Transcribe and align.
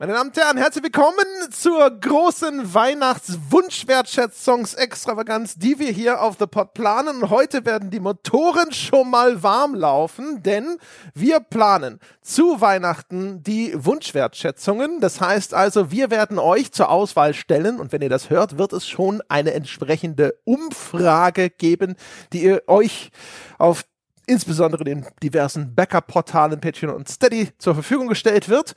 Meine 0.00 0.12
Damen 0.12 0.30
und 0.30 0.36
Herren, 0.36 0.58
herzlich 0.58 0.84
willkommen 0.84 1.24
zur 1.50 1.90
großen 1.90 2.72
Weihnachts-Wunschwertschätzungs-Extravaganz, 2.72 5.56
die 5.56 5.80
wir 5.80 5.90
hier 5.90 6.22
auf 6.22 6.36
The 6.38 6.46
Pod 6.46 6.72
planen. 6.72 7.30
Heute 7.30 7.66
werden 7.66 7.90
die 7.90 7.98
Motoren 7.98 8.70
schon 8.70 9.10
mal 9.10 9.42
warm 9.42 9.74
laufen, 9.74 10.40
denn 10.44 10.78
wir 11.14 11.40
planen 11.40 11.98
zu 12.22 12.60
Weihnachten 12.60 13.42
die 13.42 13.72
Wunschwertschätzungen. 13.74 15.00
Das 15.00 15.20
heißt 15.20 15.52
also, 15.52 15.90
wir 15.90 16.12
werden 16.12 16.38
euch 16.38 16.70
zur 16.70 16.90
Auswahl 16.90 17.34
stellen 17.34 17.80
und 17.80 17.90
wenn 17.90 18.00
ihr 18.00 18.08
das 18.08 18.30
hört, 18.30 18.56
wird 18.56 18.72
es 18.72 18.86
schon 18.86 19.20
eine 19.28 19.52
entsprechende 19.52 20.38
Umfrage 20.44 21.50
geben, 21.50 21.96
die 22.32 22.44
ihr 22.44 22.62
euch 22.68 23.10
auf 23.58 23.82
insbesondere 24.26 24.84
den 24.84 25.08
diversen 25.24 25.74
Backup-Portalen 25.74 26.60
Patreon 26.60 26.94
und 26.94 27.08
Steady 27.08 27.48
zur 27.58 27.74
Verfügung 27.74 28.06
gestellt 28.06 28.48
wird. 28.48 28.76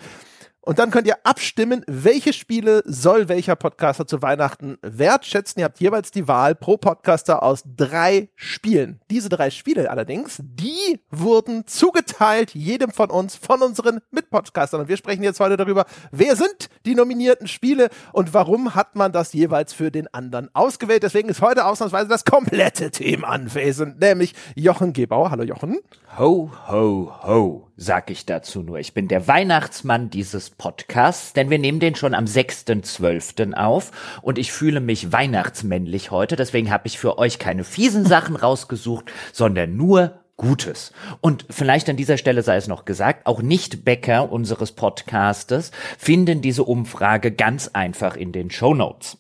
Und 0.64 0.78
dann 0.78 0.92
könnt 0.92 1.08
ihr 1.08 1.18
abstimmen, 1.24 1.84
welche 1.88 2.34
Spiele 2.34 2.84
soll 2.86 3.30
welcher 3.30 3.56
Podcaster 3.56 4.06
zu 4.06 4.22
Weihnachten 4.22 4.78
wertschätzen. 4.84 5.60
Ihr 5.60 5.66
habt 5.66 5.80
jeweils 5.80 6.12
die 6.12 6.28
Wahl 6.28 6.54
pro 6.54 6.78
Podcaster 6.78 7.42
aus 7.42 7.64
drei 7.66 8.30
Spielen. 8.36 9.02
Diese 9.10 9.30
drei 9.30 9.50
Spiele 9.50 9.90
allerdings, 9.90 10.40
die 10.44 11.02
wurden 11.10 11.66
zugeteilt 11.66 12.54
jedem 12.54 12.92
von 12.92 13.10
uns, 13.10 13.36
von 13.36 13.64
unseren 13.64 14.02
Mitpodcastern. 14.12 14.82
Und 14.82 14.88
wir 14.88 14.98
sprechen 14.98 15.24
jetzt 15.24 15.40
heute 15.40 15.58
darüber, 15.58 15.86
wer 16.12 16.36
sind 16.36 16.70
die 16.86 16.94
nominierten 16.94 17.48
Spiele 17.48 17.90
und 18.14 18.36
warum 18.36 18.76
hat 18.76 18.96
man 18.96 19.12
das 19.12 19.34
jeweils 19.34 19.74
für 19.74 19.90
den 19.90 20.14
anderen 20.14 20.54
ausgewählt. 20.54 21.02
Deswegen 21.02 21.30
ist 21.30 21.42
heute 21.42 21.66
ausnahmsweise 21.66 22.08
das 22.08 22.24
komplette 22.24 22.92
Team 22.92 23.26
anwesend, 23.26 24.00
nämlich 24.00 24.36
Jochen 24.56 24.94
Gebauer. 24.94 25.32
Hallo 25.32 25.44
Jochen. 25.44 25.80
Ho, 26.20 26.52
ho, 26.70 27.12
ho, 27.24 27.71
sag 27.82 28.12
ich 28.12 28.28
dazu 28.28 28.62
nur. 28.62 28.78
Ich 28.78 28.94
bin 28.94 29.08
der 29.08 29.28
Weihnachtsmann 29.28 30.12
dieses 30.12 30.52
Podcasts, 30.52 31.34
denn 31.34 31.50
wir 31.50 31.58
nehmen 31.58 31.80
den 31.80 31.96
schon 31.96 32.14
am 32.14 32.26
6.12. 32.26 33.56
auf 33.56 33.92
und 34.22 34.38
ich 34.38 34.52
fühle 34.52 34.80
mich 34.80 35.12
weihnachtsmännlich 35.12 36.12
heute, 36.12 36.36
deswegen 36.36 36.70
habe 36.70 36.88
ich 36.88 37.00
für 37.00 37.18
euch 37.18 37.40
keine 37.40 37.64
fiesen 37.64 38.06
Sachen 38.06 38.36
rausgesucht, 38.42 39.12
sondern 39.34 39.76
nur 39.76 40.20
Gutes. 40.38 40.92
Und 41.22 41.46
vielleicht 41.50 41.90
an 41.90 41.98
dieser 41.98 42.18
Stelle 42.18 42.42
sei 42.42 42.56
es 42.56 42.68
noch 42.68 42.86
gesagt, 42.86 43.28
auch 43.28 43.42
Nicht-Bäcker 43.42 44.32
unseres 44.32 44.72
Podcastes 44.72 45.72
finden 46.00 46.42
diese 46.42 46.64
Umfrage 46.64 47.32
ganz 47.32 47.68
einfach 47.74 48.16
in 48.16 48.32
den 48.32 48.50
Show 48.50 48.74
Notes. 48.74 49.18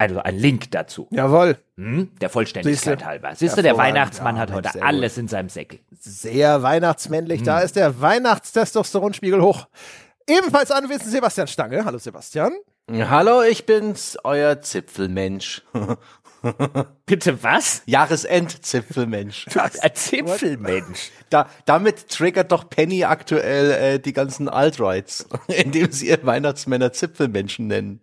Also 0.00 0.18
ein 0.22 0.38
Link 0.38 0.70
dazu. 0.70 1.08
Jawohl. 1.10 1.58
Hm? 1.76 2.08
Der 2.22 2.30
Vollständigkeit 2.30 2.82
Siehste? 2.82 3.04
halber. 3.04 3.34
Siehst 3.34 3.58
du, 3.58 3.60
der 3.60 3.76
Weihnachtsmann 3.76 4.36
ja, 4.36 4.42
hat 4.42 4.50
heute 4.50 4.82
alles 4.82 5.16
gut. 5.16 5.20
in 5.20 5.28
seinem 5.28 5.50
Säckel. 5.50 5.80
Sehr 6.00 6.62
weihnachtsmännlich. 6.62 7.40
Hm. 7.40 7.44
Da 7.44 7.60
ist 7.60 7.76
der 7.76 8.00
Weihnachtstestosteronspiegel 8.00 9.42
hoch. 9.42 9.68
Ebenfalls 10.26 10.70
anwesend 10.70 11.10
Sebastian 11.10 11.48
Stange. 11.48 11.84
Hallo 11.84 11.98
Sebastian. 11.98 12.54
Hallo, 12.90 13.42
ich 13.42 13.66
bin's, 13.66 14.16
euer 14.24 14.62
Zipfelmensch. 14.62 15.62
Bitte 17.04 17.42
was? 17.42 17.82
Jahresendzipfelmensch. 17.84 19.48
Ein 19.82 19.94
Zipfelmensch. 19.94 21.10
Da, 21.28 21.46
damit 21.66 22.08
triggert 22.08 22.52
doch 22.52 22.70
Penny 22.70 23.04
aktuell 23.04 23.70
äh, 23.72 23.98
die 23.98 24.14
ganzen 24.14 24.48
Alt-Rights, 24.48 25.26
indem 25.48 25.92
sie 25.92 26.08
ihr 26.08 26.24
Weihnachtsmänner 26.24 26.90
Zipfelmenschen 26.94 27.66
nennen. 27.66 28.00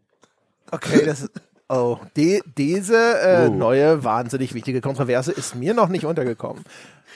Okay, 0.70 1.06
das 1.06 1.22
ist, 1.22 1.32
Oh, 1.70 1.98
die, 2.16 2.42
diese 2.58 2.96
äh, 2.96 3.48
uh. 3.48 3.54
neue, 3.54 4.04
wahnsinnig 4.04 4.54
wichtige 4.54 4.80
Kontroverse 4.80 5.34
ist 5.34 5.54
mir 5.56 5.74
noch 5.74 5.90
nicht 5.90 6.06
untergekommen. 6.06 6.64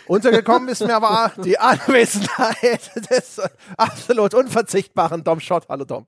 Untergekommen 0.07 0.67
ist 0.67 0.85
mir 0.85 0.95
aber 0.95 1.31
die 1.43 1.57
Anwesenheit 1.57 2.91
des 3.09 3.41
absolut 3.77 4.33
unverzichtbaren 4.33 5.23
Dom 5.23 5.39
Schott. 5.39 5.67
Hallo 5.69 5.85
Dom. 5.85 6.05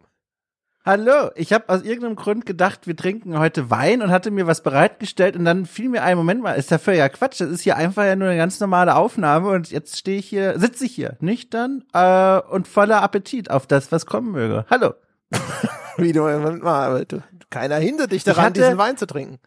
Hallo, 0.86 1.32
ich 1.36 1.54
habe 1.54 1.70
aus 1.70 1.84
irgendeinem 1.84 2.18
Grund 2.18 2.46
gedacht, 2.46 2.88
wir 2.88 2.98
trinken 2.98 3.40
heute 3.40 3.70
Wein 3.70 4.02
und 4.02 4.12
hatte 4.12 4.32
mir 4.32 4.48
was 4.48 4.60
bereitgestellt 4.60 5.38
und 5.38 5.46
dann 5.46 5.66
fiel 5.66 5.88
mir 5.88 6.04
ein 6.04 6.18
Moment 6.18 6.42
mal, 6.42 6.56
ist 6.56 6.72
ja 6.72 6.78
völliger 6.78 7.08
Quatsch, 7.08 7.40
das 7.40 7.50
ist 7.50 7.62
hier 7.62 7.78
einfach 7.78 8.04
ja 8.04 8.18
nur 8.18 8.28
eine 8.28 8.36
ganz 8.36 8.60
normale 8.60 8.96
Aufnahme 8.96 9.52
und 9.52 9.72
jetzt 9.72 9.98
stehe 9.98 10.20
ich 10.20 10.28
hier, 10.28 10.60
sitze 10.60 10.84
ich 10.84 10.94
hier, 10.94 11.16
nüchtern 11.22 11.86
äh, 11.94 12.42
und 12.50 12.68
voller 12.68 13.02
Appetit 13.02 13.50
auf 13.50 13.66
das, 13.66 13.94
was 13.94 14.06
kommen 14.06 14.34
möge. 14.34 14.66
Hallo. 14.70 14.96
Wie 15.98 16.12
du, 16.12 16.24
mal, 16.24 17.06
keiner 17.54 17.78
hindert 17.78 18.12
dich 18.12 18.24
daran, 18.24 18.46
hatte, 18.46 18.62
diesen 18.62 18.78
Wein 18.78 18.98
zu 18.98 19.06
trinken. 19.06 19.38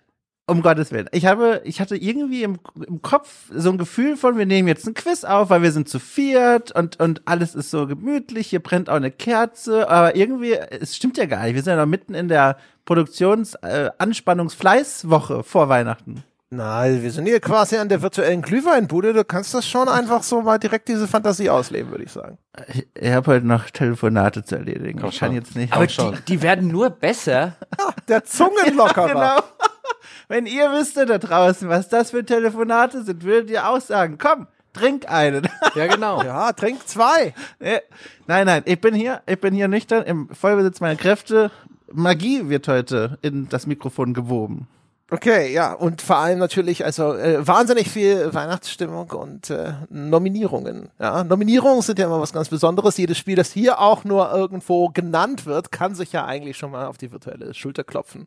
Um 0.48 0.62
Gottes 0.62 0.92
Willen. 0.92 1.08
Ich 1.10 1.26
habe, 1.26 1.60
ich 1.64 1.80
hatte 1.80 1.96
irgendwie 1.96 2.44
im, 2.44 2.60
im 2.86 3.02
Kopf 3.02 3.50
so 3.52 3.68
ein 3.68 3.78
Gefühl 3.78 4.16
von, 4.16 4.38
wir 4.38 4.46
nehmen 4.46 4.68
jetzt 4.68 4.86
ein 4.86 4.94
Quiz 4.94 5.24
auf, 5.24 5.50
weil 5.50 5.62
wir 5.62 5.72
sind 5.72 5.88
zu 5.88 5.98
viert 5.98 6.70
und, 6.70 7.00
und 7.00 7.22
alles 7.26 7.56
ist 7.56 7.72
so 7.72 7.88
gemütlich, 7.88 8.46
hier 8.46 8.60
brennt 8.60 8.88
auch 8.88 8.94
eine 8.94 9.10
Kerze, 9.10 9.90
aber 9.90 10.14
irgendwie, 10.14 10.52
es 10.52 10.94
stimmt 10.94 11.18
ja 11.18 11.26
gar 11.26 11.42
nicht. 11.42 11.56
Wir 11.56 11.62
sind 11.64 11.72
ja 11.72 11.80
noch 11.84 11.90
mitten 11.90 12.14
in 12.14 12.28
der 12.28 12.58
Produktions-, 12.84 13.56
äh, 13.56 13.90
vor 15.42 15.68
Weihnachten. 15.68 16.22
Nein, 16.50 17.02
wir 17.02 17.10
sind 17.10 17.26
hier 17.26 17.40
quasi 17.40 17.76
an 17.76 17.88
der 17.88 18.02
virtuellen 18.02 18.40
Glühweinbude. 18.40 19.12
Du 19.12 19.24
kannst 19.24 19.52
das 19.52 19.68
schon 19.68 19.88
einfach 19.88 20.22
so 20.22 20.42
mal 20.42 20.58
direkt 20.58 20.86
diese 20.86 21.08
Fantasie 21.08 21.50
ausleben, 21.50 21.90
würde 21.90 22.04
ich 22.04 22.12
sagen. 22.12 22.38
Ich, 22.68 22.86
ich 22.94 23.10
habe 23.10 23.32
heute 23.32 23.46
noch 23.46 23.68
Telefonate 23.68 24.44
zu 24.44 24.54
erledigen. 24.54 25.00
Komm 25.00 25.10
ich 25.10 25.18
kann 25.18 25.32
jetzt 25.32 25.56
nicht. 25.56 25.72
Aber 25.72 25.88
die, 25.88 26.12
die, 26.28 26.42
werden 26.42 26.68
nur 26.68 26.90
besser. 26.90 27.56
Ja, 27.78 27.92
der 28.08 28.24
Zungenlockerer. 28.24 29.08
ja, 29.08 29.14
genau. 29.34 29.42
Wenn 30.28 30.46
ihr 30.46 30.70
wüsstet 30.70 31.10
da 31.10 31.18
draußen, 31.18 31.68
was 31.68 31.88
das 31.88 32.12
für 32.12 32.24
Telefonate 32.24 33.02
sind, 33.02 33.24
würdet 33.24 33.50
ihr 33.50 33.68
auch 33.68 33.80
sagen, 33.80 34.16
komm, 34.16 34.46
trink 34.72 35.10
einen. 35.10 35.48
Ja, 35.74 35.88
genau. 35.88 36.22
ja, 36.22 36.52
trink 36.52 36.86
zwei. 36.86 37.34
Nein, 38.26 38.46
nein, 38.46 38.62
ich 38.66 38.80
bin 38.80 38.94
hier, 38.94 39.20
ich 39.26 39.40
bin 39.40 39.52
hier 39.52 39.66
nüchtern 39.66 40.04
im 40.04 40.28
Vollbesitz 40.28 40.80
meiner 40.80 40.96
Kräfte. 40.96 41.50
Magie 41.92 42.48
wird 42.48 42.68
heute 42.68 43.18
in 43.22 43.48
das 43.48 43.66
Mikrofon 43.66 44.14
gewoben. 44.14 44.68
Okay, 45.08 45.52
ja, 45.52 45.72
und 45.72 46.02
vor 46.02 46.16
allem 46.16 46.40
natürlich, 46.40 46.84
also 46.84 47.14
äh, 47.14 47.46
wahnsinnig 47.46 47.88
viel 47.88 48.34
Weihnachtsstimmung 48.34 49.08
und 49.12 49.50
äh, 49.50 49.74
Nominierungen. 49.88 50.88
Ja, 50.98 51.22
Nominierungen 51.22 51.80
sind 51.82 52.00
ja 52.00 52.06
immer 52.06 52.20
was 52.20 52.32
ganz 52.32 52.48
Besonderes. 52.48 52.96
Jedes 52.96 53.16
Spiel, 53.16 53.36
das 53.36 53.52
hier 53.52 53.78
auch 53.78 54.02
nur 54.02 54.32
irgendwo 54.32 54.88
genannt 54.88 55.46
wird, 55.46 55.70
kann 55.70 55.94
sich 55.94 56.10
ja 56.10 56.24
eigentlich 56.24 56.56
schon 56.56 56.72
mal 56.72 56.86
auf 56.88 56.98
die 56.98 57.12
virtuelle 57.12 57.54
Schulter 57.54 57.84
klopfen. 57.84 58.26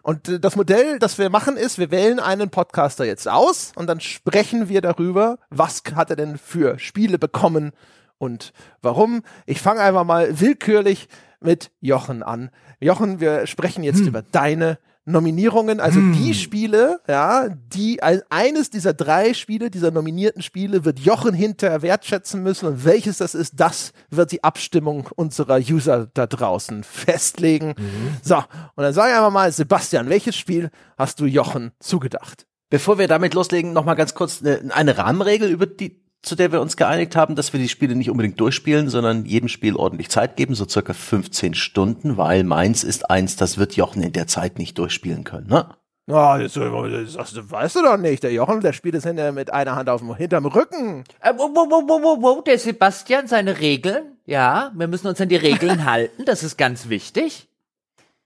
Und 0.00 0.30
äh, 0.30 0.40
das 0.40 0.56
Modell, 0.56 0.98
das 0.98 1.18
wir 1.18 1.28
machen, 1.28 1.58
ist, 1.58 1.78
wir 1.78 1.90
wählen 1.90 2.18
einen 2.20 2.48
Podcaster 2.48 3.04
jetzt 3.04 3.28
aus 3.28 3.72
und 3.76 3.86
dann 3.86 4.00
sprechen 4.00 4.70
wir 4.70 4.80
darüber, 4.80 5.36
was 5.50 5.82
hat 5.94 6.08
er 6.08 6.16
denn 6.16 6.38
für 6.38 6.78
Spiele 6.78 7.18
bekommen 7.18 7.72
und 8.16 8.54
warum. 8.80 9.24
Ich 9.44 9.60
fange 9.60 9.80
einfach 9.80 10.04
mal 10.04 10.40
willkürlich 10.40 11.06
mit 11.40 11.70
Jochen 11.80 12.22
an. 12.22 12.48
Jochen, 12.80 13.20
wir 13.20 13.46
sprechen 13.46 13.84
jetzt 13.84 14.00
hm. 14.00 14.08
über 14.08 14.22
deine 14.22 14.78
Nominierungen, 15.06 15.80
also 15.80 16.00
hm. 16.00 16.12
die 16.14 16.32
Spiele, 16.34 17.00
ja, 17.06 17.48
die 17.48 18.02
eines 18.02 18.70
dieser 18.70 18.94
drei 18.94 19.34
Spiele, 19.34 19.70
dieser 19.70 19.90
nominierten 19.90 20.42
Spiele, 20.42 20.84
wird 20.84 20.98
Jochen 20.98 21.34
hinterher 21.34 21.82
wertschätzen 21.82 22.42
müssen 22.42 22.66
und 22.66 22.84
welches 22.84 23.18
das 23.18 23.34
ist, 23.34 23.60
das 23.60 23.92
wird 24.10 24.32
die 24.32 24.42
Abstimmung 24.42 25.08
unserer 25.14 25.58
User 25.58 26.08
da 26.14 26.26
draußen 26.26 26.84
festlegen. 26.84 27.74
Mhm. 27.76 28.16
So, 28.22 28.36
und 28.36 28.82
dann 28.82 28.94
sage 28.94 29.10
ich 29.10 29.16
einfach 29.16 29.32
mal, 29.32 29.52
Sebastian, 29.52 30.08
welches 30.08 30.36
Spiel 30.36 30.70
hast 30.96 31.20
du 31.20 31.26
Jochen 31.26 31.72
zugedacht? 31.80 32.46
Bevor 32.70 32.98
wir 32.98 33.06
damit 33.06 33.34
loslegen, 33.34 33.72
noch 33.72 33.84
mal 33.84 33.94
ganz 33.94 34.14
kurz 34.14 34.40
eine, 34.42 34.74
eine 34.74 34.96
Rahmenregel 34.96 35.50
über 35.50 35.66
die 35.66 36.03
zu 36.24 36.34
der 36.34 36.52
wir 36.52 36.60
uns 36.60 36.76
geeinigt 36.76 37.16
haben, 37.16 37.34
dass 37.34 37.52
wir 37.52 37.60
die 37.60 37.68
Spiele 37.68 37.94
nicht 37.94 38.10
unbedingt 38.10 38.40
durchspielen, 38.40 38.88
sondern 38.88 39.24
jedem 39.24 39.48
Spiel 39.48 39.76
ordentlich 39.76 40.08
Zeit 40.08 40.36
geben, 40.36 40.54
so 40.54 40.66
circa 40.68 40.92
15 40.92 41.54
Stunden, 41.54 42.16
weil 42.16 42.44
meins 42.44 42.84
ist 42.84 43.10
eins, 43.10 43.36
das 43.36 43.58
wird 43.58 43.76
Jochen 43.76 44.02
in 44.02 44.12
der 44.12 44.26
Zeit 44.26 44.58
nicht 44.58 44.78
durchspielen 44.78 45.24
können, 45.24 45.48
ne? 45.48 45.68
Oh, 46.06 46.36
das, 46.38 46.52
das, 46.52 47.32
das 47.32 47.50
weißt 47.50 47.76
du 47.76 47.82
doch 47.82 47.96
nicht. 47.96 48.22
Der 48.22 48.32
Jochen, 48.32 48.60
der 48.60 48.74
spielt 48.74 48.94
es 48.94 49.04
hinterher 49.04 49.32
mit 49.32 49.50
einer 49.50 49.74
Hand 49.74 49.88
auf 49.88 50.02
dem 50.02 50.14
hinterm 50.14 50.44
Rücken. 50.44 51.04
Äh, 51.20 51.32
wo, 51.34 51.48
wo, 51.48 51.70
wo, 51.70 51.88
wo, 51.88 52.22
wo, 52.22 52.40
der 52.42 52.58
Sebastian, 52.58 53.26
seine 53.26 53.58
Regeln. 53.58 54.18
Ja, 54.26 54.70
wir 54.74 54.86
müssen 54.86 55.06
uns 55.06 55.20
an 55.22 55.30
die 55.30 55.36
Regeln 55.36 55.84
halten. 55.90 56.26
Das 56.26 56.42
ist 56.42 56.58
ganz 56.58 56.90
wichtig. 56.90 57.48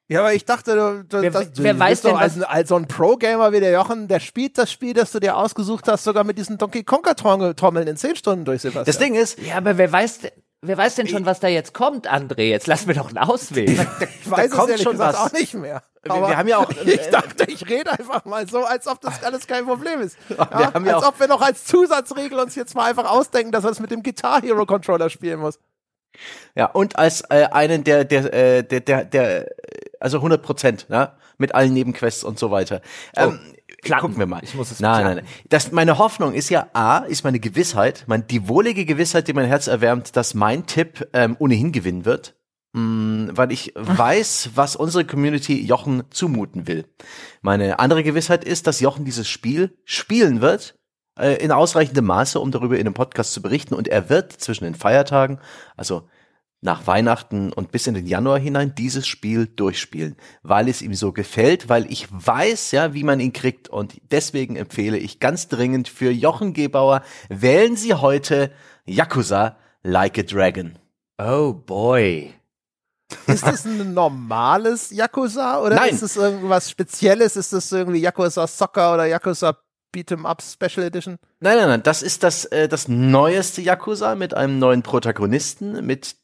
Ja, 0.08 0.20
aber 0.20 0.32
ich 0.32 0.46
dachte, 0.46 1.04
du, 1.06 1.20
wer, 1.20 1.30
das, 1.30 1.50
wer 1.56 1.78
weiß 1.78 2.00
denn, 2.00 2.16
als, 2.16 2.40
als 2.40 2.70
so 2.70 2.76
ein 2.76 2.88
Pro-Gamer 2.88 3.52
wie 3.52 3.60
der 3.60 3.72
Jochen, 3.72 4.08
der 4.08 4.20
spielt 4.20 4.56
das 4.56 4.72
Spiel, 4.72 4.94
das 4.94 5.12
du 5.12 5.20
dir 5.20 5.36
ausgesucht 5.36 5.86
hast, 5.86 6.04
sogar 6.04 6.24
mit 6.24 6.38
diesen 6.38 6.56
Donkey 6.56 6.82
Konga-Trommeln 6.82 7.86
in 7.86 7.96
10 7.96 8.16
Stunden 8.16 8.44
durch, 8.46 8.62
Sebastian. 8.62 8.86
Das 8.86 8.98
Ding 8.98 9.14
ist... 9.14 9.38
Ja, 9.38 9.58
aber 9.58 9.76
wer 9.76 9.92
weiß, 9.92 10.20
wer 10.62 10.78
weiß 10.78 10.94
denn 10.94 11.08
schon, 11.08 11.26
was 11.26 11.40
da 11.40 11.48
jetzt 11.48 11.74
kommt, 11.74 12.10
André? 12.10 12.44
Jetzt 12.44 12.66
lass 12.66 12.86
mir 12.86 12.94
doch 12.94 13.08
einen 13.08 13.18
auswählen. 13.18 13.86
ich 14.00 14.30
weiß 14.30 14.50
da 14.50 14.56
kommt 14.56 14.70
es 14.70 14.82
schon 14.82 14.98
was. 14.98 15.14
auch 15.14 15.32
nicht 15.32 15.52
mehr. 15.52 15.82
Wir, 16.02 16.14
wir, 16.14 16.36
haben 16.38 16.48
ja 16.48 16.56
auch. 16.56 16.70
ich 16.84 17.08
dachte, 17.10 17.44
ich 17.46 17.68
rede 17.68 17.92
einfach 17.92 18.24
mal 18.24 18.48
so, 18.48 18.64
als 18.64 18.86
ob 18.86 19.02
das 19.02 19.22
alles 19.22 19.46
kein 19.46 19.66
Problem 19.66 20.00
ist. 20.00 20.16
Ja, 20.30 20.72
ja 20.84 20.96
als 20.96 21.04
ob 21.04 21.20
wir 21.20 21.28
noch 21.28 21.42
als 21.42 21.64
Zusatzregel 21.64 22.38
uns 22.38 22.54
jetzt 22.54 22.74
mal 22.74 22.88
einfach 22.88 23.10
ausdenken, 23.10 23.52
dass 23.52 23.64
er 23.64 23.70
es 23.70 23.80
mit 23.80 23.90
dem 23.90 24.02
Guitar 24.02 24.40
Hero 24.40 24.64
Controller 24.64 25.10
spielen 25.10 25.40
muss. 25.40 25.58
Ja, 26.54 26.66
und 26.66 26.98
als 26.98 27.22
äh, 27.28 27.48
einen 27.50 27.84
der, 27.84 28.04
der, 28.04 28.32
äh, 28.32 28.62
der, 28.64 28.80
der, 28.80 29.04
der, 29.04 29.46
also 30.00 30.18
100 30.18 30.42
Prozent, 30.42 30.90
ne? 30.90 31.12
mit 31.38 31.54
allen 31.54 31.72
Nebenquests 31.72 32.24
und 32.24 32.38
so 32.38 32.50
weiter. 32.50 32.80
Oh, 33.16 33.22
ähm, 33.22 33.40
Klappen. 33.82 34.02
Gucken 34.02 34.18
wir 34.18 34.26
mal. 34.26 34.40
Ich 34.42 34.54
muss 34.54 34.70
es 34.70 34.80
nein, 34.80 35.04
nein, 35.04 35.16
nein. 35.18 35.26
Das, 35.48 35.70
meine 35.70 35.98
Hoffnung 35.98 36.34
ist 36.34 36.48
ja, 36.48 36.68
A, 36.72 36.98
ist 36.98 37.22
meine 37.22 37.38
Gewissheit, 37.38 38.04
mein, 38.06 38.26
die 38.26 38.48
wohlige 38.48 38.84
Gewissheit, 38.84 39.28
die 39.28 39.32
mein 39.32 39.46
Herz 39.46 39.68
erwärmt, 39.68 40.16
dass 40.16 40.34
mein 40.34 40.66
Tipp 40.66 41.08
ähm, 41.12 41.36
ohnehin 41.38 41.70
gewinnen 41.70 42.04
wird. 42.04 42.34
Mm, 42.72 43.28
weil 43.32 43.52
ich 43.52 43.72
weiß, 43.76 44.50
was 44.54 44.74
unsere 44.74 45.04
Community 45.04 45.64
Jochen 45.64 46.04
zumuten 46.10 46.66
will. 46.66 46.86
Meine 47.40 47.78
andere 47.78 48.02
Gewissheit 48.02 48.44
ist, 48.44 48.66
dass 48.66 48.80
Jochen 48.80 49.04
dieses 49.04 49.28
Spiel 49.28 49.78
spielen 49.84 50.40
wird 50.40 50.78
äh, 51.18 51.34
in 51.34 51.52
ausreichendem 51.52 52.06
Maße, 52.06 52.40
um 52.40 52.50
darüber 52.50 52.76
in 52.76 52.86
einem 52.86 52.94
Podcast 52.94 53.32
zu 53.32 53.42
berichten. 53.42 53.74
Und 53.74 53.88
er 53.88 54.10
wird 54.10 54.32
zwischen 54.32 54.64
den 54.64 54.74
Feiertagen, 54.74 55.40
also 55.76 56.08
nach 56.60 56.86
Weihnachten 56.86 57.52
und 57.52 57.70
bis 57.70 57.86
in 57.86 57.94
den 57.94 58.06
Januar 58.06 58.38
hinein 58.38 58.74
dieses 58.74 59.06
Spiel 59.06 59.46
durchspielen, 59.46 60.16
weil 60.42 60.68
es 60.68 60.82
ihm 60.82 60.94
so 60.94 61.12
gefällt, 61.12 61.68
weil 61.68 61.90
ich 61.90 62.08
weiß, 62.10 62.72
ja, 62.72 62.94
wie 62.94 63.04
man 63.04 63.20
ihn 63.20 63.32
kriegt 63.32 63.68
und 63.68 64.00
deswegen 64.10 64.56
empfehle 64.56 64.98
ich 64.98 65.20
ganz 65.20 65.48
dringend 65.48 65.88
für 65.88 66.10
Jochen 66.10 66.54
Gebauer, 66.54 67.02
wählen 67.28 67.76
Sie 67.76 67.94
heute 67.94 68.50
Yakuza 68.86 69.56
Like 69.82 70.18
a 70.18 70.22
Dragon. 70.22 70.78
Oh 71.18 71.52
boy. 71.52 72.34
Ist 73.26 73.46
das 73.46 73.64
ein 73.64 73.94
normales 73.94 74.90
Yakuza 74.90 75.60
oder 75.60 75.76
Nein. 75.76 75.94
ist 75.94 76.02
es 76.02 76.16
irgendwas 76.16 76.70
Spezielles? 76.70 77.36
Ist 77.36 77.52
das 77.52 77.70
irgendwie 77.72 78.00
Yakuza 78.00 78.46
Soccer 78.46 78.94
oder 78.94 79.06
Yakuza 79.06 79.56
Beat'em 79.94 80.26
Up 80.26 80.42
Special 80.42 80.86
Edition? 80.86 81.18
Nein, 81.40 81.56
nein, 81.56 81.68
nein, 81.68 81.82
das 81.82 82.02
ist 82.02 82.22
das, 82.22 82.44
äh, 82.46 82.68
das 82.68 82.88
neueste 82.88 83.62
Yakuza 83.62 84.14
mit 84.14 84.34
einem 84.34 84.58
neuen 84.58 84.82
Protagonisten, 84.82 85.86
mit 85.86 86.16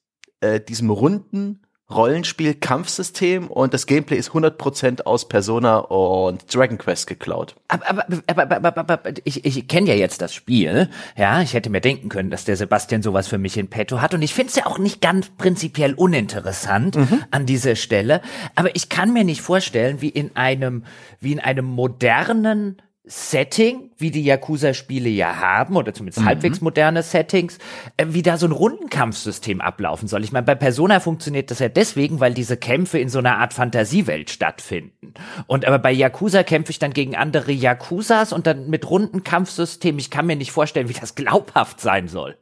äh, 0.45 0.61
diesem 0.61 0.91
runden 0.91 1.61
Rollenspiel-Kampfsystem 1.91 3.49
und 3.49 3.75
das 3.75 3.87
Gameplay 3.87 4.17
ist 4.17 4.31
100% 4.31 5.03
aus 5.03 5.29
Persona 5.29 5.79
und 5.79 6.55
Dragon 6.55 6.79
Quest 6.79 7.07
geklaut. 7.07 7.57
Aber, 7.69 7.89
aber, 7.89 8.05
aber, 8.27 8.43
aber, 8.43 8.77
aber, 8.77 8.91
aber 8.91 9.13
ich, 9.25 9.45
ich 9.45 9.69
kenne 9.69 9.91
ja 9.91 9.95
jetzt 9.95 10.23
das 10.23 10.33
Spiel. 10.33 10.89
Ja, 11.17 11.43
ich 11.43 11.53
hätte 11.53 11.69
mir 11.69 11.83
denken 11.83 12.09
können, 12.09 12.31
dass 12.31 12.45
der 12.47 12.57
Sebastian 12.57 13.03
sowas 13.03 13.29
für 13.29 13.37
mich 13.37 13.59
in 13.59 13.69
petto 13.69 14.01
hat. 14.01 14.15
Und 14.15 14.23
ich 14.23 14.33
finde 14.33 14.49
es 14.49 14.57
ja 14.57 14.67
auch 14.67 14.79
nicht 14.79 15.03
ganz 15.03 15.29
prinzipiell 15.37 15.93
uninteressant 15.95 16.97
an 17.31 17.45
dieser 17.47 17.77
Stelle. 17.77 18.23
Aber 18.55 18.75
ich 18.75 18.89
kann 18.89 19.13
mir 19.13 19.25
nicht 19.25 19.43
vorstellen, 19.43 20.01
wie 20.01 20.09
in 20.09 20.35
einem, 20.37 20.85
wie 21.21 21.33
in 21.33 21.41
einem 21.41 21.67
modernen 21.67 22.81
Setting, 23.07 23.91
wie 23.99 24.11
die 24.11 24.25
Yakuza-Spiele 24.25 25.11
ja 25.11 25.37
haben, 25.37 25.77
oder 25.77 25.93
zumindest 25.93 26.25
halbwegs 26.25 26.63
moderne 26.63 27.03
Settings, 27.03 27.59
äh, 27.99 28.07
wie 28.09 28.23
da 28.23 28.39
so 28.39 28.47
ein 28.47 28.53
Rundenkampfsystem 28.53 29.61
ablaufen 29.61 30.09
soll. 30.09 30.25
Ich 30.25 30.33
meine, 30.33 30.47
bei 30.47 30.55
Persona 30.55 31.01
funktioniert 31.01 31.51
das 31.51 31.59
ja 31.59 31.69
deswegen, 31.69 32.21
weil 32.21 32.33
diese 32.33 32.57
Kämpfe 32.57 32.99
in 32.99 33.11
so 33.11 33.19
einer 33.19 33.37
Art 33.37 33.53
Fantasiewelt 33.53 34.31
stattfinden. 34.31 35.13
Und 35.47 35.67
aber 35.67 35.79
bei 35.79 35.93
Yakuza 35.93 36.45
kämpfe 36.45 36.71
ich 36.71 36.79
dann 36.79 36.95
gegen 36.95 37.15
andere 37.15 37.53
Yakuzas 37.53 38.33
und 38.33 38.47
dann 38.47 38.71
mit 38.71 38.89
Rundenkampfsystem. 38.89 39.99
Ich 39.99 40.11
kann 40.11 40.27
mir 40.27 40.37
nicht 40.37 40.53
vorstellen, 40.53 40.89
wie 40.89 40.95
das 40.95 41.15
glaubhaft 41.15 41.83
sein 41.83 42.09
soll. 42.09 42.39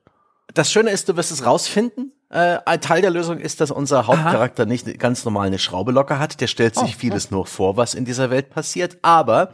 Das 0.55 0.71
Schöne 0.71 0.91
ist, 0.91 1.09
du 1.09 1.17
wirst 1.17 1.33
es 1.33 1.45
rausfinden. 1.45 2.13
Äh, 2.31 2.59
ein 2.67 2.81
Teil 2.81 3.03
der 3.03 3.11
Lösung 3.11 3.39
ist, 3.39 3.61
dass 3.61 3.73
unser 3.73 4.07
Hauptcharakter 4.07 4.65
nicht 4.65 4.99
ganz 5.01 5.25
normal 5.25 5.49
eine 5.49 5.59
Schraube 5.59 5.91
locker 5.91 6.21
hat. 6.21 6.41
Der 6.41 6.47
stellt 6.47 6.77
sich 6.77 6.97
vieles 6.97 7.33
nur 7.33 7.47
vor, 7.47 7.77
was 7.77 7.95
in 7.95 8.05
dieser 8.05 8.31
Welt 8.31 8.51
passiert. 8.51 8.99
Aber 9.03 9.53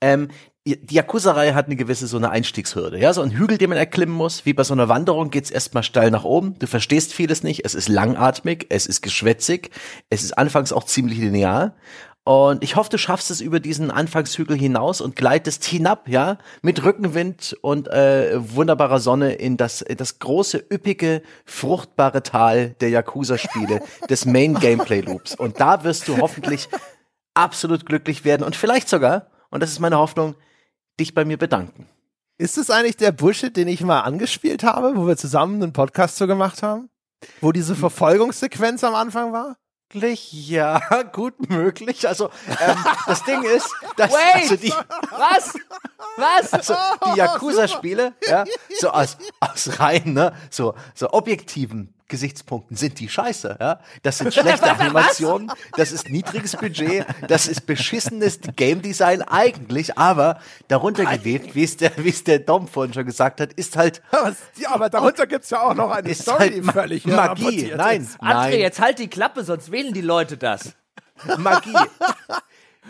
ähm, 0.00 0.28
die 0.66 0.94
Yakuza-Reihe 0.94 1.54
hat 1.54 1.66
eine 1.66 1.76
gewisse 1.76 2.06
so 2.06 2.18
eine 2.18 2.30
Einstiegshürde, 2.30 2.98
ja, 2.98 3.14
so 3.14 3.22
ein 3.22 3.30
Hügel, 3.30 3.56
den 3.56 3.70
man 3.70 3.78
erklimmen 3.78 4.14
muss. 4.14 4.44
Wie 4.44 4.52
bei 4.52 4.62
so 4.62 4.74
einer 4.74 4.88
Wanderung 4.88 5.30
geht's 5.30 5.50
erstmal 5.50 5.82
steil 5.82 6.10
nach 6.10 6.24
oben. 6.24 6.58
Du 6.58 6.66
verstehst 6.66 7.14
vieles 7.14 7.42
nicht. 7.42 7.64
Es 7.64 7.74
ist 7.74 7.88
langatmig, 7.88 8.66
es 8.68 8.86
ist 8.86 9.00
geschwätzig, 9.00 9.70
es 10.10 10.22
ist 10.22 10.36
anfangs 10.36 10.72
auch 10.72 10.84
ziemlich 10.84 11.18
linear. 11.18 11.74
Und 12.24 12.62
ich 12.62 12.76
hoffe, 12.76 12.90
du 12.90 12.98
schaffst 12.98 13.30
es 13.30 13.40
über 13.40 13.58
diesen 13.58 13.90
Anfangshügel 13.90 14.56
hinaus 14.56 15.00
und 15.00 15.16
gleitest 15.16 15.64
hinab, 15.64 16.06
ja, 16.06 16.36
mit 16.60 16.84
Rückenwind 16.84 17.56
und 17.62 17.88
äh, 17.88 18.34
wunderbarer 18.36 19.00
Sonne 19.00 19.32
in 19.32 19.56
das, 19.56 19.80
in 19.80 19.96
das 19.96 20.18
große, 20.18 20.62
üppige, 20.70 21.22
fruchtbare 21.46 22.22
Tal 22.22 22.76
der 22.82 22.90
Yakuza-Spiele, 22.90 23.80
des 24.10 24.26
Main-Gameplay-Loops. 24.26 25.34
Und 25.36 25.60
da 25.60 25.82
wirst 25.82 26.06
du 26.08 26.18
hoffentlich 26.18 26.68
absolut 27.32 27.86
glücklich 27.86 28.26
werden 28.26 28.44
und 28.44 28.54
vielleicht 28.54 28.90
sogar, 28.90 29.28
und 29.48 29.62
das 29.62 29.70
ist 29.70 29.80
meine 29.80 29.96
Hoffnung, 29.96 30.34
dich 31.00 31.14
bei 31.14 31.24
mir 31.24 31.36
bedanken. 31.36 31.88
Ist 32.38 32.56
es 32.56 32.70
eigentlich 32.70 32.96
der 32.96 33.12
Bullshit, 33.12 33.54
den 33.54 33.68
ich 33.68 33.82
mal 33.82 34.00
angespielt 34.00 34.62
habe, 34.62 34.96
wo 34.96 35.06
wir 35.06 35.16
zusammen 35.16 35.62
einen 35.62 35.72
Podcast 35.72 36.16
so 36.16 36.26
gemacht 36.26 36.62
haben? 36.62 36.88
Wo 37.40 37.52
diese 37.52 37.74
Verfolgungssequenz 37.74 38.82
am 38.84 38.94
Anfang 38.94 39.32
war? 39.32 39.56
Ja, 39.92 40.80
gut 41.12 41.50
möglich. 41.50 42.06
Also 42.06 42.30
ähm, 42.60 42.76
das 43.06 43.24
Ding 43.24 43.42
ist, 43.42 43.68
dass 43.96 44.12
Wait! 44.12 44.42
also 44.42 44.56
die, 44.56 44.70
Was? 44.70 45.54
Was? 46.16 46.52
also 46.52 46.74
die 47.06 47.16
Yakuza-Spiele, 47.18 48.14
ja, 48.26 48.44
so 48.78 48.90
aus, 48.90 49.18
aus 49.40 49.80
rein, 49.80 50.14
ne, 50.14 50.32
so, 50.48 50.74
so 50.94 51.12
objektiven 51.12 51.92
Gesichtspunkten 52.10 52.76
sind 52.76 53.00
die 53.00 53.08
scheiße, 53.08 53.56
ja. 53.58 53.80
Das 54.02 54.18
sind 54.18 54.34
schlechte 54.34 54.70
Animationen, 54.70 55.50
das 55.78 55.92
ist 55.92 56.10
niedriges 56.10 56.54
Budget, 56.56 57.06
das 57.26 57.46
ist 57.46 57.64
beschissenes 57.64 58.38
Game 58.56 58.82
Design 58.82 59.22
eigentlich, 59.22 59.96
aber 59.96 60.38
darunter 60.68 61.06
gewebt, 61.06 61.54
wie 61.54 61.64
es 61.64 61.78
der, 61.78 61.92
wie 61.96 62.10
es 62.10 62.22
der 62.24 62.40
Dom 62.40 62.68
vorhin 62.68 62.92
schon 62.92 63.06
gesagt 63.06 63.40
hat, 63.40 63.54
ist 63.54 63.76
halt, 63.78 64.02
Aber, 64.10 64.34
ja, 64.58 64.70
aber 64.72 64.90
darunter 64.90 65.26
gibt's 65.26 65.48
ja 65.48 65.62
auch 65.62 65.74
noch 65.74 65.90
eine 65.90 66.10
ist 66.10 66.22
Story, 66.22 66.38
halt 66.38 66.54
die 66.56 66.60
Ma- 66.60 66.72
völlig 66.72 67.06
Magie. 67.06 67.72
Nein, 67.74 68.02
ist. 68.02 68.20
André, 68.20 68.34
nein, 68.34 68.58
jetzt 68.58 68.80
halt 68.80 68.98
die 68.98 69.08
Klappe, 69.08 69.42
sonst 69.44 69.72
wählen 69.72 69.94
die 69.94 70.02
Leute 70.02 70.36
das. 70.36 70.74
Magie. 71.38 71.74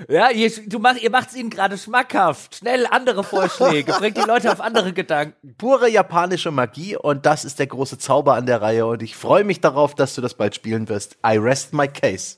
Ja, 0.08 0.31
ihr, 0.31 0.50
du 0.67 0.79
mach, 0.79 0.97
ihr 0.97 1.11
macht's 1.11 1.35
ihnen 1.35 1.50
gerade 1.50 1.76
schmackhaft. 1.76 2.56
Schnell 2.56 2.87
andere 2.87 3.25
Vorschläge, 3.25 3.93
bringt 3.93 4.17
die 4.17 4.23
Leute 4.23 4.52
auf 4.52 4.61
andere 4.61 4.93
Gedanken. 4.93 5.55
pure 5.58 5.88
japanische 5.88 6.50
Magie 6.50 6.97
und 6.97 7.26
das 7.26 7.44
ist 7.44 7.58
der 7.58 7.67
große 7.67 7.99
Zauber 7.99 8.35
an 8.35 8.47
der 8.47 8.62
Reihe 8.62 8.87
und 8.87 9.02
ich 9.02 9.17
freue 9.17 9.44
mich 9.44 9.61
darauf, 9.61 9.94
dass 9.94 10.14
du 10.14 10.20
das 10.20 10.35
bald 10.35 10.55
spielen 10.55 10.88
wirst. 10.88 11.17
I 11.26 11.37
rest 11.37 11.73
my 11.73 11.88
case. 11.88 12.37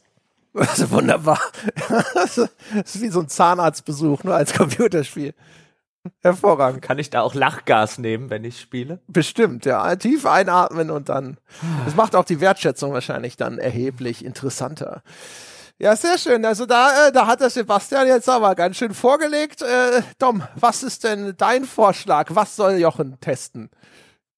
Das 0.55 0.79
ist 0.79 0.91
wunderbar. 0.91 1.41
Das 2.15 2.37
ist 2.37 3.01
wie 3.01 3.09
so 3.09 3.21
ein 3.21 3.29
Zahnarztbesuch, 3.29 4.25
nur 4.25 4.35
als 4.35 4.53
Computerspiel. 4.53 5.35
Hervorragend. 6.21 6.83
Kann 6.83 6.99
ich 6.99 7.11
da 7.11 7.23
auch 7.23 7.35
Lachgas 7.35 7.99
nehmen, 7.99 8.29
wenn 8.29 8.45
ich 8.45 8.61
spiele? 8.61 9.01
Bestimmt, 9.07 9.65
ja. 9.65 9.95
Tief 9.97 10.27
einatmen 10.27 10.91
und 10.91 11.09
dann. 11.09 11.39
Das 11.85 11.95
macht 11.95 12.17
auch 12.17 12.25
die 12.25 12.41
Wertschätzung 12.41 12.93
wahrscheinlich 12.93 13.37
dann 13.37 13.59
erheblich 13.59 14.25
interessanter. 14.25 15.03
Ja, 15.79 15.97
sehr 15.97 16.17
schön. 16.17 16.45
Also 16.45 16.67
da, 16.67 17.09
äh, 17.09 17.13
da 17.13 17.27
hat 17.27 17.41
der 17.41 17.51
Sebastian 17.51 18.07
jetzt 18.07 18.29
aber 18.29 18.55
ganz 18.55 18.77
schön 18.77 18.95
vorgelegt. 18.95 19.63
Äh, 19.63 20.03
Dom, 20.19 20.43
was 20.55 20.83
ist 20.83 21.05
denn 21.05 21.35
dein 21.37 21.65
Vorschlag? 21.65 22.29
Was 22.31 22.55
soll 22.57 22.79
Jochen 22.79 23.19
testen? 23.21 23.69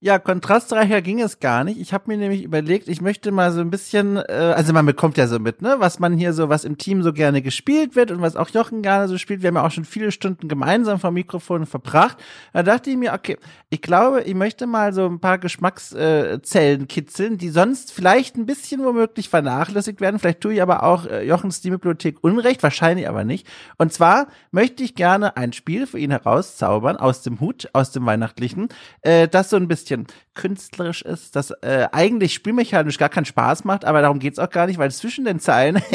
Ja, 0.05 0.19
kontrastreicher 0.19 1.01
ging 1.01 1.23
es 1.23 1.41
gar 1.41 1.65
nicht. 1.65 1.81
Ich 1.81 1.95
habe 1.95 2.05
mir 2.09 2.19
nämlich 2.19 2.43
überlegt, 2.43 2.89
ich 2.89 3.01
möchte 3.01 3.33
mal 3.33 3.53
so 3.53 3.63
ein 3.63 3.71
bisschen, 3.71 4.19
äh, 4.19 4.53
also 4.55 4.75
man 4.75 4.85
bekommt 4.85 5.17
ja 5.17 5.27
so 5.27 5.39
mit, 5.39 5.63
ne, 5.63 5.77
was 5.79 5.99
man 5.99 6.13
hier 6.13 6.35
so, 6.35 6.51
was 6.51 6.67
im 6.67 6.77
Team 6.77 7.03
so 7.03 7.15
gerne 7.15 7.41
gespielt 7.41 7.97
wird 7.97 8.11
und 8.11 8.21
was 8.21 8.37
auch 8.37 8.51
Jochen 8.51 8.83
gerne 8.83 9.09
so 9.09 9.17
spielt. 9.17 9.41
Wir 9.41 9.49
haben 9.49 9.55
ja 9.55 9.65
auch 9.65 9.71
schon 9.71 9.87
viele 9.87 10.13
Stunden 10.13 10.47
gemeinsam 10.47 11.01
vom 11.01 11.15
Mikrofon 11.15 11.65
verbracht. 11.65 12.19
Da 12.53 12.63
dachte 12.63 12.91
ich 12.91 12.99
mir, 12.99 13.15
okay, 13.15 13.39
ich 13.71 13.81
glaube, 13.81 14.21
ich 14.25 14.35
möchte 14.35 14.67
mal 14.67 14.93
so 14.93 15.07
ein 15.07 15.21
paar 15.21 15.39
Geschmackszellen 15.39 16.87
kitzeln, 16.87 17.39
die 17.39 17.49
sonst 17.49 17.91
vielleicht 17.91 18.37
ein 18.37 18.45
bisschen 18.45 18.85
womöglich 18.85 19.31
vernachlässigt 19.31 20.03
werden. 20.03 20.19
Vielleicht 20.19 20.43
tue 20.43 20.53
ich 20.53 20.61
aber 20.61 20.83
auch 20.83 21.07
äh, 21.07 21.27
Jochens 21.27 21.57
Steam-Bibliothek 21.57 22.19
Unrecht, 22.21 22.63
wahrscheinlich 22.63 23.09
aber 23.09 23.25
nicht. 23.25 23.47
Und 23.79 23.95
zwar 23.95 24.27
möchte 24.51 24.83
ich 24.83 24.97
gerne 24.97 25.39
ein 25.39 25.55
Spiel 25.55 25.87
für 25.87 25.99
ihn 25.99 26.11
herauszaubern 26.11 26.99
aus 26.99 27.23
dem 27.23 27.41
Hut, 27.41 27.71
aus 27.73 27.91
dem 27.91 28.05
Weihnachtlichen, 28.05 28.69
äh, 29.01 29.29
das 29.29 29.49
so 29.49 29.57
ein 29.57 29.67
bisschen 29.67 29.94
künstlerisch 30.35 31.03
ist, 31.03 31.37
das 31.37 31.51
äh, 31.63 31.89
eigentlich 31.93 32.35
spielmechanisch 32.35 32.99
gar 32.99 33.09
keinen 33.09 33.25
Spaß 33.25 33.65
macht, 33.65 33.85
aber 33.85 34.03
darum 34.03 34.19
geht's 34.19 34.39
auch 34.39 34.51
gar 34.51 34.67
nicht, 34.67 34.79
weil 34.79 34.91
zwischen 34.91 35.25
den 35.25 35.41
Zeilen, 35.41 35.83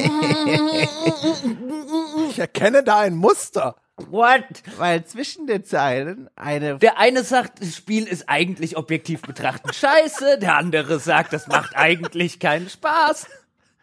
Ich 2.29 2.39
erkenne 2.39 2.83
da 2.83 2.99
ein 2.99 3.15
Muster. 3.15 3.75
What? 4.09 4.43
weil 4.77 5.03
zwischen 5.03 5.45
den 5.45 5.65
Zeilen 5.65 6.29
eine 6.37 6.77
Der 6.77 6.97
eine 6.97 7.23
sagt, 7.23 7.61
das 7.61 7.75
Spiel 7.75 8.05
ist 8.05 8.29
eigentlich 8.29 8.77
objektiv 8.77 9.21
betrachtet 9.21 9.75
scheiße, 9.75 10.39
der 10.39 10.55
andere 10.55 10.99
sagt, 10.99 11.33
das 11.33 11.47
macht 11.47 11.75
eigentlich 11.75 12.39
keinen 12.39 12.69
Spaß. 12.69 13.27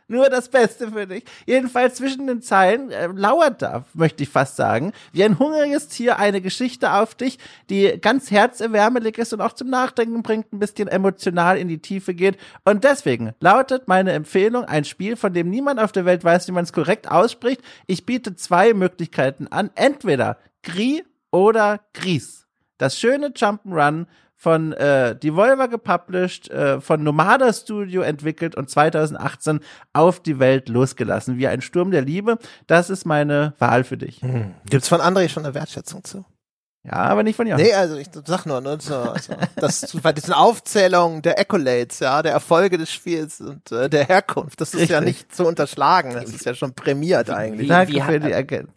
Nur 0.08 0.28
das 0.28 0.48
Beste 0.48 0.90
für 0.90 1.06
dich. 1.06 1.24
Jedenfalls 1.46 1.96
zwischen 1.96 2.26
den 2.26 2.42
Zeilen 2.42 2.90
äh, 2.90 3.08
lauert 3.08 3.62
da, 3.62 3.84
möchte 3.94 4.22
ich 4.22 4.28
fast 4.28 4.56
sagen, 4.56 4.92
wie 5.12 5.24
ein 5.24 5.38
hungriges 5.38 5.88
Tier 5.88 6.18
eine 6.18 6.40
Geschichte 6.40 6.92
auf 6.92 7.14
dich, 7.14 7.38
die 7.70 7.98
ganz 8.00 8.30
herzerwärmelig 8.30 9.18
ist 9.18 9.32
und 9.32 9.40
auch 9.40 9.52
zum 9.52 9.68
Nachdenken 9.68 10.22
bringt, 10.22 10.52
ein 10.52 10.58
bisschen 10.58 10.88
emotional 10.88 11.58
in 11.58 11.68
die 11.68 11.78
Tiefe 11.78 12.14
geht. 12.14 12.38
Und 12.64 12.84
deswegen 12.84 13.32
lautet 13.40 13.88
meine 13.88 14.12
Empfehlung 14.12 14.64
ein 14.64 14.84
Spiel, 14.84 15.16
von 15.16 15.32
dem 15.32 15.50
niemand 15.50 15.80
auf 15.80 15.92
der 15.92 16.04
Welt 16.04 16.24
weiß, 16.24 16.48
wie 16.48 16.52
man 16.52 16.64
es 16.64 16.72
korrekt 16.72 17.10
ausspricht. 17.10 17.60
Ich 17.86 18.06
biete 18.06 18.36
zwei 18.36 18.74
Möglichkeiten 18.74 19.48
an. 19.48 19.70
Entweder 19.74 20.38
Gris 20.62 21.02
oder 21.30 21.80
Gris. 21.92 22.46
Das 22.78 22.98
schöne 22.98 23.28
Jump'n'Run 23.28 24.06
von 24.36 24.72
äh, 24.74 25.16
Devolver 25.16 25.68
gepublished, 25.68 26.50
äh, 26.50 26.80
von 26.80 27.02
Nomada 27.02 27.52
Studio 27.52 28.02
entwickelt 28.02 28.54
und 28.54 28.68
2018 28.70 29.60
auf 29.92 30.20
die 30.20 30.38
Welt 30.38 30.68
losgelassen. 30.68 31.38
Wie 31.38 31.48
ein 31.48 31.62
Sturm 31.62 31.90
der 31.90 32.02
Liebe. 32.02 32.38
Das 32.66 32.90
ist 32.90 33.06
meine 33.06 33.54
Wahl 33.58 33.82
für 33.82 33.96
dich. 33.96 34.20
Gibt's 34.68 34.88
von 34.88 35.00
André 35.00 35.28
schon 35.28 35.44
eine 35.44 35.54
Wertschätzung 35.54 36.04
zu? 36.04 36.24
Ja, 36.86 36.92
aber 36.92 37.22
nicht 37.24 37.34
von 37.36 37.46
Jochen. 37.46 37.62
Nee, 37.62 37.72
also 37.72 37.96
ich 37.96 38.06
sag 38.24 38.46
nur, 38.46 38.60
ne, 38.60 38.78
so, 38.80 38.94
also, 38.94 39.32
das 39.56 39.96
bei 40.02 40.12
diesen 40.12 40.32
Aufzählungen 40.32 41.20
der 41.22 41.38
Accolades, 41.38 41.98
ja, 41.98 42.22
der 42.22 42.32
Erfolge 42.32 42.78
des 42.78 42.92
Spiels 42.92 43.40
und 43.40 43.72
äh, 43.72 43.90
der 43.90 44.04
Herkunft, 44.06 44.60
das 44.60 44.72
ist 44.74 44.88
ja 44.90 45.00
nicht 45.00 45.34
zu 45.34 45.46
unterschlagen. 45.46 46.12
Das 46.14 46.30
ist 46.30 46.44
ja 46.44 46.54
schon 46.54 46.74
prämiert 46.74 47.28
eigentlich. 47.30 47.62
Wie- 47.66 47.68
Danke 47.68 47.92
wie 47.94 48.00
für 48.00 48.20
die 48.20 48.30
Erkenntnis. 48.32 48.74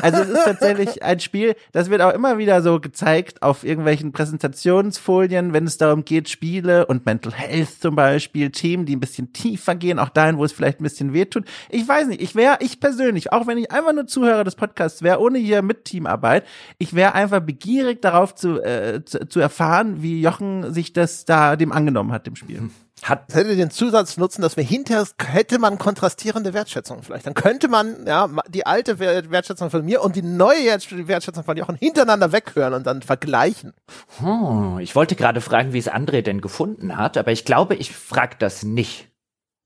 Also 0.00 0.18
es 0.22 0.28
ist 0.28 0.44
tatsächlich 0.44 1.02
ein 1.02 1.18
Spiel, 1.20 1.56
das 1.72 1.90
wird 1.90 2.02
auch 2.02 2.12
immer 2.14 2.38
wieder 2.38 2.62
so 2.62 2.78
gezeigt 2.80 3.42
auf 3.42 3.64
irgendwelchen 3.64 4.12
Präsentationsfolien, 4.12 5.52
wenn 5.52 5.64
es 5.66 5.76
darum 5.78 6.04
geht, 6.04 6.28
Spiele 6.28 6.86
und 6.86 7.06
Mental 7.06 7.32
Health 7.32 7.80
zum 7.80 7.96
Beispiel, 7.96 8.50
Themen, 8.50 8.86
die 8.86 8.96
ein 8.96 9.00
bisschen 9.00 9.32
tiefer 9.32 9.74
gehen, 9.74 9.98
auch 9.98 10.08
dahin, 10.10 10.38
wo 10.38 10.44
es 10.44 10.52
vielleicht 10.52 10.80
ein 10.80 10.84
bisschen 10.84 11.12
wehtut. 11.12 11.44
Ich 11.68 11.86
weiß 11.86 12.06
nicht, 12.08 12.20
ich 12.22 12.34
wäre, 12.34 12.58
ich 12.60 12.80
persönlich, 12.80 13.32
auch 13.32 13.46
wenn 13.46 13.58
ich 13.58 13.70
einfach 13.72 13.92
nur 13.92 14.06
Zuhörer 14.06 14.44
des 14.44 14.54
Podcasts 14.54 15.02
wäre, 15.02 15.20
ohne 15.20 15.38
hier 15.38 15.62
mit 15.62 15.84
Teamarbeit, 15.84 16.44
ich 16.78 16.94
wäre 16.94 17.14
einfach 17.14 17.39
begierig 17.40 18.02
darauf 18.02 18.34
zu, 18.34 18.60
äh, 18.62 19.04
zu, 19.04 19.28
zu 19.28 19.40
erfahren, 19.40 20.02
wie 20.02 20.20
Jochen 20.20 20.72
sich 20.72 20.92
das 20.92 21.24
da 21.24 21.56
dem 21.56 21.72
angenommen 21.72 22.12
hat, 22.12 22.26
dem 22.26 22.36
Spiel. 22.36 22.70
Hat 23.02 23.32
hätte 23.32 23.56
den 23.56 23.70
Zusatznutzen, 23.70 24.42
dass 24.42 24.58
wir 24.58 24.64
hinterher 24.64 25.06
hätte 25.24 25.58
man 25.58 25.78
kontrastierende 25.78 26.52
Wertschätzungen 26.52 27.02
vielleicht. 27.02 27.26
Dann 27.26 27.32
könnte 27.32 27.68
man 27.68 28.06
ja 28.06 28.28
die 28.48 28.66
alte 28.66 28.98
Wer- 28.98 29.30
Wertschätzung 29.30 29.70
von 29.70 29.84
mir 29.84 30.02
und 30.02 30.16
die 30.16 30.22
neue 30.22 30.66
Wert- 30.66 31.08
Wertschätzung 31.08 31.44
von 31.44 31.56
Jochen 31.56 31.76
hintereinander 31.76 32.30
weghören 32.32 32.74
und 32.74 32.86
dann 32.86 33.00
vergleichen. 33.00 33.72
Hm, 34.18 34.80
ich 34.80 34.94
wollte 34.94 35.16
gerade 35.16 35.40
fragen, 35.40 35.72
wie 35.72 35.78
es 35.78 35.90
André 35.90 36.20
denn 36.20 36.42
gefunden 36.42 36.98
hat, 36.98 37.16
aber 37.16 37.32
ich 37.32 37.46
glaube, 37.46 37.74
ich 37.74 37.90
frage 37.96 38.36
das 38.38 38.64
nicht 38.64 39.08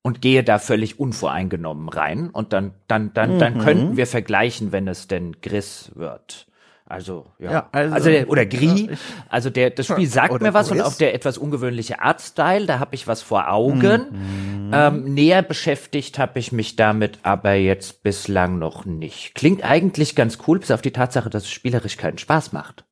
und 0.05 0.21
gehe 0.21 0.45
da 0.45 0.61
völlig 0.61 1.01
unvoreingenommen 1.01 1.89
rein 1.89 2.31
und 2.31 2.53
dann, 2.53 2.75
dann, 2.87 3.15
dann, 3.15 3.41
dann 3.41 3.59
könnten 3.59 3.97
wir 3.97 4.07
vergleichen, 4.07 4.71
wenn 4.71 4.87
es 4.87 5.09
denn 5.09 5.41
Gris 5.41 5.91
wird. 5.97 6.47
Also, 6.95 7.27
ja. 7.39 7.51
Ja, 7.53 7.69
also- 7.73 7.95
also, 7.95 8.09
der, 8.11 8.29
oder 8.29 8.47
Gris. 8.47 8.81
Ja, 8.83 8.89
also 9.29 9.51
der, 9.51 9.71
das 9.71 9.87
Spiel 9.87 10.07
sagt 10.07 10.41
mir 10.41 10.55
was 10.55 10.71
und 10.71 10.79
Gris. 10.79 10.87
auch 10.87 10.95
der 10.95 11.15
etwas 11.15 11.37
ungewöhnliche 11.39 12.01
Artstyle, 12.01 12.67
da 12.67 12.79
habe 12.79 12.95
ich 12.95 13.07
was 13.07 13.21
vor 13.23 13.51
Augen. 13.51 14.71
Ähm, 14.73 15.13
näher 15.15 15.43
beschäftigt 15.43 16.19
habe 16.19 16.39
ich 16.39 16.51
mich 16.53 16.77
damit 16.77 17.19
aber 17.23 17.53
jetzt 17.55 18.03
bislang 18.03 18.59
noch 18.59 18.85
nicht. 18.85 19.35
Klingt 19.35 19.63
eigentlich 19.65 20.17
ganz 20.17 20.39
cool, 20.49 20.59
bis 20.59 20.71
auf 20.71 20.83
die 20.83 20.93
Tatsache, 20.93 21.31
dass 21.31 21.45
es 21.45 21.51
spielerisch 21.51 21.97
keinen 21.97 22.19
Spaß 22.19 22.53
macht. 22.53 22.85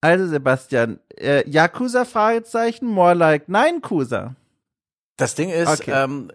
Also 0.00 0.26
Sebastian, 0.26 0.98
äh, 1.16 1.48
Yakuza 1.48 2.04
Fragezeichen, 2.04 2.86
more 2.86 3.14
like 3.14 3.48
nein 3.48 3.80
Kusa. 3.80 4.34
Das 5.16 5.34
Ding 5.36 5.48
ist, 5.50 5.68
Okay. 5.80 5.92
ähm, 5.94 6.30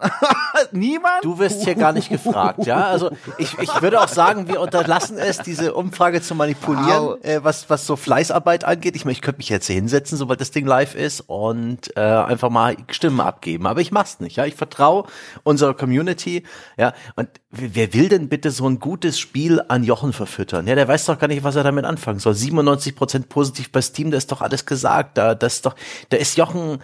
Niemand? 0.72 1.24
du 1.24 1.38
wirst 1.38 1.64
hier 1.64 1.74
gar 1.74 1.92
nicht 1.92 2.08
gefragt, 2.08 2.66
ja. 2.66 2.86
Also 2.86 3.10
ich, 3.38 3.58
ich 3.58 3.82
würde 3.82 4.00
auch 4.00 4.08
sagen, 4.08 4.48
wir 4.48 4.60
unterlassen 4.60 5.18
es, 5.18 5.38
diese 5.38 5.74
Umfrage 5.74 6.22
zu 6.22 6.34
manipulieren, 6.34 7.22
äh, 7.22 7.40
was, 7.42 7.68
was 7.70 7.86
so 7.86 7.96
Fleißarbeit 7.96 8.64
angeht. 8.64 8.96
Ich 8.96 9.04
meine, 9.04 9.12
ich 9.12 9.22
könnte 9.22 9.38
mich 9.38 9.48
jetzt 9.48 9.66
hier 9.66 9.76
hinsetzen, 9.76 10.16
sobald 10.16 10.40
das 10.40 10.50
Ding 10.50 10.66
live 10.66 10.94
ist 10.94 11.22
und 11.22 11.96
äh, 11.96 12.00
einfach 12.00 12.50
mal 12.50 12.76
Stimmen 12.90 13.20
abgeben. 13.20 13.66
Aber 13.66 13.80
ich 13.80 13.92
mach's 13.92 14.20
nicht, 14.20 14.36
ja. 14.36 14.46
Ich 14.46 14.54
vertraue 14.54 15.04
unserer 15.42 15.74
Community, 15.74 16.44
ja. 16.76 16.92
Und 17.16 17.28
wer 17.50 17.92
will 17.92 18.08
denn 18.08 18.28
bitte 18.28 18.50
so 18.50 18.68
ein 18.68 18.78
gutes 18.78 19.18
Spiel 19.18 19.62
an 19.68 19.84
Jochen 19.84 20.12
verfüttern? 20.12 20.66
Ja, 20.66 20.74
der 20.74 20.88
weiß 20.88 21.06
doch 21.06 21.18
gar 21.18 21.28
nicht, 21.28 21.44
was 21.44 21.56
er 21.56 21.64
damit 21.64 21.84
anfangen 21.84 22.18
soll. 22.18 22.34
97 22.34 22.96
Prozent 22.96 23.28
positiv 23.28 23.72
bei 23.72 23.82
Steam, 23.82 24.10
da 24.10 24.16
ist 24.16 24.30
doch 24.32 24.40
alles 24.40 24.66
gesagt. 24.66 25.18
Da, 25.18 25.34
das 25.34 25.54
ist 25.56 25.66
doch, 25.66 25.74
da 26.10 26.16
ist 26.16 26.36
Jochen, 26.36 26.78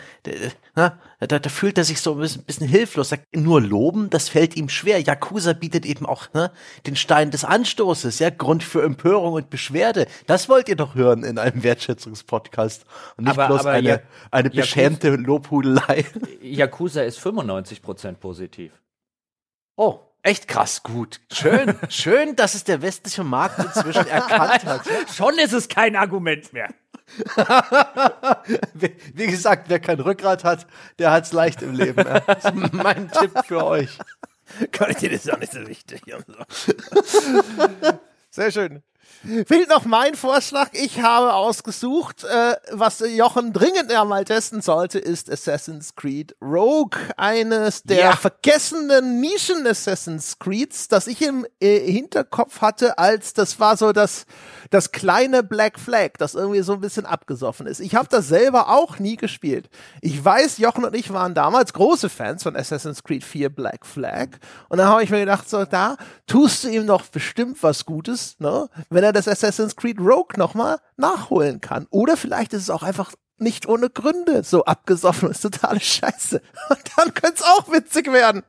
na, 0.75 0.99
da, 1.21 1.39
da 1.39 1.49
fühlt 1.49 1.79
er 1.79 1.85
sich 1.85 2.01
so 2.01 2.13
ein 2.13 2.19
bisschen, 2.19 2.43
bisschen 2.43 2.69
hilflos. 2.69 3.06
Sagt, 3.07 3.35
nur 3.35 3.61
loben, 3.61 4.11
das 4.11 4.29
fällt 4.29 4.57
ihm 4.57 4.69
schwer. 4.69 5.01
Yakuza 5.01 5.53
bietet 5.55 5.87
eben 5.87 6.05
auch 6.07 6.33
ne, 6.35 6.51
den 6.87 6.97
Stein 6.97 7.31
des 7.31 7.45
Anstoßes, 7.45 8.19
ja, 8.19 8.31
Grund 8.31 8.63
für 8.63 8.83
Empörung 8.83 9.33
und 9.35 9.49
Beschwerde. 9.51 10.07
Das 10.27 10.49
wollt 10.49 10.69
ihr 10.69 10.77
doch 10.77 10.95
hören 10.95 11.23
in 11.25 11.39
einem 11.39 11.63
Wertschätzungspodcast 11.63 12.85
und 13.17 13.25
nicht 13.25 13.39
Aber- 13.39 13.47
bloß 13.49 13.61
aber 13.61 13.71
eine, 13.71 13.89
Ja- 13.89 13.99
eine 14.31 14.49
Yakuza- 14.51 14.57
beschämte 14.57 15.11
Lobhudelei. 15.17 16.05
Yakuza 16.43 17.03
ist 17.03 17.19
95% 17.19 18.21
positiv. 18.21 18.73
Oh, 19.77 20.01
echt 20.27 20.49
krass, 20.49 20.83
gut. 20.83 21.21
Schön, 21.33 21.79
schön, 21.89 22.37
dass 22.37 22.55
es 22.55 22.65
der 22.65 22.83
westliche 22.83 23.25
Markt 23.25 23.59
inzwischen 23.59 24.07
erkannt 24.07 24.65
hat. 24.65 24.83
Schon 25.15 25.39
ist 25.39 25.53
es 25.53 25.69
kein 25.69 25.97
Argument 25.97 26.53
mehr. 26.53 26.69
Wie, 28.75 29.27
gesagt, 29.27 29.69
wer 29.69 29.79
kein 29.79 30.01
Rückgrat 30.01 30.43
hat, 30.43 30.67
der 30.99 31.13
hat's 31.13 31.33
leicht 31.33 31.63
im 31.63 31.73
Leben. 31.73 32.05
Das 32.05 32.45
ist 32.45 32.73
mein 32.73 33.11
Tipp 33.13 33.31
für 33.47 33.65
euch. 33.65 33.97
Qualität 34.73 35.13
ist 35.13 35.27
ja 35.27 35.37
nicht 35.37 35.53
so 35.53 35.67
wichtig. 35.69 36.03
Sehr 38.31 38.51
schön. 38.51 38.83
Fehlt 39.47 39.69
noch 39.69 39.85
mein 39.85 40.15
Vorschlag. 40.15 40.71
Ich 40.73 41.01
habe 41.01 41.33
ausgesucht, 41.35 42.25
äh, 42.25 42.55
was 42.73 43.01
Jochen 43.01 43.53
dringend 43.53 43.91
ja 43.91 44.05
mal 44.05 44.25
testen 44.25 44.61
sollte, 44.63 44.99
ist 44.99 45.31
Assassin's 45.31 45.95
Creed 45.97 46.37
Rogue. 46.43 46.99
Eines 47.17 47.83
der 47.83 47.99
Ja. 47.99 48.17
vergessenen 48.17 49.21
Nischen-Assassin's 49.21 50.39
Creeds, 50.39 50.89
das 50.89 51.07
ich 51.07 51.23
im 51.23 51.47
äh, 51.61 51.81
Hinterkopf 51.91 52.61
hatte, 52.61 52.99
als 52.99 53.33
das 53.35 53.59
war 53.59 53.77
so 53.77 53.93
das, 53.93 54.27
das 54.71 54.93
kleine 54.93 55.43
Black 55.43 55.79
Flag, 55.79 56.11
das 56.19 56.35
irgendwie 56.35 56.63
so 56.63 56.75
ein 56.75 56.81
bisschen 56.81 57.07
abgesoffen 57.07 57.67
ist. 57.67 57.81
Ich 57.81 57.95
habe 57.95 58.09
das 58.11 58.29
selber 58.29 58.69
auch 58.69 58.99
nie 58.99 59.17
gespielt. 59.17 59.69
Ich 60.03 60.25
weiß, 60.25 60.59
Jochen 60.59 60.85
und 60.85 60.95
ich 60.95 61.13
waren 61.13 61.35
damals 61.35 61.73
große 61.73 62.09
Fans 62.09 62.43
von 62.43 62.57
Assassin's 62.57 63.03
Creed 63.03 63.25
4 63.25 63.49
Black 63.49 63.87
Flag. 63.87 64.29
Und 64.69 64.79
dann 64.79 64.89
habe 64.89 65.03
ich 65.03 65.11
mir 65.11 65.21
gedacht, 65.21 65.49
so, 65.49 65.65
da 65.65 65.97
tust 66.27 66.65
du 66.65 66.69
ihm 66.69 66.87
doch 66.87 67.03
bestimmt 67.07 67.63
was 67.63 67.85
Gutes, 67.87 68.37
ne? 68.39 68.69
wenn 68.91 69.03
er 69.07 69.13
das 69.13 69.29
Assassin's 69.29 69.77
Creed 69.77 69.99
Rogue 69.99 70.37
nochmal 70.37 70.79
nachholen 70.97 71.61
kann. 71.61 71.87
Oder 71.91 72.17
vielleicht 72.17 72.53
ist 72.53 72.63
es 72.63 72.71
auch 72.71 72.83
einfach 72.83 73.13
nicht 73.39 73.67
ohne 73.67 73.91
Gründe 73.91 74.43
so 74.45 74.65
abgesoffen 74.65 75.31
ist 75.31 75.41
totale 75.41 75.81
Scheiße. 75.81 76.41
Und 76.71 76.81
dann 76.97 77.15
könnte 77.15 77.37
es 77.37 77.43
auch 77.43 77.71
witzig 77.71 78.13
werden. 78.13 78.43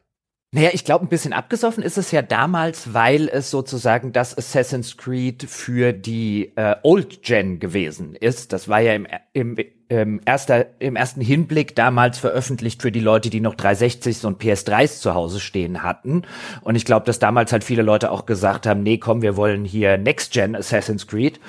Naja, 0.51 0.69
ich 0.71 0.85
glaube, 0.85 1.05
ein 1.05 1.09
bisschen 1.09 1.33
abgesoffen 1.33 1.83
ist 1.83 1.97
es 1.97 2.11
ja 2.11 2.21
damals, 2.21 2.93
weil 2.93 3.27
es 3.27 3.51
sozusagen 3.51 4.13
das 4.13 4.37
Assassin's 4.37 4.95
Creed 4.95 5.43
für 5.43 5.91
die 5.91 6.53
äh, 6.55 6.77
Old 6.83 7.21
Gen 7.21 7.59
gewesen 7.59 8.15
ist. 8.15 8.53
Das 8.53 8.69
war 8.69 8.79
ja 8.79 8.93
im, 8.93 9.07
im, 9.33 9.57
im, 9.89 10.21
erster, 10.25 10.65
im 10.79 10.95
ersten 10.95 11.21
Hinblick 11.21 11.75
damals 11.75 12.17
veröffentlicht 12.17 12.81
für 12.81 12.91
die 12.91 12.99
Leute, 12.99 13.29
die 13.29 13.39
noch 13.39 13.55
360s 13.55 14.25
und 14.25 14.41
PS3s 14.41 14.99
zu 14.99 15.13
Hause 15.13 15.39
stehen 15.39 15.83
hatten. 15.83 16.23
Und 16.61 16.75
ich 16.75 16.85
glaube, 16.85 17.05
dass 17.05 17.19
damals 17.19 17.51
halt 17.51 17.63
viele 17.63 17.81
Leute 17.81 18.11
auch 18.11 18.25
gesagt 18.25 18.65
haben, 18.67 18.83
nee, 18.83 18.97
komm, 18.97 19.21
wir 19.21 19.37
wollen 19.37 19.65
hier 19.65 19.97
Next 19.97 20.33
Gen 20.33 20.55
Assassin's 20.55 21.07
Creed. 21.07 21.39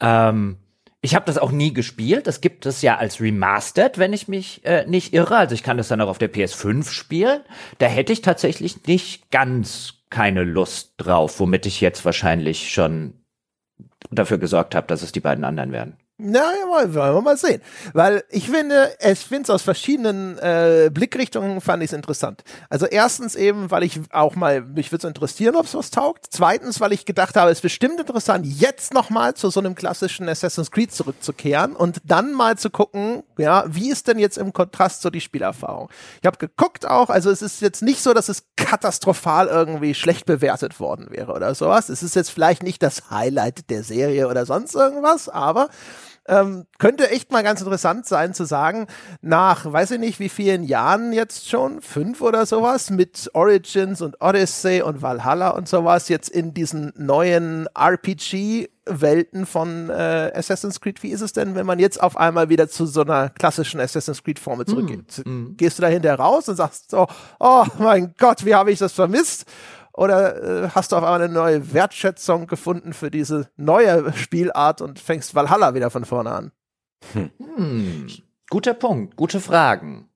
Ähm, 0.00 0.56
ich 1.00 1.14
habe 1.14 1.26
das 1.26 1.36
auch 1.38 1.52
nie 1.52 1.74
gespielt. 1.74 2.26
Das 2.26 2.40
gibt 2.40 2.64
es 2.64 2.80
ja 2.80 2.96
als 2.96 3.20
Remastered, 3.20 3.98
wenn 3.98 4.12
ich 4.14 4.26
mich 4.26 4.64
äh, 4.64 4.86
nicht 4.86 5.12
irre. 5.12 5.36
Also 5.36 5.54
ich 5.54 5.62
kann 5.62 5.76
das 5.76 5.88
dann 5.88 6.00
auch 6.00 6.08
auf 6.08 6.18
der 6.18 6.32
PS5 6.32 6.88
spielen. 6.90 7.42
Da 7.78 7.86
hätte 7.86 8.12
ich 8.12 8.22
tatsächlich 8.22 8.86
nicht 8.86 9.30
ganz 9.30 9.94
keine 10.08 10.44
Lust 10.44 10.94
drauf, 10.96 11.38
womit 11.40 11.66
ich 11.66 11.80
jetzt 11.80 12.04
wahrscheinlich 12.04 12.72
schon 12.72 13.14
dafür 14.10 14.38
gesorgt 14.38 14.74
habe, 14.74 14.86
dass 14.86 15.02
es 15.02 15.12
die 15.12 15.20
beiden 15.20 15.44
anderen 15.44 15.72
werden. 15.72 15.96
Na, 16.16 16.38
ja, 16.54 16.68
wollen 16.70 16.94
wir 16.94 17.20
mal 17.22 17.36
sehen. 17.36 17.60
Weil 17.92 18.22
ich 18.28 18.48
finde, 18.48 18.94
ich 19.00 19.18
finde 19.18 19.42
es 19.42 19.50
aus 19.50 19.62
verschiedenen 19.62 20.38
äh, 20.38 20.88
Blickrichtungen 20.94 21.60
fand 21.60 21.82
ich 21.82 21.90
es 21.90 21.92
interessant. 21.92 22.44
Also 22.70 22.86
erstens 22.86 23.34
eben, 23.34 23.72
weil 23.72 23.82
ich 23.82 23.98
auch 24.12 24.36
mal, 24.36 24.60
mich 24.60 24.92
würde 24.92 25.08
es 25.08 25.08
interessieren, 25.08 25.56
ob 25.56 25.66
es 25.66 25.74
was 25.74 25.90
taugt. 25.90 26.26
Zweitens, 26.30 26.78
weil 26.80 26.92
ich 26.92 27.04
gedacht 27.04 27.34
habe, 27.34 27.50
es 27.50 27.58
ist 27.58 27.62
bestimmt 27.62 27.98
interessant, 27.98 28.46
jetzt 28.46 28.94
nochmal 28.94 29.34
zu 29.34 29.50
so 29.50 29.58
einem 29.58 29.74
klassischen 29.74 30.28
Assassin's 30.28 30.70
Creed 30.70 30.92
zurückzukehren 30.92 31.74
und 31.74 32.00
dann 32.04 32.32
mal 32.32 32.56
zu 32.56 32.70
gucken, 32.70 33.24
ja, 33.36 33.64
wie 33.66 33.90
ist 33.90 34.06
denn 34.06 34.20
jetzt 34.20 34.38
im 34.38 34.52
Kontrast 34.52 35.02
so 35.02 35.10
die 35.10 35.20
Spielerfahrung? 35.20 35.90
Ich 36.20 36.26
habe 36.28 36.38
geguckt 36.38 36.86
auch, 36.86 37.10
also 37.10 37.28
es 37.28 37.42
ist 37.42 37.60
jetzt 37.60 37.82
nicht 37.82 38.00
so, 38.00 38.14
dass 38.14 38.28
es 38.28 38.44
katastrophal 38.54 39.48
irgendwie 39.48 39.94
schlecht 39.94 40.26
bewertet 40.26 40.78
worden 40.78 41.08
wäre 41.10 41.32
oder 41.32 41.56
sowas. 41.56 41.88
Es 41.88 42.04
ist 42.04 42.14
jetzt 42.14 42.30
vielleicht 42.30 42.62
nicht 42.62 42.84
das 42.84 43.10
Highlight 43.10 43.68
der 43.68 43.82
Serie 43.82 44.28
oder 44.28 44.46
sonst 44.46 44.76
irgendwas, 44.76 45.28
aber 45.28 45.70
ähm, 46.26 46.66
könnte 46.78 47.10
echt 47.10 47.30
mal 47.32 47.42
ganz 47.42 47.60
interessant 47.60 48.06
sein 48.06 48.32
zu 48.34 48.44
sagen, 48.44 48.86
nach 49.20 49.70
weiß 49.70 49.92
ich 49.92 50.00
nicht 50.00 50.20
wie 50.20 50.28
vielen 50.28 50.64
Jahren 50.64 51.12
jetzt 51.12 51.48
schon, 51.48 51.80
fünf 51.82 52.20
oder 52.20 52.46
sowas, 52.46 52.90
mit 52.90 53.30
Origins 53.34 54.00
und 54.00 54.16
Odyssey 54.20 54.82
und 54.82 55.02
Valhalla 55.02 55.50
und 55.50 55.68
sowas, 55.68 56.08
jetzt 56.08 56.30
in 56.30 56.54
diesen 56.54 56.92
neuen 56.96 57.66
RPG-Welten 57.74 59.44
von 59.46 59.90
äh, 59.90 60.32
Assassin's 60.34 60.80
Creed, 60.80 61.02
wie 61.02 61.10
ist 61.10 61.20
es 61.20 61.32
denn, 61.32 61.54
wenn 61.54 61.66
man 61.66 61.78
jetzt 61.78 62.02
auf 62.02 62.16
einmal 62.16 62.48
wieder 62.48 62.68
zu 62.68 62.86
so 62.86 63.02
einer 63.02 63.28
klassischen 63.28 63.80
Assassin's 63.80 64.22
Creed-Formel 64.22 64.66
zurückgeht? 64.66 65.22
Gehst 65.56 65.78
du 65.78 65.82
da 65.82 65.88
hinterher 65.88 66.18
raus 66.18 66.48
und 66.48 66.56
sagst 66.56 66.90
so, 66.90 67.06
oh 67.38 67.64
mein 67.78 68.14
Gott, 68.18 68.44
wie 68.46 68.54
habe 68.54 68.72
ich 68.72 68.78
das 68.78 68.92
vermisst? 68.92 69.46
Oder 69.96 70.64
äh, 70.64 70.68
hast 70.70 70.90
du 70.90 70.96
auf 70.96 71.04
einmal 71.04 71.22
eine 71.22 71.32
neue 71.32 71.72
Wertschätzung 71.72 72.46
gefunden 72.46 72.92
für 72.92 73.10
diese 73.10 73.48
neue 73.56 74.12
Spielart 74.12 74.80
und 74.80 74.98
fängst 74.98 75.34
Valhalla 75.34 75.74
wieder 75.74 75.90
von 75.90 76.04
vorne 76.04 76.30
an? 76.32 76.52
Hm. 77.12 78.08
Guter 78.50 78.74
Punkt, 78.74 79.16
gute 79.16 79.40
Fragen. 79.40 80.08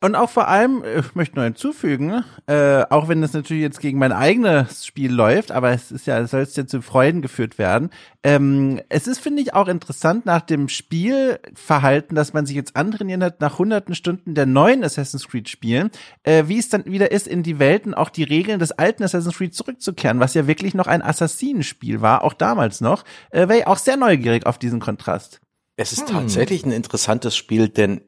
Und 0.00 0.14
auch 0.14 0.30
vor 0.30 0.46
allem, 0.46 0.84
ich 0.96 1.16
möchte 1.16 1.34
nur 1.34 1.44
hinzufügen, 1.44 2.22
äh, 2.46 2.84
auch 2.88 3.08
wenn 3.08 3.20
das 3.20 3.32
natürlich 3.32 3.62
jetzt 3.62 3.80
gegen 3.80 3.98
mein 3.98 4.12
eigenes 4.12 4.86
Spiel 4.86 5.12
läuft, 5.12 5.50
aber 5.50 5.70
es 5.70 5.90
ist 5.90 6.06
ja, 6.06 6.20
es 6.20 6.30
soll 6.30 6.46
ja 6.48 6.66
zu 6.68 6.82
Freuden 6.82 7.20
geführt 7.20 7.58
werden. 7.58 7.90
Ähm, 8.22 8.80
es 8.90 9.08
ist, 9.08 9.18
finde 9.18 9.42
ich, 9.42 9.54
auch 9.54 9.66
interessant 9.66 10.24
nach 10.24 10.42
dem 10.42 10.68
Spielverhalten, 10.68 12.14
dass 12.14 12.32
man 12.32 12.46
sich 12.46 12.54
jetzt 12.54 12.76
antrainiert 12.76 13.22
hat, 13.22 13.40
nach 13.40 13.58
hunderten 13.58 13.96
Stunden 13.96 14.36
der 14.36 14.46
neuen 14.46 14.84
Assassin's 14.84 15.26
Creed 15.26 15.48
spielen, 15.48 15.90
äh, 16.22 16.44
wie 16.46 16.58
es 16.58 16.68
dann 16.68 16.84
wieder 16.84 17.10
ist, 17.10 17.26
in 17.26 17.42
die 17.42 17.58
Welten 17.58 17.92
auch 17.92 18.10
die 18.10 18.22
Regeln 18.22 18.60
des 18.60 18.70
alten 18.70 19.02
Assassin's 19.02 19.36
Creed 19.36 19.52
zurückzukehren, 19.52 20.20
was 20.20 20.34
ja 20.34 20.46
wirklich 20.46 20.74
noch 20.74 20.86
ein 20.86 21.02
Assassinenspiel 21.02 22.00
war, 22.00 22.22
auch 22.22 22.34
damals 22.34 22.80
noch. 22.80 23.02
Äh, 23.30 23.48
Wäre 23.48 23.58
ich 23.58 23.66
auch 23.66 23.78
sehr 23.78 23.96
neugierig 23.96 24.46
auf 24.46 24.58
diesen 24.58 24.78
Kontrast. 24.78 25.40
Es 25.74 25.92
ist 25.92 26.08
tatsächlich 26.08 26.64
ein 26.64 26.72
interessantes 26.72 27.36
Spiel, 27.36 27.68
denn 27.68 28.00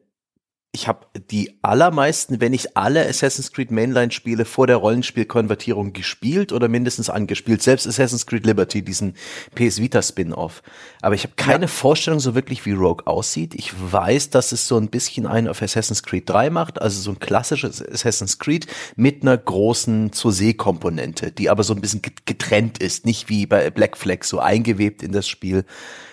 ich 0.73 0.87
habe 0.87 1.07
die 1.33 1.59
allermeisten, 1.63 2.41
wenn 2.41 2.53
nicht 2.53 2.77
alle 2.77 3.05
Assassin's 3.09 3.51
Creed 3.51 3.73
Mainline 3.73 4.13
Spiele 4.13 4.45
vor 4.45 4.69
der 4.69 4.77
Rollenspielkonvertierung 4.77 5.93
gespielt 5.93 6.53
oder 6.53 6.69
mindestens 6.69 7.11
angespielt. 7.11 7.61
Selbst 7.61 7.89
Assassin's 7.89 8.25
Creed 8.25 8.47
Liberty, 8.47 8.83
diesen 8.83 9.15
PS 9.57 9.81
Vita 9.81 10.01
Spin-off. 10.01 10.63
Aber 11.03 11.17
ich 11.17 11.25
habe 11.25 11.35
keine 11.35 11.65
ja. 11.65 11.67
Vorstellung 11.67 12.21
so 12.21 12.37
wirklich, 12.37 12.65
wie 12.67 12.73
Rogue 12.73 13.09
aussieht. 13.09 13.57
Ich 13.57 13.73
weiß, 13.77 14.31
dass 14.31 14.53
es 14.53 14.69
so 14.69 14.77
ein 14.77 14.91
bisschen 14.91 15.27
einen 15.27 15.49
auf 15.49 15.61
Assassin's 15.61 16.05
Creed 16.05 16.31
3 16.31 16.51
macht, 16.51 16.81
also 16.81 17.01
so 17.01 17.11
ein 17.11 17.19
klassisches 17.19 17.85
Assassin's 17.85 18.39
Creed 18.39 18.69
mit 18.95 19.23
einer 19.23 19.37
großen 19.37 20.13
zur 20.13 20.31
See 20.31 20.55
Komponente, 20.55 21.33
die 21.33 21.51
aber 21.51 21.65
so 21.65 21.75
ein 21.75 21.81
bisschen 21.81 22.03
getrennt 22.27 22.79
ist, 22.79 23.07
nicht 23.07 23.29
wie 23.29 23.45
bei 23.47 23.71
Black 23.71 23.97
Flag 23.97 24.23
so 24.23 24.39
eingewebt 24.39 25.03
in 25.03 25.11
das 25.11 25.27
Spiel. 25.27 25.65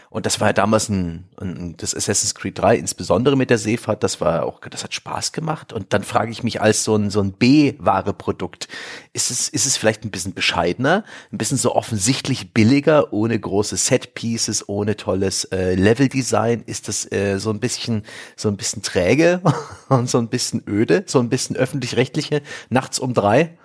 Und 0.09 0.25
das 0.25 0.39
war 0.39 0.47
ja 0.47 0.53
damals 0.53 0.87
ein, 0.87 1.25
ein, 1.37 1.75
das 1.77 1.93
Assassin's 1.93 2.33
Creed 2.33 2.57
3, 2.59 2.77
insbesondere 2.77 3.35
mit 3.35 3.49
der 3.49 3.57
Seefahrt, 3.57 4.03
das 4.03 4.21
war 4.21 4.45
auch, 4.45 4.61
das 4.61 4.83
hat 4.83 4.93
Spaß 4.93 5.33
gemacht. 5.33 5.73
Und 5.73 5.93
dann 5.93 6.03
frage 6.03 6.31
ich 6.31 6.43
mich 6.43 6.61
als 6.61 6.83
so 6.85 6.95
ein, 6.95 7.09
so 7.09 7.19
ein 7.21 7.33
B-Ware-Produkt, 7.33 8.69
ist 9.11 9.31
es, 9.31 9.49
ist 9.49 9.65
es 9.65 9.75
vielleicht 9.75 10.05
ein 10.05 10.11
bisschen 10.11 10.33
bescheidener, 10.33 11.03
ein 11.31 11.37
bisschen 11.37 11.57
so 11.57 11.75
offensichtlich 11.75 12.53
billiger, 12.53 13.11
ohne 13.11 13.37
große 13.37 13.75
Set-Pieces, 13.75 14.69
ohne 14.69 14.95
tolles 14.95 15.43
äh, 15.45 15.75
Level-Design? 15.75 16.63
Ist 16.65 16.87
das 16.87 17.11
äh, 17.11 17.37
so 17.37 17.49
ein 17.49 17.59
bisschen, 17.59 18.03
so 18.37 18.47
ein 18.47 18.55
bisschen 18.55 18.83
träge 18.83 19.41
und 19.89 20.09
so 20.09 20.19
ein 20.19 20.29
bisschen 20.29 20.63
öde, 20.67 21.03
so 21.05 21.19
ein 21.19 21.29
bisschen 21.29 21.57
öffentlich-rechtliche, 21.57 22.41
nachts 22.69 22.97
um 22.99 23.13
drei? 23.13 23.57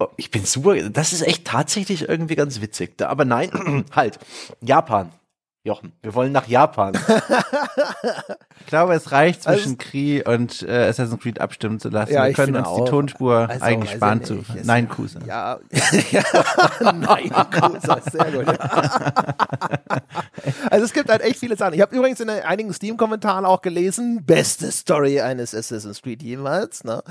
Oh, 0.00 0.08
ich 0.16 0.32
bin 0.32 0.44
super, 0.44 0.74
das 0.90 1.12
ist 1.12 1.22
echt 1.22 1.44
tatsächlich 1.44 2.08
irgendwie 2.08 2.34
ganz 2.34 2.60
witzig. 2.60 3.00
Aber 3.00 3.24
nein, 3.24 3.84
halt, 3.92 4.18
Japan 4.60 5.12
Jochen, 5.66 5.94
wir 6.02 6.14
wollen 6.14 6.30
nach 6.30 6.46
Japan. 6.46 6.92
ich 8.60 8.66
glaube, 8.66 8.92
es 8.92 9.12
reicht 9.12 9.44
zwischen 9.44 9.62
also, 9.62 9.76
Kree 9.78 10.22
und 10.22 10.62
äh, 10.62 10.88
Assassin's 10.88 11.22
Creed 11.22 11.40
abstimmen 11.40 11.80
zu 11.80 11.88
lassen. 11.88 12.12
Ja, 12.12 12.26
wir 12.26 12.34
können 12.34 12.54
uns 12.54 12.68
auch. 12.68 12.84
die 12.84 12.90
Tonspur 12.90 13.48
also, 13.48 13.64
eigentlich 13.64 13.92
sparen 13.92 14.22
zu 14.22 14.44
Nein 14.62 14.90
Kusa. 14.90 15.20
Ja, 15.26 15.58
ja 16.10 16.22
Nein 16.92 17.30
Kusa, 17.50 17.98
sehr 18.02 18.30
gut. 18.30 18.60
also 20.70 20.84
es 20.84 20.92
gibt 20.92 21.08
halt 21.08 21.22
echt 21.22 21.38
viele 21.38 21.56
Sachen. 21.56 21.72
Ich 21.72 21.80
habe 21.80 21.96
übrigens 21.96 22.20
in 22.20 22.28
einigen 22.28 22.74
Steam-Kommentaren 22.74 23.46
auch 23.46 23.62
gelesen, 23.62 24.22
beste 24.26 24.70
Story 24.70 25.22
eines 25.22 25.54
Assassin's 25.54 26.02
Creed 26.02 26.22
jemals. 26.22 26.84
Ne? 26.84 27.02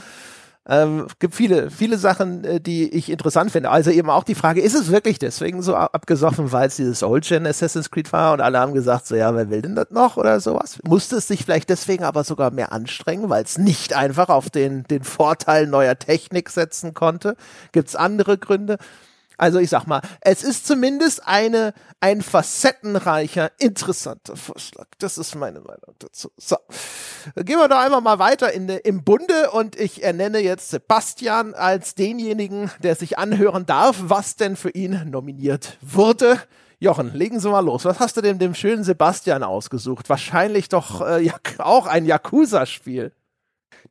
Ähm, 0.66 1.08
gibt 1.20 1.36
viele, 1.36 1.70
viele 1.70 1.98
Sachen, 1.98 2.46
äh, 2.46 2.62
die 2.62 2.88
ich 2.90 3.12
interessant 3.12 3.52
finde. 3.52 3.70
Also 3.70 3.92
eben 3.92 4.10
auch 4.10 4.24
die 4.24 4.36
Frage, 4.36 4.62
ist 4.62 4.76
es 4.76 4.90
wirklich 4.92 5.20
deswegen 5.20 5.62
so 5.62 5.76
abgesoffen, 5.76 6.54
weil 6.54 6.68
es 6.68 6.78
dieses 6.78 7.04
Old-Gen 7.04 7.46
Assassin's 7.46 7.92
Creed 7.92 8.14
war 8.14 8.32
und 8.34 8.40
alle 8.40 8.60
haben 8.60 8.74
gesagt, 8.74 9.06
so 9.06 9.16
ja, 9.16 9.36
wer 9.36 9.50
will 9.50 9.62
denn 9.62 9.76
das 9.76 9.92
noch 9.92 10.16
oder 10.16 10.40
sowas? 10.40 10.80
Musste 10.88 11.18
es 11.18 11.28
sich 11.28 11.44
vielleicht 11.44 11.70
deswegen 11.70 12.06
aber 12.06 12.24
sogar 12.24 12.52
mehr 12.52 12.72
anstrengen, 12.72 13.30
weil 13.30 13.44
es 13.44 13.58
nicht 13.58 13.94
einfach 13.94 14.30
auf 14.30 14.50
den, 14.50 14.84
den 14.84 15.04
Vorteil 15.04 15.68
neuer 15.68 16.00
Technik 16.00 16.50
setzen 16.50 16.94
konnte? 16.94 17.36
Gibt 17.74 17.90
es 17.90 17.98
andere 17.98 18.38
Gründe? 18.38 18.78
Also 19.38 19.60
ich 19.60 19.70
sag 19.70 19.88
mal, 19.88 20.02
es 20.22 20.44
ist 20.44 20.68
zumindest 20.68 21.26
eine, 21.28 21.74
ein 22.00 22.22
facettenreicher, 22.22 23.52
interessanter 23.58 24.36
Vorschlag. 24.36 24.88
Das 25.00 25.18
ist 25.18 25.36
meine 25.36 25.62
Meinung 25.62 25.96
dazu. 26.00 26.32
So, 26.38 26.58
gehen 27.36 27.58
wir 27.58 27.68
doch 27.68 27.80
einmal 27.80 28.02
mal 28.02 28.20
weiter 28.20 28.52
in 28.52 28.70
im 28.70 29.04
Bunde 29.04 29.52
und 29.52 29.76
ich 29.76 30.04
ernenne 30.04 30.40
jetzt 30.40 30.70
Sebastian 30.70 31.54
als 31.54 31.96
denjenigen, 31.96 32.72
der 32.82 32.96
sich 32.96 33.18
anhören 33.18 33.66
darf, 33.66 33.98
was 34.04 34.36
denn 34.36 34.56
für 34.56 34.70
ihn 34.70 35.10
nominiert 35.10 35.78
wurde. 35.82 36.40
Jochen, 36.80 37.14
legen 37.14 37.40
Sie 37.40 37.50
mal 37.50 37.62
los. 37.62 37.86
Was 37.86 38.02
hast 38.02 38.18
du 38.18 38.22
denn 38.22 38.40
dem 38.40 38.54
schönen 38.54 38.84
Sebastian 38.84 39.42
ausgesucht? 39.42 40.10
Wahrscheinlich 40.10 40.68
doch 40.68 41.00
äh, 41.00 41.32
auch 41.60 41.88
ein 41.88 42.06
Yakuza-Spiel. 42.06 43.14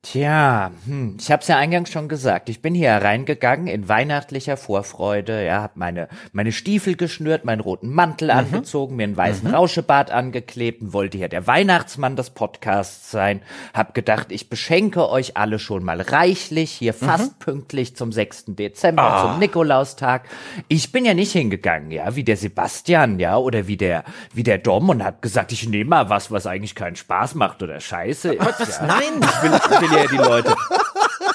Tja, 0.04 0.72
hm, 0.84 1.16
ich 1.20 1.30
habe 1.30 1.42
es 1.42 1.48
ja 1.48 1.58
eingangs 1.58 1.88
schon 1.88 2.08
gesagt. 2.08 2.48
Ich 2.48 2.60
bin 2.60 2.74
hier 2.74 2.90
reingegangen 2.90 3.68
in 3.68 3.88
weihnachtlicher 3.88 4.56
Vorfreude. 4.56 5.46
Ja, 5.46 5.62
habe 5.62 5.74
meine 5.76 6.08
meine 6.32 6.50
Stiefel 6.50 6.96
geschnürt, 6.96 7.44
meinen 7.44 7.60
roten 7.60 7.88
Mantel 7.88 8.32
mhm. 8.32 8.38
angezogen, 8.38 8.96
mir 8.96 9.04
einen 9.04 9.16
weißen 9.16 9.46
mhm. 9.46 9.54
Rauschebart 9.54 10.10
angeklebt 10.10 10.82
und 10.82 10.92
wollte 10.92 11.18
ja 11.18 11.28
der 11.28 11.46
Weihnachtsmann 11.46 12.16
des 12.16 12.30
Podcasts 12.30 13.12
sein. 13.12 13.42
Hab 13.74 13.94
gedacht, 13.94 14.32
ich 14.32 14.50
beschenke 14.50 15.08
euch 15.08 15.36
alle 15.36 15.60
schon 15.60 15.84
mal 15.84 16.00
reichlich 16.00 16.72
hier 16.72 16.94
mhm. 16.94 17.06
fast 17.06 17.38
pünktlich 17.38 17.94
zum 17.94 18.10
6. 18.10 18.46
Dezember 18.48 19.04
ah. 19.04 19.22
zum 19.22 19.38
Nikolaustag. 19.38 20.28
Ich 20.66 20.90
bin 20.90 21.04
ja 21.04 21.14
nicht 21.14 21.30
hingegangen, 21.30 21.92
ja, 21.92 22.16
wie 22.16 22.24
der 22.24 22.36
Sebastian, 22.36 23.20
ja, 23.20 23.36
oder 23.36 23.68
wie 23.68 23.76
der 23.76 24.02
wie 24.34 24.42
der 24.42 24.58
Dom 24.58 24.88
und 24.88 25.04
hab 25.04 25.22
gesagt, 25.22 25.52
ich 25.52 25.68
nehme 25.68 25.90
mal 25.90 26.10
was, 26.10 26.32
was 26.32 26.48
eigentlich 26.48 26.74
keinen 26.74 26.96
Spaß 26.96 27.36
macht 27.36 27.62
oder 27.62 27.78
Scheiße 27.78 28.34
ist. 28.34 28.44
Was, 28.44 28.80
ja. 28.80 28.86
Nein, 28.86 29.20
ich 29.20 29.42
will, 29.44 29.52
will 29.52 29.91
ja 29.92 30.06
die 30.06 30.16
Leute. 30.16 30.54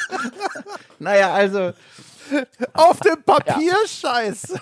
naja, 1.00 1.34
also 1.34 1.74
auf 2.74 3.00
dem 3.00 3.24
Papier 3.24 3.72
ja. 3.72 3.88
scheiße. 3.88 4.60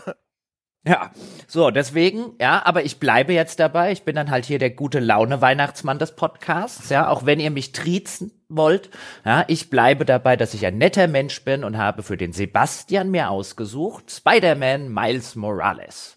Ja, 0.87 1.09
so, 1.47 1.71
deswegen, 1.71 2.33
ja, 2.39 2.63
aber 2.63 2.85
ich 2.85 2.99
bleibe 2.99 3.33
jetzt 3.33 3.59
dabei. 3.59 3.91
Ich 3.91 4.03
bin 4.03 4.15
dann 4.15 4.29
halt 4.29 4.45
hier 4.45 4.59
der 4.59 4.69
gute 4.69 4.99
Laune 4.99 5.41
Weihnachtsmann 5.41 5.97
des 5.97 6.15
Podcasts, 6.15 6.89
ja, 6.89 7.09
auch 7.09 7.25
wenn 7.25 7.39
ihr 7.39 7.49
mich 7.49 7.71
triezen 7.71 8.43
wollt. 8.49 8.91
Ja, 9.25 9.45
ich 9.47 9.71
bleibe 9.71 10.05
dabei, 10.05 10.37
dass 10.37 10.53
ich 10.53 10.63
ein 10.63 10.77
netter 10.77 11.07
Mensch 11.07 11.43
bin 11.43 11.63
und 11.63 11.79
habe 11.79 12.03
für 12.03 12.17
den 12.17 12.33
Sebastian 12.33 13.09
mir 13.09 13.31
ausgesucht 13.31 14.11
Spider-Man 14.11 14.93
Miles 14.93 15.35
Morales. 15.35 16.14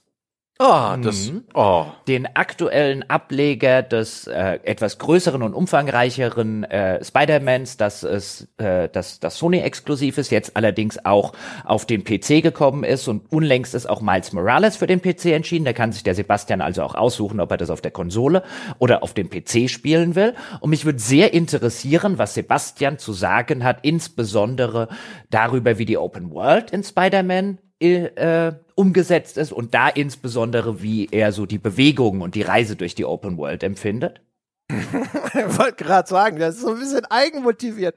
Oh, 0.60 0.96
das, 1.00 1.30
oh. 1.54 1.86
Den 2.08 2.26
aktuellen 2.34 3.08
Ableger 3.08 3.82
des 3.84 4.26
äh, 4.26 4.58
etwas 4.64 4.98
größeren 4.98 5.44
und 5.44 5.54
umfangreicheren 5.54 6.64
äh, 6.64 7.04
Spider-Mans, 7.04 7.76
das 7.76 8.02
ist, 8.02 8.48
äh, 8.58 8.88
das, 8.88 9.20
das 9.20 9.38
Sony-exklusiv 9.38 10.18
ist, 10.18 10.32
jetzt 10.32 10.56
allerdings 10.56 11.04
auch 11.04 11.32
auf 11.64 11.86
den 11.86 12.02
PC 12.02 12.42
gekommen 12.42 12.82
ist 12.82 13.06
und 13.06 13.30
unlängst 13.30 13.72
ist 13.76 13.88
auch 13.88 14.00
Miles 14.00 14.32
Morales 14.32 14.76
für 14.76 14.88
den 14.88 15.00
PC 15.00 15.26
entschieden. 15.26 15.64
Da 15.64 15.72
kann 15.72 15.92
sich 15.92 16.02
der 16.02 16.16
Sebastian 16.16 16.60
also 16.60 16.82
auch 16.82 16.96
aussuchen, 16.96 17.38
ob 17.38 17.52
er 17.52 17.56
das 17.56 17.70
auf 17.70 17.80
der 17.80 17.92
Konsole 17.92 18.42
oder 18.80 19.04
auf 19.04 19.14
dem 19.14 19.30
PC 19.30 19.70
spielen 19.70 20.16
will. 20.16 20.34
Und 20.58 20.70
mich 20.70 20.84
würde 20.84 20.98
sehr 20.98 21.34
interessieren, 21.34 22.18
was 22.18 22.34
Sebastian 22.34 22.98
zu 22.98 23.12
sagen 23.12 23.62
hat, 23.62 23.78
insbesondere 23.82 24.88
darüber, 25.30 25.78
wie 25.78 25.84
die 25.84 25.98
Open 25.98 26.32
World 26.32 26.72
in 26.72 26.82
Spider-Man 26.82 27.58
äh, 27.80 28.52
umgesetzt 28.74 29.38
ist 29.38 29.52
und 29.52 29.74
da 29.74 29.88
insbesondere, 29.88 30.82
wie 30.82 31.08
er 31.10 31.32
so 31.32 31.46
die 31.46 31.58
Bewegung 31.58 32.20
und 32.20 32.34
die 32.34 32.42
Reise 32.42 32.76
durch 32.76 32.94
die 32.94 33.04
Open 33.04 33.36
World 33.38 33.62
empfindet? 33.62 34.20
ich 34.70 35.58
wollte 35.58 35.84
gerade 35.84 36.08
sagen, 36.08 36.38
das 36.38 36.56
ist 36.56 36.62
so 36.62 36.70
ein 36.70 36.78
bisschen 36.78 37.04
eigenmotiviert. 37.06 37.96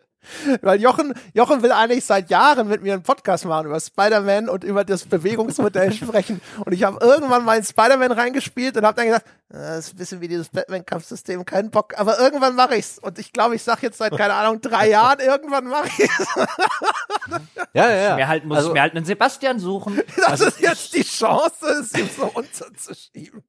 Weil 0.62 0.80
Jochen, 0.80 1.14
Jochen 1.34 1.64
will 1.64 1.72
eigentlich 1.72 2.06
seit 2.06 2.30
Jahren 2.30 2.68
mit 2.68 2.82
mir 2.82 2.94
einen 2.94 3.04
Podcast 3.04 3.46
machen 3.46 3.66
über 3.66 3.80
Spider-Man 3.80 4.50
und 4.50 4.64
über 4.64 4.84
das 4.84 5.06
Bewegungsmodell 5.06 5.92
sprechen. 5.94 6.42
Und 6.64 6.74
ich 6.74 6.84
habe 6.84 7.04
irgendwann 7.04 7.44
mal 7.44 7.58
in 7.58 7.64
Spider-Man 7.64 8.12
reingespielt 8.12 8.78
und 8.78 8.86
habe 8.86 8.96
dann 8.96 9.08
gesagt, 9.08 9.26
ah, 9.50 9.76
das 9.76 9.88
ist 9.88 9.94
ein 9.94 9.98
bisschen 9.98 10.22
wie 10.22 10.28
dieses 10.28 10.50
Batman-Kampfsystem, 10.50 11.44
keinen 11.46 11.72
Bock. 11.72 11.98
Aber 11.98 12.20
irgendwann 12.20 12.56
mache 12.56 12.76
ich's. 12.76 13.00
Und 13.00 13.18
ich 13.20 13.34
glaube, 13.34 13.56
ich 13.56 13.64
sage 13.64 13.80
jetzt 13.84 13.98
seit, 13.98 14.16
keine 14.16 14.34
Ahnung, 14.34 14.62
drei 14.62 14.90
Jahren, 14.90 15.20
irgendwann 15.20 15.66
mache 15.66 15.90
ich's. 15.98 16.28
ja, 17.74 17.90
ja, 17.90 17.96
ja. 17.96 18.16
Mir 18.16 18.28
halt, 18.28 18.46
muss 18.46 18.58
also, 18.58 18.70
ich 18.70 18.74
mir 18.74 18.82
halt 18.82 18.96
einen 18.96 19.06
Sebastian 19.06 19.60
suchen. 19.60 20.02
Das 20.16 20.26
also 20.26 20.46
ist 20.46 20.60
jetzt 20.60 20.94
die 20.94 21.04
Chance, 21.04 21.66
es 21.82 21.94
ihm 21.94 22.10
so 22.16 22.26
unterzuschieben. 22.26 23.44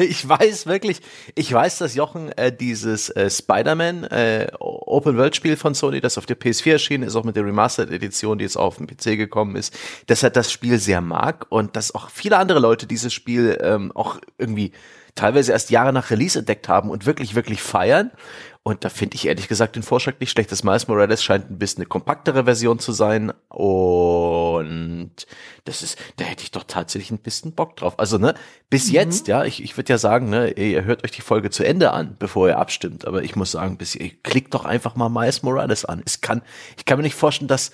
Ich 0.10 0.28
weiß 0.28 0.66
wirklich, 0.66 1.00
ich 1.34 1.52
weiß, 1.52 1.78
dass 1.78 1.94
Jochen 1.94 2.32
äh, 2.32 2.54
dieses 2.54 3.10
äh, 3.10 3.28
Spider-Man 3.30 4.04
äh, 4.04 4.48
Open-World-Spiel 4.58 5.56
von 5.56 5.74
Sony, 5.74 6.00
das 6.00 6.18
auf 6.18 6.26
der 6.26 6.38
PS4 6.38 6.72
erschienen 6.72 7.04
ist, 7.04 7.16
auch 7.16 7.24
mit 7.24 7.36
der 7.36 7.44
Remastered-Edition, 7.44 8.38
die 8.38 8.44
jetzt 8.44 8.56
auf 8.56 8.78
den 8.78 8.86
PC 8.86 9.16
gekommen 9.16 9.56
ist, 9.56 9.76
dass 10.06 10.22
er 10.22 10.30
das 10.30 10.50
Spiel 10.50 10.78
sehr 10.78 11.00
mag 11.00 11.46
und 11.50 11.76
dass 11.76 11.94
auch 11.94 12.10
viele 12.10 12.38
andere 12.38 12.60
Leute 12.60 12.86
dieses 12.86 13.12
Spiel 13.12 13.58
ähm, 13.62 13.92
auch 13.94 14.18
irgendwie 14.38 14.72
teilweise 15.20 15.52
erst 15.52 15.70
Jahre 15.70 15.92
nach 15.92 16.10
Release 16.10 16.38
entdeckt 16.38 16.68
haben 16.68 16.90
und 16.90 17.06
wirklich, 17.06 17.34
wirklich 17.34 17.62
feiern. 17.62 18.10
Und 18.62 18.84
da 18.84 18.90
finde 18.90 19.16
ich 19.16 19.26
ehrlich 19.26 19.48
gesagt 19.48 19.76
den 19.76 19.82
Vorschlag 19.82 20.14
nicht 20.20 20.30
schlecht. 20.30 20.52
Das 20.52 20.64
Miles 20.64 20.86
Morales 20.86 21.22
scheint 21.22 21.50
ein 21.50 21.58
bisschen 21.58 21.80
eine 21.80 21.88
kompaktere 21.88 22.44
Version 22.44 22.78
zu 22.78 22.92
sein. 22.92 23.32
Und 23.48 25.12
das 25.64 25.82
ist, 25.82 25.98
da 26.16 26.24
hätte 26.24 26.42
ich 26.42 26.50
doch 26.50 26.64
tatsächlich 26.64 27.10
ein 27.10 27.18
bisschen 27.18 27.52
Bock 27.52 27.76
drauf. 27.76 27.98
Also, 27.98 28.18
ne, 28.18 28.34
bis 28.68 28.90
jetzt, 28.90 29.28
ja, 29.28 29.44
ich, 29.44 29.62
ich 29.62 29.76
würde 29.76 29.92
ja 29.92 29.98
sagen, 29.98 30.28
ne, 30.28 30.50
ihr 30.52 30.84
hört 30.84 31.04
euch 31.04 31.10
die 31.10 31.22
Folge 31.22 31.50
zu 31.50 31.64
Ende 31.64 31.92
an, 31.92 32.16
bevor 32.18 32.48
ihr 32.48 32.58
abstimmt, 32.58 33.06
aber 33.06 33.22
ich 33.22 33.34
muss 33.34 33.52
sagen, 33.52 33.78
bis 33.78 33.94
ihr 33.94 34.10
klickt 34.22 34.52
doch 34.52 34.66
einfach 34.66 34.94
mal 34.94 35.08
Miles 35.08 35.42
Morales 35.42 35.86
an. 35.86 36.02
Es 36.04 36.20
kann, 36.20 36.42
ich 36.76 36.84
kann 36.84 36.98
mir 36.98 37.04
nicht 37.04 37.14
vorstellen, 37.14 37.48
dass 37.48 37.72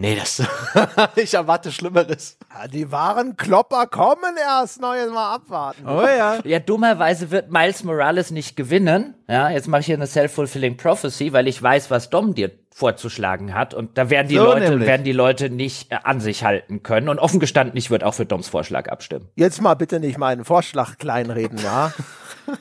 Nee, 0.00 0.14
das 0.14 0.40
ich 1.16 1.34
erwarte 1.34 1.72
Schlimmeres. 1.72 2.38
Ja, 2.54 2.68
die 2.68 2.92
wahren 2.92 3.36
Klopper 3.36 3.88
kommen 3.88 4.36
erst 4.40 4.80
noch, 4.80 4.94
jetzt 4.94 5.12
mal 5.12 5.34
abwarten. 5.34 5.88
Oh 5.88 6.02
ja. 6.02 6.38
Ja, 6.44 6.60
dummerweise 6.60 7.32
wird 7.32 7.50
Miles 7.50 7.82
Morales 7.82 8.30
nicht 8.30 8.54
gewinnen. 8.54 9.14
Ja, 9.26 9.50
jetzt 9.50 9.66
mache 9.66 9.80
ich 9.80 9.86
hier 9.86 9.96
eine 9.96 10.06
self-fulfilling 10.06 10.76
prophecy, 10.76 11.32
weil 11.32 11.48
ich 11.48 11.60
weiß, 11.60 11.90
was 11.90 12.10
Dom 12.10 12.32
dir 12.32 12.52
vorzuschlagen 12.78 13.54
hat 13.54 13.74
und 13.74 13.98
da 13.98 14.08
werden 14.08 14.28
die 14.28 14.36
So 14.36 14.44
Leute 14.44 14.70
nämlich. 14.70 14.86
werden 14.86 15.02
die 15.02 15.12
Leute 15.12 15.50
nicht 15.50 15.90
äh, 15.90 15.98
an 16.04 16.20
sich 16.20 16.44
halten 16.44 16.84
können 16.84 17.08
und 17.08 17.18
offen 17.18 17.40
gestanden, 17.40 17.76
ich 17.76 17.90
würde 17.90 18.06
auch 18.06 18.14
für 18.14 18.24
Doms 18.24 18.48
Vorschlag 18.48 18.88
abstimmen. 18.88 19.28
Jetzt 19.34 19.60
mal 19.60 19.74
bitte 19.74 19.98
nicht 19.98 20.16
meinen 20.16 20.44
Vorschlag 20.44 20.96
kleinreden, 20.96 21.58
ja? 21.58 21.92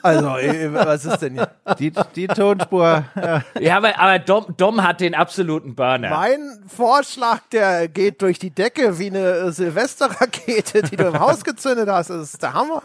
Also, 0.02 0.36
äh, 0.38 0.74
was 0.74 1.06
ist 1.06 1.20
denn 1.20 1.34
hier? 1.36 1.50
Die, 1.80 1.94
die 2.16 2.28
Tonspur. 2.28 3.06
Ja. 3.16 3.44
Ja, 3.60 3.78
aber, 3.78 3.98
aber 4.00 4.20
Dom, 4.20 4.56
Dom 4.58 4.84
hat 4.86 5.00
den 5.02 5.14
absoluten 5.16 5.76
Burner. 5.76 6.10
Mein 6.10 6.40
Vorschlag, 6.68 7.42
der 7.52 7.88
geht 7.88 8.22
durch 8.22 8.40
die 8.40 8.50
Decke 8.50 9.00
wie 9.00 9.08
eine 9.08 9.52
Silvesterrakete, 9.52 10.82
die 10.82 10.96
du 10.98 11.06
im 11.08 11.20
Haus 11.20 11.44
gezündet 11.44 11.88
hast. 11.90 12.10
Das 12.10 12.34
ist 12.34 12.42
der 12.42 12.54
Hammer. 12.54 12.82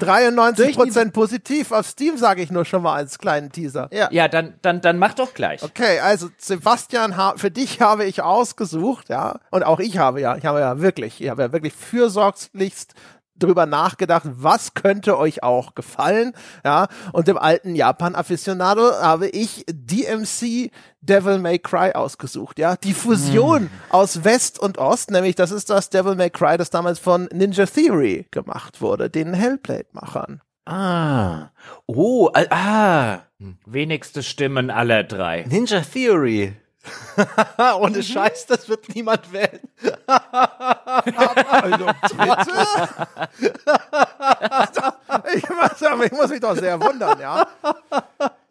93% 0.00 1.10
positiv. 1.10 1.72
Auf 1.72 1.86
Steam 1.86 2.16
sage 2.16 2.42
ich 2.42 2.50
nur 2.50 2.64
schon 2.64 2.82
mal 2.82 2.94
als 2.94 3.18
kleinen 3.18 3.50
Teaser. 3.50 3.88
Ja. 3.92 4.08
Ja, 4.10 4.28
dann, 4.28 4.54
dann, 4.62 4.80
dann 4.80 4.98
mach 4.98 5.14
doch 5.14 5.34
gleich. 5.34 5.62
Okay, 5.62 6.00
also 6.00 6.28
Sebastian, 6.38 7.14
für 7.36 7.50
dich 7.50 7.80
habe 7.80 8.04
ich 8.04 8.22
ausgesucht, 8.22 9.08
ja, 9.08 9.38
und 9.50 9.64
auch 9.64 9.80
ich 9.80 9.98
habe 9.98 10.20
ja, 10.20 10.36
ich 10.36 10.46
habe 10.46 10.60
ja 10.60 10.80
wirklich, 10.80 11.20
ich 11.20 11.28
habe 11.28 11.42
ja 11.42 11.52
wirklich 11.52 11.72
fürsorglichst 11.72 12.94
drüber 13.38 13.66
nachgedacht, 13.66 14.24
was 14.26 14.74
könnte 14.74 15.18
euch 15.18 15.42
auch 15.42 15.74
gefallen, 15.74 16.32
ja, 16.64 16.88
und 17.12 17.28
dem 17.28 17.38
alten 17.38 17.74
Japan-Aficionado 17.74 18.92
habe 19.00 19.28
ich 19.28 19.64
DMC 19.68 20.70
Devil 21.00 21.38
May 21.38 21.58
Cry 21.58 21.92
ausgesucht, 21.92 22.58
ja, 22.58 22.76
die 22.76 22.94
Fusion 22.94 23.70
aus 23.90 24.24
West 24.24 24.58
und 24.58 24.78
Ost, 24.78 25.10
nämlich 25.10 25.34
das 25.34 25.50
ist 25.50 25.70
das 25.70 25.90
Devil 25.90 26.14
May 26.16 26.30
Cry, 26.30 26.56
das 26.56 26.70
damals 26.70 26.98
von 26.98 27.28
Ninja 27.32 27.66
Theory 27.66 28.26
gemacht 28.30 28.80
wurde, 28.80 29.10
den 29.10 29.34
Hellblade-Machern. 29.34 30.40
Ah. 30.66 31.50
Oh, 31.86 32.28
ah, 32.34 32.44
ah. 32.50 33.22
Wenigste 33.66 34.22
Stimmen 34.22 34.70
aller 34.70 35.04
drei. 35.04 35.44
Ninja 35.48 35.80
Theory. 35.80 36.54
Ohne 37.80 38.02
Scheiß, 38.02 38.46
das 38.46 38.68
wird 38.68 38.94
niemand 38.94 39.32
wählen. 39.32 39.60
Also 40.06 41.86
bitte? 42.16 42.66
ich, 45.34 45.48
muss, 45.48 46.04
ich 46.04 46.12
muss 46.12 46.28
mich 46.30 46.40
doch 46.40 46.56
sehr 46.56 46.80
wundern, 46.80 47.20
ja. 47.20 47.46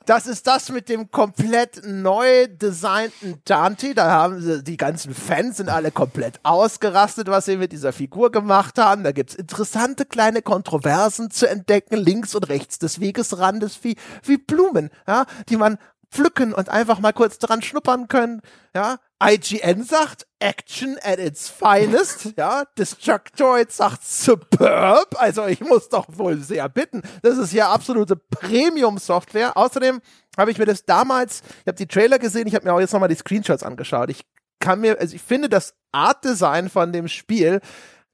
Das 0.06 0.28
ist 0.28 0.46
das 0.46 0.70
mit 0.70 0.88
dem 0.88 1.10
komplett 1.10 1.82
neu 1.84 2.48
designten 2.48 3.42
Dante. 3.44 3.96
Da 3.96 4.12
haben 4.12 4.40
sie, 4.40 4.64
die 4.64 4.78
ganzen 4.78 5.16
Fans 5.16 5.58
sind 5.58 5.68
alle 5.68 5.90
komplett 5.90 6.40
ausgerastet, 6.44 7.28
was 7.28 7.46
sie 7.46 7.58
mit 7.58 7.72
dieser 7.72 7.92
Figur 7.92 8.32
gemacht 8.32 8.78
haben. 8.78 9.04
Da 9.04 9.12
gibt's 9.12 9.34
interessante 9.34 10.06
kleine 10.06 10.44
Kontroversen 10.44 11.32
zu 11.32 11.50
entdecken, 11.50 11.96
links 11.96 12.36
und 12.36 12.50
rechts 12.50 12.78
des 12.78 13.00
Wegesrandes, 13.00 13.84
wie, 13.84 13.96
wie 14.22 14.38
Blumen, 14.38 14.92
ja, 15.08 15.26
die 15.50 15.58
man 15.58 15.80
pflücken 16.16 16.54
und 16.54 16.70
einfach 16.70 17.00
mal 17.00 17.12
kurz 17.12 17.40
dran 17.40 17.62
schnuppern 17.62 18.08
können, 18.08 18.42
ja. 18.74 18.98
IGN 19.24 19.84
sagt 19.84 20.28
Action 20.40 20.98
at 21.02 21.20
its 21.20 21.50
finest, 21.50 22.34
ja. 22.38 22.64
Destructoid 22.78 23.72
sagt 23.72 24.06
superb, 24.06 25.16
also 25.20 25.46
ich 25.46 25.62
muss 25.62 25.90
doch 25.90 26.06
wohl 26.10 26.38
sehr 26.38 26.68
bitten. 26.70 27.02
Das 27.22 27.38
ist 27.38 27.54
ja 27.54 27.72
absolute 27.72 28.16
Premium-Software. 28.16 29.58
Außerdem 29.58 30.02
habe 30.38 30.52
ich 30.52 30.58
mir 30.58 30.66
das 30.66 30.86
damals, 30.86 31.42
ich 31.62 31.68
habe 31.68 31.78
die 31.78 31.88
Trailer 31.88 32.20
gesehen, 32.20 32.48
ich 32.48 32.56
habe 32.56 32.66
mir 32.66 32.74
auch 32.74 32.80
jetzt 32.80 32.94
nochmal 32.94 33.10
die 33.10 33.16
Screenshots 33.16 33.64
angeschaut. 33.64 34.10
Ich 34.10 34.26
kann 34.60 34.82
mir, 34.82 35.00
also 35.00 35.16
ich 35.16 35.22
finde 35.22 35.50
das 35.50 35.74
Art-Design 35.92 36.70
von 36.70 36.92
dem 36.92 37.08
Spiel, 37.08 37.62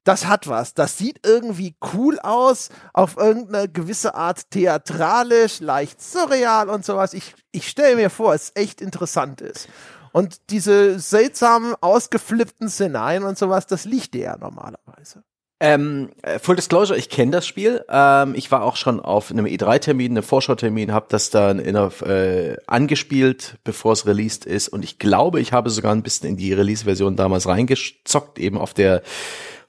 das 0.03 0.27
hat 0.27 0.47
was. 0.47 0.73
Das 0.73 0.97
sieht 0.97 1.25
irgendwie 1.25 1.75
cool 1.93 2.19
aus, 2.19 2.69
auf 2.93 3.17
irgendeine 3.17 3.69
gewisse 3.69 4.15
Art 4.15 4.49
theatralisch, 4.51 5.59
leicht 5.59 6.01
surreal 6.01 6.69
und 6.69 6.85
sowas. 6.85 7.13
Ich, 7.13 7.35
ich 7.51 7.67
stelle 7.67 7.95
mir 7.95 8.09
vor, 8.09 8.33
es 8.33 8.51
echt 8.55 8.81
interessant 8.81 9.41
ist. 9.41 9.67
Und 10.11 10.49
diese 10.49 10.99
seltsamen, 10.99 11.75
ausgeflippten 11.79 12.69
Szenarien 12.69 13.23
und 13.23 13.37
sowas, 13.37 13.65
das 13.65 13.85
liegt 13.85 14.13
dir 14.13 14.23
ja 14.23 14.37
normalerweise. 14.37 15.23
Ähm, 15.63 16.09
äh, 16.23 16.39
Full 16.39 16.55
Disclosure, 16.55 16.97
ich 16.97 17.07
kenne 17.07 17.31
das 17.31 17.45
Spiel. 17.45 17.85
Ähm, 17.87 18.33
ich 18.35 18.51
war 18.51 18.63
auch 18.63 18.75
schon 18.75 18.99
auf 18.99 19.29
einem 19.29 19.45
E3-Termin, 19.45 20.13
einem 20.13 20.23
Vorschautermin, 20.23 20.91
habe 20.91 21.05
das 21.09 21.29
dann 21.29 21.59
in 21.59 21.75
der, 21.75 21.91
äh, 22.01 22.57
angespielt, 22.65 23.57
bevor 23.63 23.93
es 23.93 24.07
released 24.07 24.45
ist. 24.45 24.69
Und 24.69 24.83
ich 24.83 24.97
glaube, 24.97 25.39
ich 25.39 25.53
habe 25.53 25.69
sogar 25.69 25.93
ein 25.93 26.01
bisschen 26.01 26.29
in 26.29 26.35
die 26.35 26.51
Release-Version 26.51 27.15
damals 27.15 27.47
reingezockt, 27.47 28.39
eben 28.39 28.57
auf 28.57 28.73
der 28.73 29.03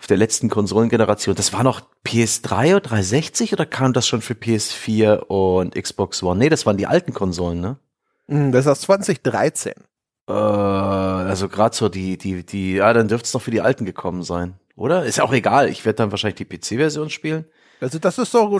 auf 0.02 0.08
der 0.08 0.16
letzten 0.16 0.48
Konsolengeneration. 0.48 1.36
Das 1.36 1.52
war 1.52 1.62
noch 1.62 1.80
PS3 2.04 2.72
oder 2.72 2.80
360 2.80 3.52
oder 3.52 3.66
kam 3.66 3.92
das 3.92 4.04
schon 4.04 4.20
für 4.20 4.34
PS4 4.34 5.18
und 5.28 5.76
Xbox 5.76 6.24
One? 6.24 6.40
Nee, 6.40 6.48
das 6.48 6.66
waren 6.66 6.76
die 6.76 6.88
alten 6.88 7.14
Konsolen, 7.14 7.60
ne? 7.60 7.76
Hm, 8.26 8.50
Das 8.50 8.66
ist 8.66 8.72
aus 8.72 8.80
2013. 8.80 9.74
Äh, 10.28 10.32
also 10.32 11.48
gerade 11.48 11.76
so 11.76 11.88
die, 11.88 12.18
die, 12.18 12.44
die, 12.44 12.74
ja, 12.74 12.92
dann 12.92 13.06
dürfte 13.06 13.26
es 13.26 13.34
noch 13.34 13.42
für 13.42 13.52
die 13.52 13.60
alten 13.60 13.84
gekommen 13.84 14.24
sein, 14.24 14.58
oder? 14.74 15.04
Ist 15.04 15.20
auch 15.20 15.32
egal. 15.32 15.68
Ich 15.68 15.84
werde 15.84 15.98
dann 15.98 16.10
wahrscheinlich 16.10 16.44
die 16.48 16.58
PC-Version 16.58 17.08
spielen. 17.08 17.44
Also 17.80 18.00
das 18.00 18.18
ist 18.18 18.34
doch, 18.34 18.50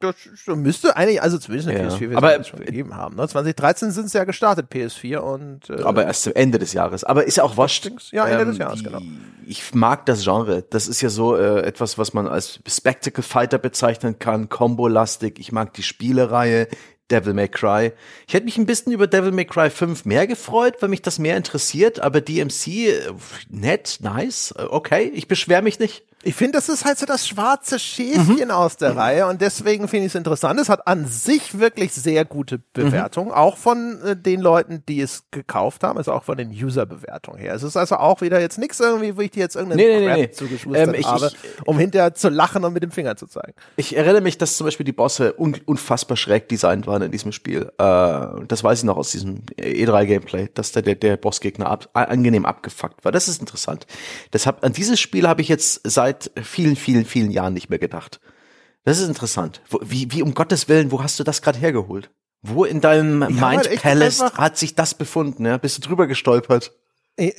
das 0.00 0.14
müsste 0.46 0.96
eigentlich, 0.96 1.20
also 1.22 1.38
zumindest 1.38 1.68
eine 1.68 1.78
Ja. 1.82 1.88
PS4 1.88 2.16
Aber- 2.16 2.44
schon 2.44 2.60
gegeben 2.60 2.96
haben. 2.96 3.16
Ne? 3.16 3.26
2013 3.28 3.90
sind 3.90 4.10
sie 4.10 4.18
ja 4.18 4.24
gestartet, 4.24 4.66
PS4 4.70 5.18
und 5.18 5.70
äh, 5.70 5.82
Aber 5.82 6.04
erst 6.04 6.22
zum 6.24 6.34
Ende 6.34 6.58
des 6.58 6.72
Jahres. 6.72 7.04
Aber 7.04 7.24
ist 7.24 7.36
ja 7.36 7.44
auch. 7.44 7.56
Ähm, 7.58 7.98
Ja, 8.12 8.26
Ende 8.26 8.46
des 8.46 8.58
Jahres, 8.58 8.82
genau. 8.82 9.00
Ich 9.46 9.74
mag 9.74 10.06
das 10.06 10.22
Genre. 10.24 10.62
Das 10.70 10.88
ist 10.88 11.00
ja 11.00 11.08
so 11.08 11.36
äh, 11.36 11.62
etwas, 11.62 11.98
was 11.98 12.12
man 12.14 12.26
als 12.28 12.60
Spectacle 12.66 13.22
Fighter 13.22 13.58
bezeichnen 13.58 14.18
kann, 14.18 14.48
Combo-lastig. 14.48 15.38
Ich 15.38 15.52
mag 15.52 15.74
die 15.74 15.82
Spielereihe. 15.82 16.68
Devil 17.10 17.34
May 17.34 17.48
Cry. 17.48 17.92
Ich 18.26 18.32
hätte 18.32 18.46
mich 18.46 18.56
ein 18.56 18.64
bisschen 18.64 18.90
über 18.92 19.06
Devil 19.06 19.32
May 19.32 19.44
Cry 19.44 19.68
5 19.68 20.06
mehr 20.06 20.26
gefreut, 20.26 20.76
weil 20.80 20.88
mich 20.88 21.02
das 21.02 21.18
mehr 21.18 21.36
interessiert, 21.36 22.00
aber 22.00 22.22
DMC, 22.22 22.88
äh, 22.88 23.12
nett, 23.50 23.98
nice, 24.00 24.54
äh, 24.56 24.62
okay, 24.62 25.10
ich 25.12 25.28
beschwere 25.28 25.60
mich 25.60 25.78
nicht. 25.78 26.04
Ich 26.24 26.34
finde, 26.34 26.52
das 26.58 26.68
ist 26.68 26.84
halt 26.84 26.98
so 26.98 27.06
das 27.06 27.26
schwarze 27.26 27.78
Schäfchen 27.78 28.46
Mhm. 28.46 28.50
aus 28.50 28.76
der 28.76 28.96
Reihe 28.96 29.26
und 29.26 29.40
deswegen 29.40 29.88
finde 29.88 30.06
ich 30.06 30.12
es 30.12 30.14
interessant. 30.14 30.60
Es 30.60 30.68
hat 30.68 30.86
an 30.86 31.06
sich 31.06 31.58
wirklich 31.58 31.92
sehr 31.92 32.24
gute 32.24 32.58
Mhm. 32.58 32.62
Bewertungen, 32.74 33.32
auch 33.32 33.56
von 33.56 34.00
äh, 34.02 34.16
den 34.16 34.40
Leuten, 34.40 34.82
die 34.88 35.00
es 35.00 35.24
gekauft 35.32 35.82
haben, 35.82 35.98
also 35.98 36.12
auch 36.12 36.22
von 36.24 36.36
den 36.36 36.50
User-Bewertungen 36.50 37.38
her. 37.38 37.54
Es 37.54 37.62
ist 37.64 37.76
also 37.76 37.96
auch 37.96 38.20
wieder 38.20 38.40
jetzt 38.40 38.58
nichts 38.58 38.78
irgendwie, 38.78 39.16
wo 39.16 39.20
ich 39.20 39.30
dir 39.32 39.40
jetzt 39.40 39.56
irgendeinen 39.56 39.78
Nee, 39.86 39.98
nee, 40.00 40.06
Crap 40.06 40.16
nee, 40.16 40.22
nee. 40.26 40.30
zugeschustert 40.30 40.88
Ähm, 40.88 40.94
ich- 40.94 41.06
habe, 41.06 41.26
ich- 41.32 41.66
um 41.66 41.78
hinterher 41.78 42.14
zu 42.14 42.28
lachen 42.28 42.64
und 42.64 42.72
mit 42.72 42.82
dem 42.82 42.92
Finger 42.92 43.16
zu 43.16 43.26
zeigen. 43.26 43.54
Ich 43.76 43.96
erinnere 43.96 44.20
mich, 44.20 44.38
dass 44.38 44.56
zum 44.56 44.66
Beispiel 44.66 44.84
die 44.84 44.92
Bosse 44.92 45.34
un 45.38 45.56
unfassbar 45.66 46.16
schräg 46.16 46.48
designt 46.48 46.86
waren 46.86 47.02
in 47.02 47.10
diesem 47.10 47.32
Spiel. 47.32 47.72
Äh, 47.78 48.44
das 48.46 48.62
weiß 48.62 48.78
ich 48.80 48.84
noch 48.84 48.96
aus 48.96 49.10
diesem 49.10 49.42
E3-Gameplay, 49.58 50.48
dass 50.54 50.72
der, 50.72 50.82
der, 50.82 50.94
der 50.94 51.16
Bossgegner 51.16 51.66
ab, 51.68 51.88
angenehm 51.94 52.46
abgefuckt 52.46 53.04
war. 53.04 53.12
Das 53.12 53.28
ist 53.28 53.40
interessant. 53.40 53.86
Deshalb, 54.32 54.62
an 54.64 54.72
dieses 54.72 55.00
Spiel 55.00 55.26
habe 55.28 55.40
ich 55.42 55.48
jetzt 55.48 55.80
seit 55.84 56.11
vielen, 56.42 56.76
vielen, 56.76 57.04
vielen 57.04 57.30
Jahren 57.30 57.54
nicht 57.54 57.70
mehr 57.70 57.78
gedacht. 57.78 58.20
Das 58.84 58.98
ist 58.98 59.08
interessant. 59.08 59.60
Wie, 59.80 60.10
wie 60.12 60.22
um 60.22 60.34
Gottes 60.34 60.68
Willen, 60.68 60.90
wo 60.90 61.02
hast 61.02 61.18
du 61.18 61.24
das 61.24 61.42
gerade 61.42 61.58
hergeholt? 61.58 62.10
Wo 62.42 62.64
in 62.64 62.80
deinem 62.80 63.22
halt 63.22 63.34
Mind 63.34 63.66
echt 63.66 63.82
Palace 63.82 64.20
hat 64.20 64.58
sich 64.58 64.74
das 64.74 64.94
befunden? 64.94 65.46
Ja? 65.46 65.58
Bist 65.58 65.78
du 65.78 65.88
drüber 65.88 66.06
gestolpert? 66.08 66.72
Äh, 67.16 67.32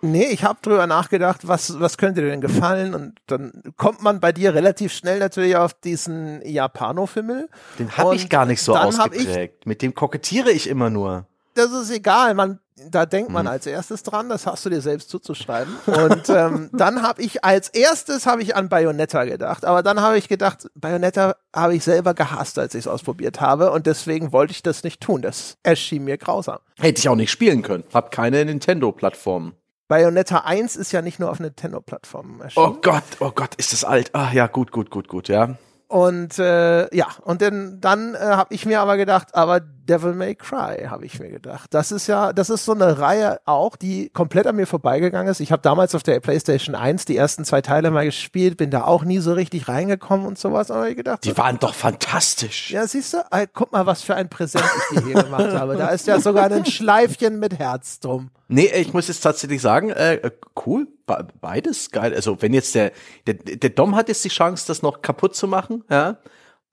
Nee, 0.00 0.26
ich 0.26 0.44
habe 0.44 0.58
drüber 0.62 0.86
nachgedacht, 0.86 1.48
was, 1.48 1.80
was 1.80 1.98
könnte 1.98 2.20
dir 2.20 2.28
denn 2.28 2.40
gefallen? 2.40 2.94
Und 2.94 3.18
dann 3.26 3.52
kommt 3.76 4.02
man 4.02 4.20
bei 4.20 4.32
dir 4.32 4.54
relativ 4.54 4.92
schnell 4.92 5.18
natürlich 5.18 5.56
auf 5.56 5.74
diesen 5.74 6.40
Japano-Fimmel. 6.46 7.48
Den 7.78 7.96
habe 7.96 8.14
ich 8.14 8.28
gar 8.28 8.46
nicht 8.46 8.62
so 8.62 8.78
hab 8.78 8.92
ich 8.92 8.98
ausgeprägt. 8.98 9.66
Mit 9.66 9.82
dem 9.82 9.94
kokettiere 9.94 10.50
ich 10.50 10.68
immer 10.68 10.90
nur. 10.90 11.26
das 11.54 11.72
ist 11.72 11.90
egal. 11.90 12.34
Man, 12.34 12.60
da 12.90 13.06
denkt 13.06 13.28
Mhm. 13.30 13.34
man 13.34 13.46
als 13.46 13.66
erstes 13.66 14.02
dran, 14.02 14.28
das 14.28 14.46
hast 14.46 14.64
du 14.64 14.70
dir 14.70 14.80
selbst 14.80 15.10
zuzuschreiben. 15.10 15.74
Und 15.86 16.28
ähm, 16.28 16.70
dann 16.72 17.02
habe 17.02 17.22
ich 17.22 17.44
als 17.44 17.68
erstes 17.68 18.26
habe 18.26 18.42
ich 18.42 18.54
an 18.56 18.68
Bayonetta 18.68 19.24
gedacht, 19.24 19.64
aber 19.64 19.82
dann 19.82 20.00
habe 20.00 20.18
ich 20.18 20.28
gedacht, 20.28 20.68
Bayonetta 20.74 21.36
habe 21.54 21.74
ich 21.74 21.84
selber 21.84 22.14
gehasst, 22.14 22.58
als 22.58 22.74
ich 22.74 22.80
es 22.80 22.88
ausprobiert 22.88 23.40
habe 23.40 23.70
und 23.72 23.86
deswegen 23.86 24.32
wollte 24.32 24.52
ich 24.52 24.62
das 24.62 24.84
nicht 24.84 25.00
tun. 25.00 25.22
Das 25.22 25.56
erschien 25.62 26.04
mir 26.04 26.18
grausam. 26.18 26.58
Hätte 26.78 27.00
ich 27.00 27.08
auch 27.08 27.16
nicht 27.16 27.30
spielen 27.30 27.62
können. 27.62 27.84
Hab 27.92 28.10
keine 28.10 28.44
Nintendo-Plattform. 28.44 29.54
Bayonetta 29.88 30.40
1 30.44 30.76
ist 30.76 30.92
ja 30.92 31.00
nicht 31.00 31.18
nur 31.18 31.30
auf 31.30 31.40
Nintendo-Plattformen 31.40 32.40
erschienen. 32.42 32.66
Oh 32.66 32.78
Gott, 32.82 33.02
oh 33.20 33.30
Gott, 33.34 33.54
ist 33.54 33.72
das 33.72 33.84
alt. 33.84 34.10
Ah 34.14 34.30
ja, 34.32 34.46
gut, 34.46 34.70
gut, 34.70 34.90
gut, 34.90 35.08
gut, 35.08 35.28
ja. 35.28 35.56
Und 35.86 36.38
äh, 36.38 36.94
ja, 36.94 37.06
und 37.22 37.40
dann, 37.40 37.80
dann 37.80 38.14
äh, 38.14 38.18
habe 38.18 38.52
ich 38.54 38.66
mir 38.66 38.80
aber 38.80 38.98
gedacht, 38.98 39.34
aber 39.34 39.62
Devil 39.88 40.12
May 40.14 40.34
Cry, 40.34 40.86
habe 40.88 41.06
ich 41.06 41.18
mir 41.18 41.30
gedacht. 41.30 41.72
Das 41.72 41.90
ist 41.92 42.06
ja, 42.06 42.32
das 42.32 42.50
ist 42.50 42.64
so 42.64 42.72
eine 42.72 42.98
Reihe 42.98 43.40
auch, 43.46 43.76
die 43.76 44.10
komplett 44.10 44.46
an 44.46 44.56
mir 44.56 44.66
vorbeigegangen 44.66 45.30
ist. 45.30 45.40
Ich 45.40 45.50
habe 45.52 45.62
damals 45.62 45.94
auf 45.94 46.02
der 46.02 46.20
PlayStation 46.20 46.74
1 46.74 47.04
die 47.06 47.16
ersten 47.16 47.44
zwei 47.44 47.60
Teile 47.62 47.90
mal 47.90 48.04
gespielt, 48.04 48.56
bin 48.56 48.70
da 48.70 48.84
auch 48.84 49.04
nie 49.04 49.18
so 49.18 49.32
richtig 49.32 49.68
reingekommen 49.68 50.26
und 50.26 50.38
sowas, 50.38 50.70
aber 50.70 50.88
ich 50.88 50.96
gedacht, 50.96 51.24
Die 51.24 51.36
waren 51.38 51.58
doch 51.58 51.74
fantastisch. 51.74 52.70
ja, 52.70 52.86
siehst 52.86 53.14
du, 53.14 53.18
guck 53.54 53.72
mal, 53.72 53.86
was 53.86 54.02
für 54.02 54.14
ein 54.14 54.28
Präsent 54.28 54.64
ich 54.92 54.98
dir 54.98 55.04
hier 55.06 55.22
gemacht 55.24 55.52
habe. 55.54 55.76
Da 55.76 55.88
ist 55.88 56.06
ja 56.06 56.20
sogar 56.20 56.50
ein 56.50 56.66
Schleifchen 56.66 57.38
mit 57.38 57.58
Herz 57.58 58.00
drum. 58.00 58.30
Nee, 58.48 58.70
ich 58.74 58.92
muss 58.92 59.08
jetzt 59.08 59.20
tatsächlich 59.20 59.60
sagen, 59.60 59.90
äh, 59.90 60.14
äh, 60.14 60.30
cool, 60.66 60.86
be- 61.06 61.26
beides 61.40 61.90
geil. 61.90 62.14
Also 62.14 62.40
wenn 62.40 62.54
jetzt 62.54 62.74
der, 62.74 62.92
der, 63.26 63.34
der 63.34 63.70
Dom 63.70 63.94
hat 63.96 64.08
jetzt 64.08 64.24
die 64.24 64.28
Chance, 64.30 64.64
das 64.66 64.80
noch 64.82 65.02
kaputt 65.02 65.34
zu 65.36 65.46
machen, 65.48 65.84
ja. 65.90 66.16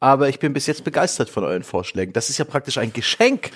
Aber 0.06 0.30
ich 0.30 0.38
bin 0.38 0.54
bis 0.54 0.68
jetzt 0.68 0.84
begeistert 0.84 1.32
von 1.32 1.44
euren 1.44 1.64
Vorschlägen. 1.64 2.14
Das 2.14 2.30
ist 2.30 2.38
ja 2.38 2.46
praktisch 2.46 2.78
ein 2.78 2.94
Geschenk. 2.94 3.50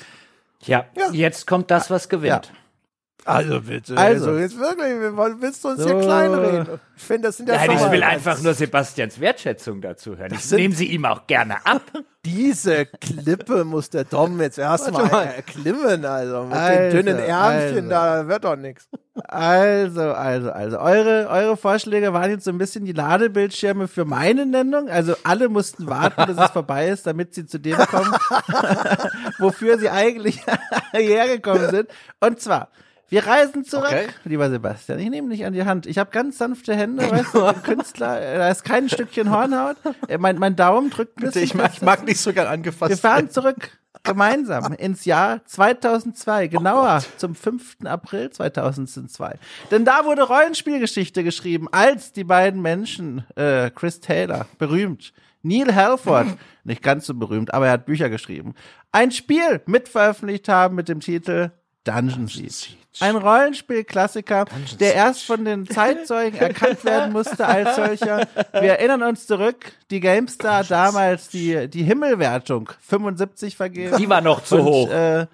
Ja, 0.65 0.88
jetzt 1.12 1.45
kommt 1.45 1.69
das, 1.69 1.91
was 1.91 2.09
gewinnt. 2.09 2.51
Also 3.25 3.62
bitte. 3.62 3.95
Also. 3.97 4.27
Also, 4.29 4.39
jetzt 4.39 4.58
wirklich, 4.58 4.99
wir 4.99 5.15
wollen- 5.15 5.41
willst 5.41 5.63
du 5.63 5.69
uns 5.69 5.82
So. 5.82 5.89
hier 5.89 5.99
kleinreden? 6.01 6.79
Ich 6.95 7.03
finde, 7.03 7.27
das 7.27 7.38
sind 7.38 7.47
ja 7.49 7.55
Nein, 7.55 7.71
ich 7.71 7.91
will 7.91 8.03
einfach 8.03 8.41
nur 8.41 8.53
Sebastians 8.53 9.19
Wertschätzung 9.19 9.82
dazu 9.82 10.17
hören. 10.17 10.34
Ich 10.34 10.41
sind- 10.45 10.58
nehme 10.60 10.73
sie 10.75 10.88
ihm 10.88 11.05
auch 11.05 11.27
gerne 11.27 11.65
ab. 11.65 11.82
Diese 12.25 12.86
Klippe 12.86 13.63
muss 13.65 13.89
der 13.89 14.03
Dom 14.05 14.41
jetzt 14.41 14.58
erstmal 14.58 15.05
mal. 15.08 15.23
erklimmen, 15.25 16.05
also 16.05 16.43
mit 16.43 16.53
Also, 16.58 16.79
den 16.79 16.91
dünnen 16.91 17.19
Ärmchen, 17.19 17.77
also. 17.77 17.89
da 17.89 18.27
wird 18.27 18.43
doch 18.43 18.55
nichts. 18.55 18.88
Also, 19.25 20.01
also, 20.13 20.51
also, 20.51 20.79
eure, 20.79 21.27
eure 21.29 21.58
Vorschläge 21.58 22.13
waren 22.13 22.32
jetzt 22.32 22.45
so 22.45 22.51
ein 22.51 22.58
bisschen 22.58 22.86
die 22.86 22.93
Ladebildschirme 22.93 23.88
für 23.88 24.05
meine 24.05 24.45
Nennung. 24.45 24.89
Also 24.89 25.13
alle 25.23 25.49
mussten 25.49 25.88
warten, 25.88 26.25
bis 26.25 26.38
es 26.38 26.49
vorbei 26.51 26.89
ist, 26.89 27.05
damit 27.05 27.34
sie 27.34 27.45
zu 27.45 27.60
dem 27.60 27.77
kommen, 27.77 28.13
wofür 29.39 29.77
sie 29.77 29.89
eigentlich 29.89 30.39
hergekommen 30.91 31.69
sind. 31.69 31.89
Und 32.19 32.39
zwar, 32.39 32.69
wir 33.10 33.26
reisen 33.26 33.65
zurück, 33.65 33.88
Okay. 33.88 34.08
lieber 34.26 34.50
Sebastian. 34.50 35.00
Ich 35.00 35.10
nehme 35.10 35.30
dich 35.30 35.45
an 35.45 35.54
die 35.54 35.63
Hand. 35.65 35.86
Ich 35.86 35.98
habe 35.98 36.12
ganz 36.12 36.38
sanfte 36.38 36.76
Hände, 36.76 37.04
weißt 37.12 37.34
du, 37.34 37.54
Künstler, 37.63 38.19
da 38.38 38.50
ist 38.50 38.63
kein 38.63 38.89
Stückchen 38.89 39.32
Hornhaut. 39.32 39.78
Äh, 40.08 40.17
Mein, 40.17 40.38
mein 40.38 40.56
Daumen 40.56 40.89
drückt 40.89 41.17
ein 41.17 41.26
bisschen. 41.26 41.43
Ich 41.43 41.54
mag, 41.54 41.72
ich 41.74 41.82
mag 41.82 42.06
nicht 42.06 42.19
so 42.19 42.34
gern 42.34 42.48
angefasst 42.48 42.89
Wir 42.89 42.98
fahren 42.98 43.30
zurück 43.30 43.78
gemeinsam 44.04 44.74
ins 44.74 45.04
Jahr 45.06 45.43
2002, 45.45 46.48
genauer 46.48 47.04
zum 47.17 47.36
5. 47.36 47.78
April 47.86 48.30
2002. 48.30 49.38
Denn 49.72 49.84
da 49.84 50.06
wurde 50.06 50.24
Rollenspielgeschichte 50.24 51.24
geschrieben, 51.24 51.67
als 51.72 52.13
die 52.13 52.24
beiden 52.24 52.62
Menschen, 52.62 53.26
äh, 53.36 53.69
Chris 53.72 54.00
Taylor, 54.00 54.45
berühmt, 54.58 55.12
Neil 55.41 55.76
Halford, 55.76 56.28
nicht 56.63 56.82
ganz 56.82 57.08
so 57.08 57.13
berühmt, 57.13 57.54
aber 57.54 57.67
er 57.67 57.74
hat 57.74 57.86
Bücher 57.86 58.10
geschrieben, 58.10 58.54
ein 58.91 59.12
Spiel 59.12 59.62
mitveröffentlicht 59.65 60.48
haben 60.48 60.76
mit 60.76 60.88
dem 60.88 61.00
Titel 61.02 61.52
Dungeon 61.84 62.28
Siege. 62.28 62.78
Ein 63.00 63.15
Rollenspielklassiker, 63.15 64.46
der 64.80 64.96
erst 64.96 65.24
von 65.24 65.46
den 65.46 65.68
Zeitzeugen 65.68 66.39
erkannt 66.39 66.84
werden 66.84 67.13
musste 67.13 67.46
als 67.46 67.76
solcher. 67.76 68.28
Wir 68.52 68.74
erinnern 68.74 69.04
uns 69.04 69.28
zurück, 69.28 69.74
die 69.89 70.00
GameStar 70.00 70.63
damals 70.63 71.30
die, 71.30 71.70
die 71.70 71.84
Himmelwertung 71.84 72.72
75 72.82 73.56
vergeben. 73.56 73.98
Die 73.98 74.10
war 74.10 74.22
noch 74.22 74.44
zu 74.44 74.58
und, 74.58 74.65
hoch. 74.65 74.89
Äh, 74.92 75.28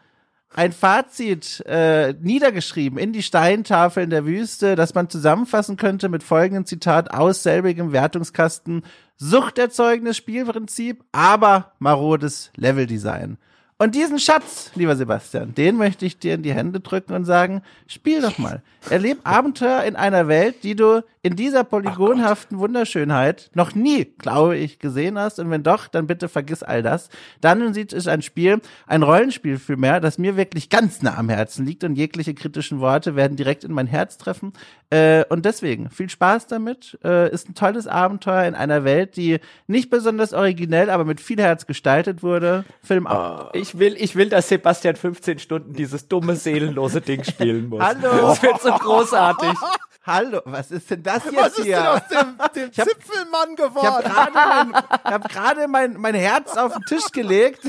ein 0.54 0.72
Fazit 0.72 1.64
äh, 1.66 2.14
niedergeschrieben 2.14 2.98
in 2.98 3.12
die 3.12 3.24
Steintafeln 3.24 4.10
der 4.10 4.26
Wüste, 4.26 4.76
das 4.76 4.94
man 4.94 5.10
zusammenfassen 5.10 5.76
könnte 5.76 6.08
mit 6.08 6.24
folgendem 6.24 6.66
Zitat 6.66 7.12
aus 7.12 7.44
selbigem 7.44 7.92
Wertungskasten. 7.92 8.84
Suchterzeugnis 9.18 10.18
Spielprinzip, 10.18 11.04
aber 11.12 11.74
marodes 11.80 12.52
Leveldesign. 12.56 13.38
Und 13.78 13.94
diesen 13.94 14.20
Schatz, 14.20 14.72
lieber 14.76 14.96
Sebastian, 14.96 15.54
den 15.54 15.76
möchte 15.76 16.06
ich 16.06 16.18
dir 16.18 16.36
in 16.36 16.44
die 16.44 16.54
Hände 16.54 16.80
drücken 16.80 17.12
und 17.12 17.26
sagen, 17.26 17.62
spiel 17.88 18.22
doch 18.22 18.38
mal. 18.38 18.62
Erleb 18.90 19.20
Abenteuer 19.26 19.84
in 19.84 19.98
einer 19.98 20.30
Welt, 20.30 20.64
die 20.64 20.78
du 20.78 21.04
in 21.24 21.36
dieser 21.36 21.66
polygonhaften 21.66 22.58
Wunderschönheit 22.58 23.50
noch 23.54 23.76
nie, 23.76 24.06
glaube 24.18 24.56
ich, 24.56 24.80
gesehen 24.80 25.20
hast. 25.20 25.40
Und 25.40 25.50
wenn 25.50 25.64
doch, 25.64 25.90
dann 25.90 26.08
bitte 26.08 26.30
vergiss 26.30 26.64
all 26.64 26.84
das. 26.84 27.10
Dann 27.42 27.74
sieht 27.74 27.92
es 27.92 28.08
ein 28.08 28.22
Spiel, 28.22 28.62
ein 28.88 29.04
Rollenspiel 29.04 29.60
vielmehr, 29.60 30.00
das 30.00 30.18
mir 30.18 30.38
wirklich 30.38 30.70
ganz 30.70 31.02
nah 31.02 31.18
am 31.18 31.28
Herzen 31.28 31.66
liegt 31.66 31.84
und 31.84 31.96
jegliche 31.96 32.34
kritischen 32.34 32.80
Worte 32.80 33.18
werden 33.18 33.36
direkt 33.36 33.66
in 33.66 33.74
mein 33.74 33.88
Herz 33.88 34.18
treffen. 34.18 34.54
Äh, 34.96 35.26
und 35.30 35.46
deswegen, 35.46 35.90
viel 35.90 36.10
Spaß 36.10 36.48
damit. 36.48 36.98
Äh, 37.04 37.30
ist 37.32 37.50
ein 37.50 37.56
tolles 37.56 37.88
Abenteuer 37.88 38.44
in 38.46 38.56
einer 38.56 38.84
Welt, 38.84 39.16
die 39.18 39.40
nicht 39.68 39.90
besonders 39.90 40.34
originell, 40.34 40.90
aber 40.90 41.06
mit 41.06 41.20
viel 41.20 41.42
Herz 41.42 41.66
gestaltet 41.66 42.24
wurde. 42.24 42.64
Film 42.84 43.08
ab. 43.08 43.52
Ich 43.54 43.78
will, 43.80 43.96
ich 43.98 44.16
will, 44.16 44.30
dass 44.30 44.48
Sebastian 44.50 44.96
15 44.96 45.40
Stunden 45.40 45.74
dieses 45.74 46.08
dumme, 46.08 46.36
seelenlose 46.36 47.02
Ding 47.02 47.24
spielen 47.24 47.70
muss. 47.70 47.82
Hallo. 47.84 48.28
Das 48.28 48.42
wird 48.44 48.62
so 48.62 48.72
großartig. 48.72 49.50
Hallo, 50.08 50.40
was 50.46 50.70
ist 50.70 50.92
denn 50.92 51.02
das 51.02 51.26
jetzt 51.26 51.36
Was 51.36 51.58
ist 51.58 51.66
hier? 51.66 51.78
denn 51.78 51.88
aus 51.88 52.08
dem, 52.10 52.38
dem 52.56 52.70
hab- 52.78 52.88
Zipfelmann 52.88 53.50
Ich 53.58 53.60
habe 53.64 54.04
geworden? 54.04 54.04
gerade 54.04 54.32
mein, 54.36 54.84
ich 55.04 55.12
hab 55.12 55.30
gerade 55.30 55.68
mein, 55.68 55.94
mein 55.98 56.14
Herz 56.14 56.56
auf 56.58 56.74
den 56.74 56.84
Tisch 56.84 57.06
gelegt. 57.12 57.62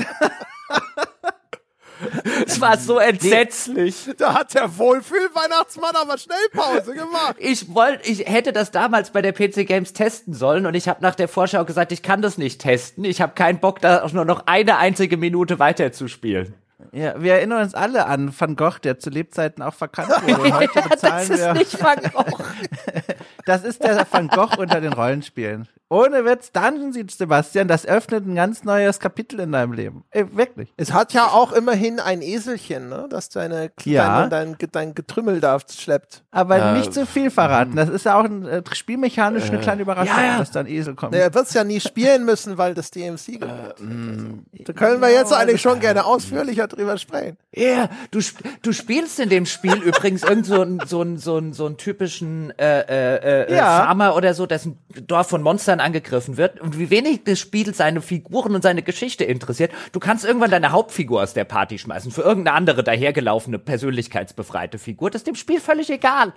Es 2.57 2.61
war 2.61 2.77
so 2.77 2.97
entsetzlich. 2.97 4.09
Da 4.17 4.33
hat 4.33 4.53
der 4.55 4.77
Wohlfühl-Weihnachtsmann 4.77 5.95
aber 5.95 6.17
schnell 6.17 6.37
Pause 6.53 6.93
gemacht. 6.93 7.35
Ich 7.37 7.73
wollte, 7.73 8.09
ich 8.09 8.25
hätte 8.25 8.51
das 8.51 8.71
damals 8.71 9.11
bei 9.11 9.21
der 9.21 9.31
PC 9.31 9.67
Games 9.67 9.93
testen 9.93 10.33
sollen 10.33 10.65
und 10.65 10.73
ich 10.73 10.87
habe 10.87 11.01
nach 11.01 11.15
der 11.15 11.27
Vorschau 11.27 11.65
gesagt, 11.65 11.91
ich 11.91 12.01
kann 12.01 12.21
das 12.21 12.37
nicht 12.37 12.61
testen. 12.61 13.03
Ich 13.03 13.21
habe 13.21 13.33
keinen 13.33 13.59
Bock, 13.59 13.79
da 13.81 14.03
auch 14.03 14.11
nur 14.11 14.25
noch 14.25 14.47
eine 14.47 14.77
einzige 14.77 15.17
Minute 15.17 15.59
weiterzuspielen. 15.59 16.55
Ja, 16.91 17.21
wir 17.21 17.33
erinnern 17.33 17.63
uns 17.63 17.75
alle 17.75 18.05
an 18.05 18.33
Van 18.37 18.55
Gogh, 18.55 18.79
der 18.79 18.97
zu 18.97 19.09
Lebzeiten 19.09 19.61
auch 19.61 19.73
verkannt 19.73 20.09
wurde. 20.09 20.41
Und 20.41 20.53
heute 20.59 20.69
das 20.75 20.89
bezahlen 20.89 21.31
ist 21.31 21.39
wir. 21.39 21.53
nicht 21.53 21.83
Van 21.83 21.99
Gogh. 22.13 22.43
Das 23.45 23.63
ist 23.63 23.81
der 23.81 24.05
Van 24.11 24.27
Gogh 24.27 24.57
unter 24.57 24.81
den 24.81 24.91
Rollenspielen. 24.91 25.69
Ohne 25.89 26.25
Witz, 26.25 26.51
Dungeon 26.51 26.91
Siege, 26.91 27.13
Sebastian, 27.15 27.67
das 27.69 27.85
öffnet 27.85 28.25
ein 28.27 28.35
ganz 28.35 28.63
neues 28.65 28.99
Kapitel 28.99 29.39
in 29.39 29.53
deinem 29.53 29.71
Leben. 29.71 30.03
Ey, 30.11 30.25
wirklich. 30.35 30.73
Es 30.75 30.91
hat 30.91 31.13
ja 31.13 31.27
auch 31.27 31.53
immerhin 31.53 31.99
ein 32.01 32.21
Eselchen, 32.21 32.89
ne, 32.89 33.07
das 33.09 33.29
deine, 33.29 33.71
Ja. 33.83 34.27
dein, 34.27 34.55
dein, 34.57 34.69
dein 34.71 34.95
Getrümmel 34.95 35.39
da 35.39 35.57
schleppt. 35.59 36.23
Aber 36.31 36.73
nicht 36.73 36.93
zu 36.93 37.05
viel 37.05 37.31
verraten. 37.31 37.75
Das 37.77 37.87
ist 37.89 38.05
ja 38.05 38.19
auch 38.19 38.25
ein, 38.25 38.45
äh, 38.45 38.63
spielmechanisch 38.73 39.49
eine 39.49 39.59
kleine 39.59 39.81
Überraschung, 39.83 40.15
ja, 40.17 40.23
ja. 40.25 40.37
dass 40.39 40.51
da 40.51 40.59
ein 40.59 40.67
Esel 40.67 40.93
kommt. 40.95 41.15
Er 41.15 41.33
wird 41.33 41.47
es 41.47 41.53
ja 41.53 41.63
nie 41.63 41.79
spielen 41.79 42.25
müssen, 42.25 42.57
weil 42.57 42.73
das 42.73 42.91
DMC 42.91 43.39
gehört. 43.39 43.79
da 43.79 44.73
können 44.73 45.01
wir 45.01 45.09
jetzt 45.11 45.31
eigentlich 45.33 45.61
schon 45.61 45.79
gerne 45.79 46.05
ausführlicher 46.05 46.67
drüber 46.67 46.97
sprechen. 46.97 47.37
Ja, 47.55 47.89
du, 48.11 48.19
sp- 48.19 48.43
du 48.61 48.71
spielst 48.73 49.19
in 49.19 49.29
dem 49.29 49.45
Spiel 49.45 49.75
übrigens 49.81 50.23
irgend 50.23 50.45
so 50.45 50.61
einen 50.61 50.79
so 50.85 51.05
so 51.17 51.41
so 51.53 51.69
typischen 51.69 52.51
äh, 52.59 52.81
äh, 52.81 53.45
äh, 53.47 53.55
Ja. 53.55 53.85
Farmer 53.85 54.15
oder 54.15 54.33
so, 54.33 54.45
dessen 54.45 54.77
Dorf 55.07 55.27
von 55.29 55.41
Monstern 55.41 55.76
angegriffen 55.79 56.37
wird 56.37 56.59
und 56.59 56.79
wie 56.79 56.89
wenig 56.89 57.23
das 57.23 57.39
Spiel 57.39 57.73
seine 57.73 58.01
Figuren 58.01 58.55
und 58.55 58.61
seine 58.61 58.83
Geschichte 58.83 59.23
interessiert. 59.23 59.71
Du 59.91 59.99
kannst 59.99 60.25
irgendwann 60.25 60.51
deine 60.51 60.71
Hauptfigur 60.71 61.21
aus 61.21 61.33
der 61.33 61.43
Party 61.43 61.77
schmeißen 61.77 62.11
für 62.11 62.21
irgendeine 62.21 62.57
andere 62.57 62.83
dahergelaufene 62.83 63.59
persönlichkeitsbefreite 63.59 64.77
Figur. 64.77 65.09
Das 65.09 65.21
ist 65.21 65.27
dem 65.27 65.35
Spiel 65.35 65.59
völlig 65.59 65.89
egal. 65.89 66.33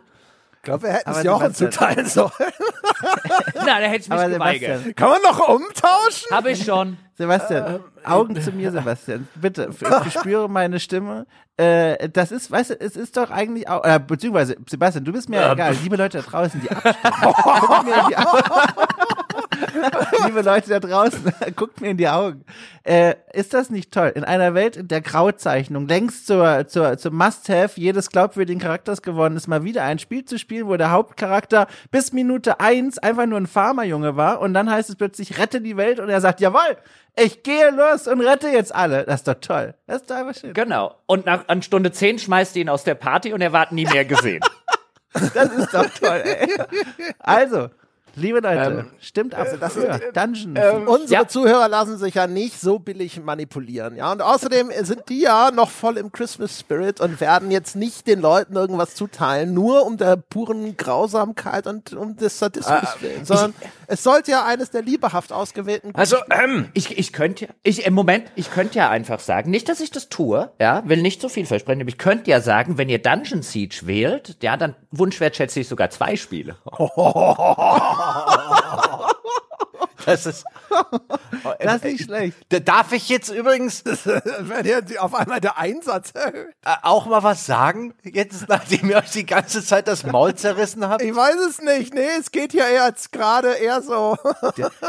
Ich 0.61 0.65
glaube, 0.65 0.83
wir 0.83 0.93
hätten 0.93 1.11
es 1.11 1.23
Jochen 1.23 1.55
zuteilen 1.55 2.05
sollen. 2.05 2.31
Na, 3.55 3.81
da 3.81 3.87
hätte 3.87 4.03
ich 4.03 4.09
mich 4.11 4.19
Aber 4.19 4.29
geweigert. 4.29 4.83
Sebastian, 4.83 4.95
Kann 4.95 5.09
man 5.09 5.23
noch 5.23 5.49
umtauschen? 5.49 6.31
Habe 6.31 6.51
ich 6.51 6.63
schon. 6.63 6.99
Sebastian, 7.15 7.81
Augen 8.05 8.39
zu 8.39 8.53
mir, 8.53 8.71
Sebastian. 8.71 9.27
Bitte, 9.37 9.71
ich 10.07 10.13
spüre 10.13 10.51
meine 10.51 10.79
Stimme. 10.79 11.27
Äh, 11.57 12.11
das 12.11 12.31
ist, 12.31 12.51
weißt 12.51 12.71
du, 12.71 12.75
es 12.81 12.95
ist 12.95 13.17
doch 13.17 13.31
eigentlich 13.31 13.71
auch, 13.71 13.83
äh, 13.85 13.99
beziehungsweise, 14.07 14.57
Sebastian, 14.69 15.05
du 15.05 15.13
bist 15.13 15.31
mir 15.31 15.51
egal. 15.51 15.75
Liebe 15.83 15.97
Leute 15.97 16.19
da 16.19 16.25
draußen, 16.25 16.61
die 16.61 16.71
abstimmen. 16.71 17.95
Liebe 20.27 20.43
Leute 20.43 20.71
da 20.71 20.81
draußen, 20.81 21.33
guckt 21.57 21.81
mir 21.81 21.91
in 21.91 21.97
die 21.97 22.09
Augen. 22.09 22.45
Äh, 22.83 23.15
ist 23.33 23.55
das 23.55 23.71
nicht 23.71 23.93
toll? 23.93 24.13
In 24.15 24.25
einer 24.25 24.55
Welt, 24.55 24.77
in 24.77 24.89
der 24.89 25.01
Grauzeichnung 25.01 25.87
längst 25.87 26.27
zur, 26.27 26.67
zur, 26.69 26.99
zum 26.99 27.17
Must-Have 27.17 27.81
jedes 27.81 28.11
glaubwürdigen 28.11 28.61
Charakters 28.61 29.03
geworden 29.03 29.37
ist, 29.37 29.49
mal 29.49 29.65
wieder 29.65 29.85
ein 29.85 29.99
Spiel 29.99 30.25
zu 30.25 30.39
spielen, 30.39 30.67
wo 30.67 30.77
der 30.77 30.91
Hauptcharakter 30.91 31.67
bis 31.91 32.13
Minute 32.13 32.61
eins 32.61 32.99
einfach 32.99 33.27
nur 33.27 33.39
ein 33.39 33.47
Farmerjunge 33.47 34.17
war 34.17 34.41
und 34.41 34.55
dann 34.55 34.71
heißt 34.71 34.91
es 34.91 34.97
plötzlich, 34.97 35.39
rette 35.39 35.61
die 35.61 35.77
Welt 35.77 36.01
und 36.01 36.09
er 36.09 36.21
sagt, 36.21 36.41
jawohl, 36.41 36.77
ich 37.17 37.43
gehe 37.43 37.71
los 37.71 38.07
und 38.07 38.21
rette 38.21 38.49
jetzt 38.49 38.75
alle. 38.75 39.05
Das 39.05 39.17
ist 39.21 39.29
doch 39.29 39.35
toll. 39.35 39.75
Das 39.87 40.03
ist 40.03 40.11
doch 40.11 40.17
einfach 40.17 40.41
schön. 40.41 40.55
Genau. 40.55 40.95
Und 41.07 41.27
nach 41.27 41.49
an 41.49 41.63
Stunde 41.63 41.93
10 41.93 42.19
schmeißt 42.19 42.57
ihr 42.57 42.63
ihn 42.63 42.69
aus 42.69 42.85
der 42.85 42.95
Party 42.95 43.33
und 43.33 43.41
er 43.41 43.53
wird 43.53 43.73
nie 43.73 43.87
mehr 43.87 44.05
gesehen. 44.05 44.43
Das 45.35 45.53
ist 45.53 45.75
doch 45.75 45.89
toll, 45.99 46.23
ey. 46.25 46.49
Also, 47.19 47.71
Liebe 48.17 48.41
Leute, 48.41 48.61
Ähm, 48.81 48.91
stimmt 49.01 49.35
ab. 49.35 49.47
das 49.61 49.75
für 49.75 49.81
ist- 49.87 50.01
Dungeon. 50.17 50.87
Unsere 50.89 51.23
Ja. 51.23 51.29
Zuhörer 51.29 51.69
lassen 51.69 51.97
sich 51.99 52.15
ja 52.15 52.27
nicht 52.27 52.61
so 52.61 52.79
billig 52.79 53.21
manipulieren, 53.23 53.97
ja. 53.97 54.11
Und 54.13 54.23
außerdem 54.23 54.71
sind 54.83 55.09
die 55.09 55.21
ja 55.23 55.51
noch 55.51 55.71
voll 55.71 55.97
im 55.97 56.11
Christmas 56.13 56.59
Spirit 56.59 57.01
und 57.01 57.21
werden 57.21 57.51
jetzt 57.51 57.77
nicht 57.77 58.07
den 58.07 58.21
Leuten 58.21 58.57
irgendwas 58.57 58.95
zuteilen, 58.95 59.55
nur 59.55 59.85
um 59.87 59.97
der 59.97 60.17
puren 60.17 60.77
Grausamkeit 60.77 61.67
und 61.67 61.93
um 61.93 62.17
des 62.17 62.39
Sadismus 62.39 62.81
willen, 63.01 63.25
sondern 63.25 63.55
es 63.87 64.03
sollte 64.03 64.31
ja 64.33 64.45
eines 64.45 64.71
der 64.71 64.83
liebehaft 64.83 65.33
ausgewählten 65.33 65.93
Also, 65.95 66.17
ähm, 66.31 66.69
Ich, 66.75 66.99
ich 66.99 67.13
könnte 67.13 67.47
ja, 67.47 67.51
ich, 67.63 67.87
im 67.87 67.95
Moment, 67.95 68.25
ich 68.35 68.51
könnte 68.51 68.79
ja 68.79 68.91
einfach 68.91 69.21
sagen, 69.21 69.51
nicht, 69.51 69.69
dass 69.69 69.81
ich 69.81 69.91
das 69.91 70.09
tue, 70.09 70.51
ja, 70.61 70.83
will 70.87 71.03
nicht 71.03 71.21
so 71.21 71.29
viel 71.29 71.47
versprechen, 71.47 71.81
aber 71.81 71.89
ich 71.89 71.99
könnte 71.99 72.31
ja 72.31 72.41
sagen, 72.41 72.79
wenn 72.79 72.89
ihr 72.89 73.01
Dungeon 73.01 73.43
Siege 73.43 73.81
wählt, 73.85 74.37
ja, 74.43 74.57
dann 74.57 74.75
wunschwertschätze 74.91 75.61
ich 75.61 75.69
sogar 75.69 75.91
zwei 75.91 76.17
Spiele. 76.17 76.57
das 80.07 80.27
ist. 80.27 80.45
das 81.61 81.77
ist 81.77 81.85
nicht 81.85 82.05
schlecht. 82.05 82.37
Da 82.49 82.61
darf 82.61 82.93
ich 82.93 83.09
jetzt 83.09 83.29
übrigens 83.31 83.85
wenn 84.41 84.65
ihr 84.65 84.83
auf 84.99 85.15
einmal 85.15 85.41
der 85.41 85.59
Einsatz 85.59 86.13
erhöht. 86.13 86.55
äh, 86.65 86.75
auch 86.83 87.07
mal 87.07 87.23
was 87.23 87.47
sagen? 87.47 87.95
Jetzt, 88.03 88.49
nachdem 88.49 88.91
ihr 88.91 88.97
euch 88.97 89.11
die 89.11 89.27
ganze 89.27 89.65
Zeit 89.65 89.89
das 89.89 90.05
Maul 90.05 90.35
zerrissen 90.35 90.89
habt? 90.89 91.03
Ich 91.03 91.15
weiß 91.15 91.37
es 91.49 91.61
nicht. 91.61 91.95
Nee, 91.95 92.07
es 92.19 92.31
geht 92.31 92.55
ja 92.55 92.67
eher 92.67 92.87
jetzt 92.87 93.13
gerade 93.13 93.53
eher 93.53 93.83
so. 93.83 94.17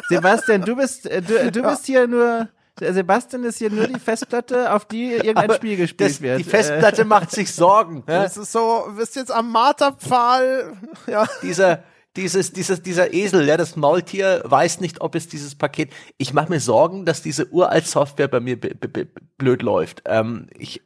Sebastian, 0.10 0.62
du 0.62 0.76
bist, 0.76 1.06
äh, 1.08 1.22
du, 1.22 1.52
du 1.52 1.62
bist 1.64 1.86
hier 1.86 2.08
nur, 2.08 2.48
Sebastian 2.80 3.44
ist 3.44 3.58
hier 3.58 3.70
nur 3.70 3.88
die 3.88 4.00
Festplatte, 4.00 4.74
auf 4.74 4.86
die 4.86 5.12
irgendein 5.14 5.46
Aber 5.46 5.56
Spiel 5.56 5.78
gespielt 5.78 6.10
das, 6.12 6.22
wird. 6.22 6.40
die 6.40 6.44
Festplatte 6.44 7.06
macht 7.06 7.32
sich 7.32 7.54
Sorgen. 7.54 8.04
Ja? 8.08 8.24
Es 8.24 8.38
ist 8.38 8.52
so, 8.52 8.86
du 8.88 8.96
bist 8.96 9.16
jetzt 9.16 9.32
am 9.32 9.52
Marterpfahl. 9.52 10.74
Ja. 11.08 11.28
Dieser, 11.42 11.84
dieses, 12.16 12.52
dieses, 12.52 12.82
dieser 12.82 13.14
Esel, 13.14 13.48
ja, 13.48 13.58
das 13.58 13.76
Maultier 13.76 14.42
weiß 14.44 14.82
nicht, 14.82 15.02
ob 15.02 15.16
es 15.16 15.28
dieses 15.28 15.56
Paket. 15.56 15.92
Ich 16.18 16.34
mache 16.34 16.50
mir 16.50 16.60
Sorgen, 16.60 17.06
dass 17.06 17.22
diese 17.22 17.48
uralt 17.48 17.88
Software 17.88 18.28
bei 18.28 18.40
mir 18.40 18.58
blöd 18.58 19.62
läuft. 19.62 20.04
Ähm, 20.06 20.48
ich, 20.58 20.82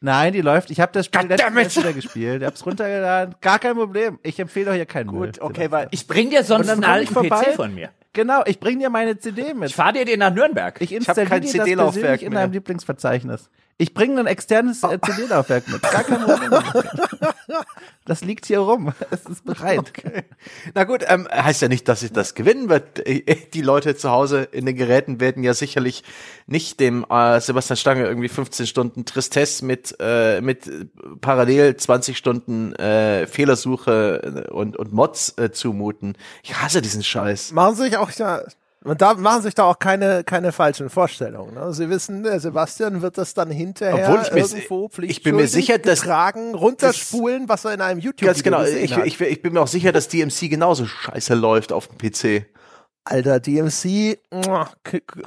Nein, 0.00 0.34
die 0.34 0.42
läuft. 0.42 0.70
Ich 0.70 0.80
habe 0.80 0.92
das 0.92 1.06
Spiel 1.06 1.30
erst 1.30 1.76
wieder 1.76 1.92
gespielt. 1.92 2.42
Ich 2.42 2.46
hab's 2.46 2.64
runtergeladen. 2.64 3.34
Gar 3.40 3.58
kein 3.58 3.74
Problem. 3.74 4.18
Ich 4.22 4.38
empfehle 4.38 4.70
euch 4.70 4.76
hier 4.76 4.86
keinen 4.86 5.10
Müll. 5.10 5.32
gut, 5.32 5.40
okay, 5.40 5.70
weil 5.70 5.88
Ich 5.90 6.06
bring 6.06 6.30
dir 6.30 6.44
sonst 6.44 6.68
einen 6.68 6.82
ich 6.82 6.88
alten 6.88 7.12
vorbei. 7.12 7.44
PC 7.44 7.54
von 7.54 7.74
mir. 7.74 7.90
Genau, 8.12 8.42
ich 8.46 8.60
bring 8.60 8.78
dir 8.78 8.88
meine 8.88 9.18
CD 9.18 9.52
mit. 9.52 9.70
Ich 9.70 9.74
fahr 9.74 9.92
dir 9.92 10.04
den 10.04 10.20
nach 10.20 10.32
Nürnberg. 10.32 10.80
Ich 10.80 10.90
hab 10.90 10.98
installiere 10.98 11.28
kein 11.28 11.42
dir 11.42 11.46
das 11.46 11.52
CD-Laufwerk 11.52 12.02
persönlich 12.02 12.22
in 12.22 12.32
deinem 12.32 12.52
Lieblingsverzeichnis. 12.52 13.50
Ich 13.78 13.92
bringe 13.92 14.20
ein 14.20 14.26
externes 14.26 14.82
äh, 14.82 14.98
CD-Laufwerk 14.98 15.68
mit. 15.68 15.82
Gar 15.82 16.04
kein 16.04 16.20
Problem. 16.22 16.52
Das 18.04 18.22
liegt 18.22 18.46
hier 18.46 18.60
rum. 18.60 18.92
Es 19.10 19.24
ist 19.24 19.44
bereit. 19.44 19.92
Na 20.74 20.84
gut, 20.84 21.04
ähm, 21.08 21.26
heißt 21.30 21.60
ja 21.62 21.68
nicht, 21.68 21.88
dass 21.88 22.04
ich 22.04 22.12
das 22.12 22.34
gewinnen 22.34 22.68
wird. 22.68 23.02
Die 23.06 23.62
Leute 23.62 23.96
zu 23.96 24.10
Hause 24.10 24.42
in 24.52 24.64
den 24.64 24.76
Geräten 24.76 25.18
werden 25.18 25.42
ja 25.42 25.54
sicherlich 25.54 26.04
nicht 26.46 26.78
dem 26.78 27.04
äh, 27.10 27.40
Sebastian 27.40 27.76
Stange 27.76 28.06
irgendwie 28.06 28.28
15 28.28 28.66
Stunden 28.66 29.04
Tristesse 29.06 29.64
mit 29.64 29.96
äh, 29.98 30.40
mit 30.40 30.68
äh, 30.68 30.86
parallel 31.20 31.76
20 31.76 32.16
Stunden 32.16 32.74
äh, 32.76 33.26
Fehlersuche 33.26 34.50
und 34.52 34.76
und 34.76 34.92
Mods 34.92 35.36
äh, 35.36 35.50
zumuten. 35.50 36.16
Ich 36.44 36.54
hasse 36.60 36.82
diesen 36.82 37.02
Scheiß. 37.02 37.52
Machen 37.52 37.74
sich 37.74 37.96
auch 37.96 38.10
ja. 38.12 38.42
Und 38.86 39.02
da 39.02 39.14
machen 39.14 39.42
sich 39.42 39.54
da 39.54 39.64
auch 39.64 39.78
keine, 39.78 40.22
keine 40.24 40.52
falschen 40.52 40.88
Vorstellungen. 40.90 41.54
Ne? 41.54 41.72
Sie 41.72 41.90
wissen, 41.90 42.22
der 42.22 42.38
Sebastian 42.40 43.02
wird 43.02 43.18
das 43.18 43.34
dann 43.34 43.50
hinterher 43.50 44.08
Obwohl 44.08 44.22
ich 44.22 44.32
mir- 44.32 44.38
irgendwo 44.40 44.90
ich 45.02 45.22
bin 45.22 45.36
mir 45.36 45.48
sicher, 45.48 45.78
dass- 45.78 46.00
tragen, 46.00 46.54
runterspulen, 46.54 47.48
was 47.48 47.64
er 47.64 47.74
in 47.74 47.80
einem 47.80 48.00
YouTube 48.00 48.26
Ganz 48.26 48.42
genau. 48.42 48.62
Ich, 48.62 48.96
hat. 48.96 49.04
ich, 49.06 49.20
ich 49.20 49.42
bin 49.42 49.52
mir 49.54 49.60
auch 49.60 49.66
sicher, 49.68 49.92
dass 49.92 50.08
DMC 50.08 50.48
genauso 50.48 50.86
scheiße 50.86 51.34
läuft 51.34 51.72
auf 51.72 51.88
dem 51.88 51.98
PC. 51.98 52.46
Alter, 53.08 53.38
DMC, 53.38 54.18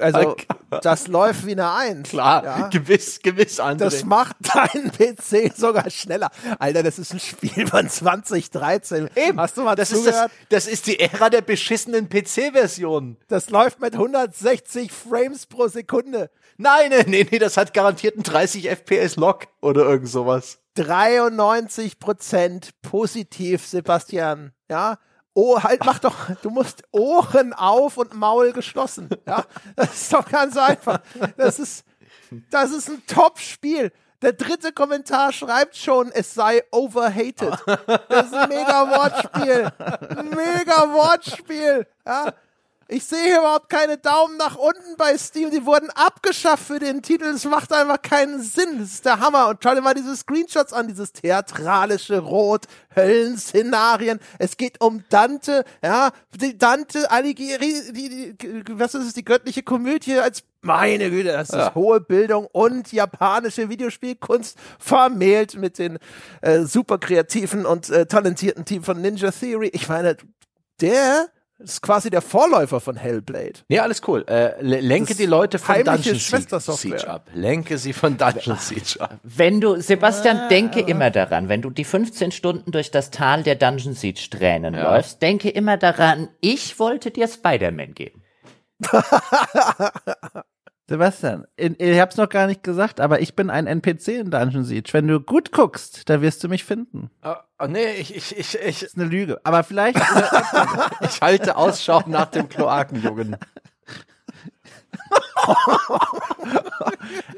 also 0.00 0.36
das 0.82 1.08
läuft 1.08 1.46
wie 1.46 1.52
eine 1.52 1.72
Eins. 1.72 2.10
Klar, 2.10 2.44
Ja? 2.44 2.68
gewiss, 2.68 3.20
gewiss, 3.22 3.58
André. 3.58 3.78
Das 3.78 4.04
macht 4.04 4.36
deinen 4.54 4.92
PC 4.92 5.56
sogar 5.56 5.88
schneller. 5.88 6.30
Alter, 6.58 6.82
das 6.82 6.98
ist 6.98 7.14
ein 7.14 7.20
Spiel 7.20 7.66
von 7.66 7.88
2013. 7.88 9.08
Eben. 9.16 9.40
Hast 9.40 9.56
du 9.56 9.62
mal 9.62 9.76
das 9.76 9.92
ist, 9.92 10.04
das, 10.06 10.14
zugehört? 10.14 10.30
das 10.50 10.66
ist 10.66 10.86
die 10.88 11.00
Ära 11.00 11.30
der 11.30 11.40
beschissenen 11.40 12.10
PC-Version. 12.10 13.16
Das 13.28 13.48
läuft 13.48 13.80
mit 13.80 13.94
160 13.94 14.92
Frames 14.92 15.46
pro 15.46 15.68
Sekunde. 15.68 16.30
Nein, 16.58 16.92
nee, 17.06 17.26
nee, 17.30 17.38
das 17.38 17.56
hat 17.56 17.72
garantiert 17.72 18.16
einen 18.16 18.24
30 18.24 18.68
FPS 18.68 19.16
Lock 19.16 19.46
oder 19.62 19.84
irgend 19.86 20.08
sowas. 20.10 20.58
93 20.74 21.98
Prozent 21.98 22.70
positiv, 22.82 23.66
Sebastian. 23.66 24.52
Ja. 24.70 24.98
Oh, 25.34 25.62
halt, 25.62 25.84
mach 25.84 26.00
doch, 26.00 26.16
du 26.42 26.50
musst 26.50 26.82
Ohren 26.90 27.52
auf 27.52 27.96
und 27.96 28.14
Maul 28.14 28.52
geschlossen. 28.52 29.08
Ja, 29.26 29.44
das 29.76 29.94
ist 29.94 30.12
doch 30.12 30.28
ganz 30.28 30.56
einfach. 30.56 31.00
Das 31.36 31.58
ist, 31.58 31.84
das 32.50 32.72
ist 32.72 32.88
ein 32.88 33.02
Top-Spiel. 33.06 33.92
Der 34.22 34.32
dritte 34.34 34.72
Kommentar 34.72 35.32
schreibt 35.32 35.76
schon, 35.76 36.10
es 36.12 36.34
sei 36.34 36.62
overhated. 36.72 37.56
Das 38.08 38.26
ist 38.26 38.34
ein 38.34 38.48
mega 38.50 38.90
Wortspiel. 38.90 39.72
Mega 40.36 40.92
Wortspiel. 40.92 41.86
Ja. 42.06 42.34
Ich 42.92 43.04
sehe 43.04 43.22
hier 43.22 43.38
überhaupt 43.38 43.68
keine 43.68 43.98
Daumen 43.98 44.36
nach 44.36 44.56
unten 44.56 44.96
bei 44.98 45.16
Steam. 45.16 45.52
Die 45.52 45.64
wurden 45.64 45.90
abgeschafft 45.90 46.66
für 46.66 46.80
den 46.80 47.02
Titel. 47.02 47.32
Das 47.32 47.44
macht 47.44 47.72
einfach 47.72 48.02
keinen 48.02 48.42
Sinn. 48.42 48.80
Das 48.80 48.94
ist 48.94 49.04
der 49.04 49.20
Hammer. 49.20 49.46
Und 49.48 49.58
schau 49.62 49.76
dir 49.76 49.80
mal 49.80 49.94
diese 49.94 50.16
Screenshots 50.16 50.72
an, 50.72 50.88
dieses 50.88 51.12
theatralische 51.12 52.18
Rot, 52.18 52.66
Höllenszenarien. 52.96 54.18
Es 54.40 54.56
geht 54.56 54.80
um 54.80 55.04
Dante, 55.08 55.64
ja, 55.84 56.10
die 56.34 56.58
Dante 56.58 57.08
Alighieri, 57.12 57.92
die, 57.92 58.36
die, 58.36 58.64
was 58.72 58.96
ist 58.96 59.06
es, 59.06 59.14
die 59.14 59.24
göttliche 59.24 59.62
Komödie 59.62 60.18
als 60.18 60.42
meine 60.60 61.10
Güte, 61.10 61.32
das 61.32 61.50
ist 61.50 61.74
hohe 61.74 62.00
Bildung 62.00 62.46
und 62.50 62.92
japanische 62.92 63.70
Videospielkunst 63.70 64.58
vermählt 64.78 65.54
mit 65.54 65.78
den 65.78 65.98
äh, 66.42 66.64
super 66.64 66.98
kreativen 66.98 67.64
und 67.64 67.88
äh, 67.88 68.04
talentierten 68.04 68.64
Team 68.64 68.82
von 68.82 69.00
Ninja 69.00 69.30
Theory. 69.30 69.70
Ich 69.72 69.88
meine, 69.88 70.16
der 70.80 71.28
ist 71.62 71.82
quasi 71.82 72.10
der 72.10 72.22
Vorläufer 72.22 72.80
von 72.80 72.96
Hellblade. 72.96 73.60
Ja, 73.68 73.82
alles 73.82 74.00
cool. 74.08 74.24
Äh, 74.28 74.60
le- 74.62 74.80
lenke 74.80 75.10
Das 75.10 75.18
die 75.18 75.26
Leute 75.26 75.58
von 75.58 75.74
heimliche 75.74 76.12
Dungeon 76.12 76.60
Siege, 76.60 77.08
ab. 77.08 77.28
Lenke 77.34 77.78
sie 77.78 77.92
von 77.92 78.16
Dungeon 78.16 78.56
Siege 78.58 79.00
ab. 79.00 79.18
Wenn 79.22 79.60
du, 79.60 79.80
Sebastian, 79.80 80.48
denke 80.48 80.80
immer 80.80 81.10
daran, 81.10 81.48
wenn 81.48 81.62
du 81.62 81.70
die 81.70 81.84
15 81.84 82.32
Stunden 82.32 82.72
durch 82.72 82.90
das 82.90 83.10
Tal 83.10 83.42
der 83.42 83.54
Dungeon 83.56 83.94
Siege 83.94 84.28
Tränen 84.30 84.74
läufst, 84.74 85.20
denke 85.22 85.50
immer 85.50 85.76
daran, 85.76 86.28
ich 86.40 86.78
wollte 86.78 87.10
dir 87.10 87.28
Spider-Man 87.28 87.94
geben. 87.94 88.22
Sebastian, 90.90 91.46
in- 91.56 91.76
ich 91.78 92.00
hab's 92.00 92.16
noch 92.16 92.28
gar 92.28 92.48
nicht 92.48 92.64
gesagt, 92.64 93.00
aber 93.00 93.20
ich 93.20 93.36
bin 93.36 93.48
ein 93.48 93.68
NPC 93.68 94.08
in 94.18 94.32
Dungeon 94.32 94.64
Siege. 94.64 94.92
Wenn 94.92 95.06
du 95.06 95.20
gut 95.20 95.52
guckst, 95.52 96.08
dann 96.10 96.20
wirst 96.20 96.42
du 96.42 96.48
mich 96.48 96.64
finden. 96.64 97.10
Oh, 97.24 97.34
oh, 97.60 97.66
nee, 97.68 97.92
ich, 97.92 98.12
ich, 98.16 98.36
ich, 98.36 98.58
ich, 98.60 98.82
ist 98.82 98.96
eine 98.96 99.04
Lüge. 99.04 99.40
Aber 99.44 99.62
vielleicht. 99.62 99.96
ich 101.02 101.20
halte 101.20 101.56
Ausschau 101.56 102.02
nach 102.06 102.26
dem 102.26 102.48
Kloakenjungen. 102.48 103.36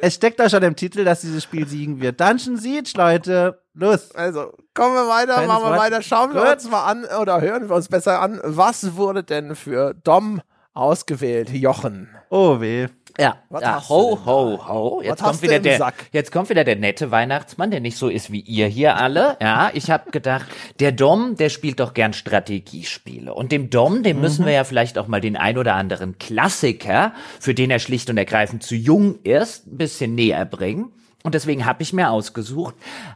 es 0.00 0.14
steckt 0.14 0.40
doch 0.40 0.48
schon 0.48 0.62
im 0.62 0.74
Titel, 0.76 1.04
dass 1.04 1.20
dieses 1.20 1.42
Spiel 1.42 1.66
siegen 1.68 2.00
wird. 2.00 2.18
Dungeon 2.20 2.56
Siege, 2.56 2.90
Leute. 2.96 3.60
Los. 3.74 4.14
Also, 4.14 4.54
kommen 4.74 4.94
wir 4.94 5.08
weiter, 5.08 5.34
Kleines 5.34 5.48
machen 5.48 5.64
wir 5.64 5.70
Wort. 5.72 5.78
weiter. 5.78 6.00
Schauen 6.02 6.34
wir 6.34 6.40
Gut. 6.42 6.52
uns 6.54 6.70
mal 6.70 6.86
an 6.86 7.04
oder 7.20 7.40
hören 7.42 7.68
wir 7.68 7.76
uns 7.76 7.88
besser 7.88 8.20
an. 8.20 8.40
Was 8.44 8.96
wurde 8.96 9.24
denn 9.24 9.54
für 9.56 9.92
Dom 9.92 10.40
ausgewählt, 10.74 11.50
Jochen? 11.50 12.08
Oh 12.34 12.60
weh. 12.62 12.86
Ja, 13.18 13.36
Was 13.50 13.60
ja 13.60 13.88
ho, 13.90 14.18
ho, 14.24 14.66
ho. 14.66 15.02
Jetzt 15.02 15.20
Was 15.20 15.28
kommt 15.28 15.42
wieder 15.42 15.60
der, 15.60 15.76
Sack? 15.76 16.06
jetzt 16.12 16.32
kommt 16.32 16.48
wieder 16.48 16.64
der 16.64 16.76
nette 16.76 17.10
Weihnachtsmann, 17.10 17.70
der 17.70 17.80
nicht 17.80 17.98
so 17.98 18.08
ist 18.08 18.32
wie 18.32 18.40
ihr 18.40 18.66
hier 18.68 18.96
alle. 18.96 19.36
Ja, 19.42 19.70
ich 19.74 19.90
habe 19.90 20.10
gedacht, 20.12 20.46
der 20.80 20.92
Dom, 20.92 21.36
der 21.36 21.50
spielt 21.50 21.78
doch 21.78 21.92
gern 21.92 22.14
Strategiespiele. 22.14 23.34
Und 23.34 23.52
dem 23.52 23.68
Dom, 23.68 24.02
dem 24.02 24.16
Mhm. 24.16 24.22
müssen 24.22 24.46
wir 24.46 24.52
ja 24.54 24.64
vielleicht 24.64 24.96
auch 24.96 25.08
mal 25.08 25.20
den 25.20 25.36
ein 25.36 25.58
oder 25.58 25.74
anderen 25.74 26.16
Klassiker, 26.16 27.12
für 27.38 27.52
den 27.52 27.70
er 27.70 27.80
schlicht 27.80 28.08
und 28.08 28.16
ergreifend 28.16 28.62
zu 28.62 28.74
jung 28.76 29.18
ist, 29.24 29.66
ein 29.66 29.76
bisschen 29.76 30.14
näher 30.14 30.46
bringen. 30.46 30.90
Und 31.22 31.34
deswegen 31.34 31.64
habe 31.66 31.82
ich 31.82 31.92
mir 31.92 32.10
ausgesucht, 32.10 32.74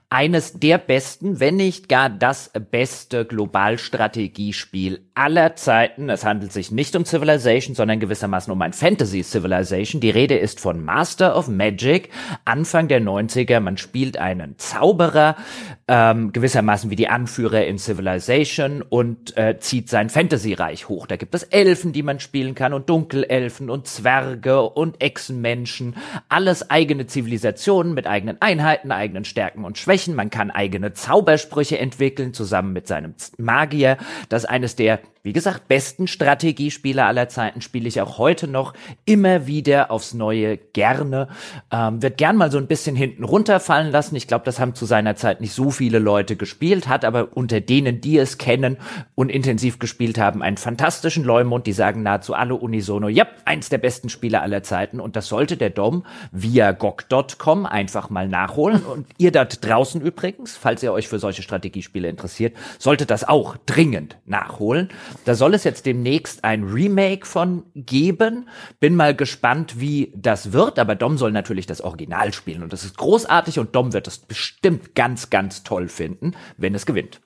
eines 0.09 0.53
der 0.53 0.79
besten, 0.79 1.40
wenn 1.40 1.57
nicht 1.57 1.88
gar 1.88 2.09
das 2.09 2.53
beste 2.71 3.25
Globalstrategiespiel 3.25 5.01
aller 5.14 5.57
Zeiten. 5.57 6.09
Es 6.09 6.25
handelt 6.25 6.53
sich 6.53 6.71
nicht 6.71 6.95
um 6.95 7.05
Civilization, 7.05 7.75
sondern 7.75 7.99
gewissermaßen 7.99 8.53
um 8.53 8.62
ein 8.62 8.73
Fantasy 8.73 9.25
Civilization. 9.25 10.01
Die 10.01 10.11
Rede 10.11 10.37
ist 10.37 10.61
von 10.61 10.85
Master 10.85 11.37
of 11.37 11.49
Magic, 11.49 12.11
Anfang 12.45 12.87
der 12.87 13.01
90er. 13.01 13.59
Man 13.59 13.77
spielt 13.77 14.19
einen 14.19 14.57
Zauberer, 14.59 15.35
ähm, 15.88 16.33
gewissermaßen 16.33 16.90
wie 16.90 16.97
die 16.97 17.09
Anführer 17.09 17.66
in 17.66 17.79
Civilization 17.79 18.83
und 18.83 19.37
äh, 19.37 19.59
zieht 19.59 19.88
sein 19.88 20.11
Fantasy-Reich 20.11 20.88
hoch. 20.88 21.09
Da 21.09 21.16
gibt 21.16 21.35
es 21.35 21.42
Elfen, 21.42 21.92
die 21.92 22.05
man 22.05 22.21
spielen 22.21 22.55
kann 22.55 22.73
und 22.73 22.88
Dunkelelfen 22.88 23.71
und 23.71 23.88
Zwerge 23.88 24.62
und 24.62 25.03
Echsenmenschen. 25.03 25.97
Alles 26.29 26.71
eigene 26.71 27.07
Zivilisationen 27.07 27.96
mit 27.97 28.07
eigenen 28.07 28.41
Einheiten, 28.41 28.93
eigenen 28.93 29.25
Stärken 29.25 29.65
und 29.65 29.79
Schwächen. 29.79 30.15
Man 30.15 30.31
kann 30.31 30.53
eigene 30.53 30.93
Zaubersprüche 30.93 31.79
entwickeln, 31.79 32.33
zusammen 32.33 32.73
mit 32.73 32.87
seinem 32.87 33.15
Magier. 33.39 33.97
Das 34.29 34.45
ist 34.45 34.49
eines 34.49 34.77
der 34.77 35.01
wie 35.27 35.33
gesagt, 35.33 35.67
besten 35.67 36.07
Strategiespieler 36.07 37.05
aller 37.05 37.29
Zeiten 37.29 37.61
spiele 37.61 37.89
ich 37.89 38.01
auch 38.01 38.17
heute 38.17 38.47
noch 38.47 38.75
immer 39.07 39.49
wieder 39.49 39.91
aufs 39.91 40.15
Neue 40.15 40.57
gerne. 40.57 41.27
Ähm, 41.73 42.01
wird 42.01 42.17
gern 42.17 42.37
mal 42.37 42.53
so 42.53 42.59
ein 42.59 42.68
bisschen 42.68 42.95
hinten 42.95 43.24
runterfallen 43.24 43.91
lassen. 43.91 44.14
Ich 44.14 44.29
glaube, 44.29 44.45
das 44.45 44.61
haben 44.61 44.77
zu 44.77 44.87
seiner 44.87 45.16
Zeit 45.16 45.41
nicht 45.41 45.53
so 45.53 45.72
viele 45.72 45.99
Leute 45.99 46.37
gespielt, 46.37 46.87
hat 46.87 47.05
aber 47.05 47.37
unter 47.37 47.61
denen, 47.61 48.01
die 48.01 48.18
es 48.18 48.39
kennen 48.39 48.77
und 49.16 49.29
intensiv 49.29 49.81
gespielt 49.81 50.16
haben, 50.16 50.43
einen 50.43 50.59
fantastischen 50.59 51.24
Leumund. 51.24 51.66
Die 51.66 51.72
sagen 51.72 52.05
nahezu 52.05 52.33
alle 52.35 52.55
unisono, 52.55 53.09
ja, 53.09 53.27
eins 53.45 53.68
der 53.68 53.79
besten 53.79 54.11
Spieler 54.11 54.43
aller 54.43 54.62
Zeiten. 54.62 55.01
Und 55.01 55.16
das 55.16 55.27
sollte 55.27 55.57
der 55.57 55.70
Dom 55.70 56.07
via 56.31 56.70
GOG.com 56.70 57.66
einfach 57.66 58.11
mal 58.11 58.29
nachholen. 58.29 58.85
Und 58.85 59.09
ihr 59.18 59.33
da 59.33 59.45
draußen 59.45 60.01
übrigens, 60.01 60.57
falls 60.57 60.85
ihr 60.85 60.93
euch 60.93 61.09
für 61.09 61.18
solche 61.18 61.43
Strategiespiele 61.43 62.09
interessiert, 62.09 62.57
solltet 62.79 63.11
das 63.11 63.27
auch 63.27 63.57
dringend 63.66 64.18
nachholen. 64.24 64.89
Da 65.25 65.35
soll 65.35 65.55
es 65.55 65.64
jetzt 65.64 65.87
demnächst 65.87 66.45
ein 66.45 66.64
Remake 66.64 67.27
von 67.27 67.64
geben. 67.75 68.49
Bin 68.81 68.95
mal 68.95 69.14
gespannt, 69.14 69.81
wie 69.81 70.12
das 70.17 70.53
wird. 70.53 70.79
Aber 70.79 70.95
Dom 70.95 71.19
soll 71.19 71.33
natürlich 71.33 71.67
das 71.67 71.81
Original 71.81 72.33
spielen. 72.33 72.62
Und 72.62 72.73
das 72.73 72.85
ist 72.85 72.97
großartig 72.97 73.59
und 73.59 73.75
Dom 73.75 73.93
wird 73.93 74.07
es 74.07 74.19
bestimmt 74.19 74.95
ganz, 74.95 75.31
ganz 75.31 75.62
toll 75.62 75.89
finden, 75.89 76.35
wenn 76.57 76.75
es 76.75 76.87
gewinnt 76.87 77.21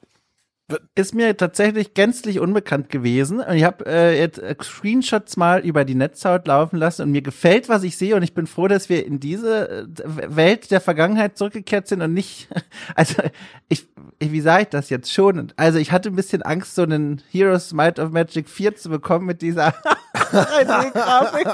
ist 0.95 1.15
mir 1.15 1.37
tatsächlich 1.37 1.95
gänzlich 1.95 2.41
unbekannt 2.41 2.89
gewesen. 2.89 3.41
Und 3.41 3.55
ich 3.55 3.65
habe 3.65 3.87
äh, 3.87 4.19
jetzt 4.19 4.39
äh, 4.39 4.55
Screenshots 4.63 5.37
mal 5.37 5.61
über 5.61 5.85
die 5.85 5.95
Netzhaut 5.95 6.47
laufen 6.47 6.77
lassen 6.77 7.03
und 7.03 7.13
mir 7.13 7.23
gefällt, 7.23 7.69
was 7.69 7.83
ich 7.83 7.97
sehe. 7.97 8.17
Und 8.17 8.23
ich 8.23 8.35
bin 8.35 8.47
froh, 8.47 8.69
dass 8.69 8.89
wir 8.89 9.07
in 9.07 9.21
diese 9.21 9.69
äh, 9.69 9.87
Welt 10.37 10.71
der 10.71 10.81
Vergangenheit 10.81 11.37
zurückgekehrt 11.39 11.89
sind 11.89 12.03
und 12.03 12.15
nicht. 12.15 12.49
Also 12.95 13.23
ich, 13.69 13.89
wie 14.19 14.41
sage 14.41 14.63
ich 14.65 14.69
das 14.69 14.91
jetzt 14.91 15.13
schon? 15.13 15.53
Also 15.57 15.79
ich 15.79 15.93
hatte 15.93 16.09
ein 16.09 16.17
bisschen 16.17 16.43
Angst, 16.43 16.75
so 16.75 16.83
einen 16.83 17.23
Heroes 17.31 17.73
Might 17.73 17.99
of 17.99 18.11
Magic 18.11 18.49
4 18.49 18.77
zu 18.77 18.91
bekommen 18.91 19.27
mit 19.27 19.43
dieser 19.43 19.69
3D-Grafik. 20.15 21.47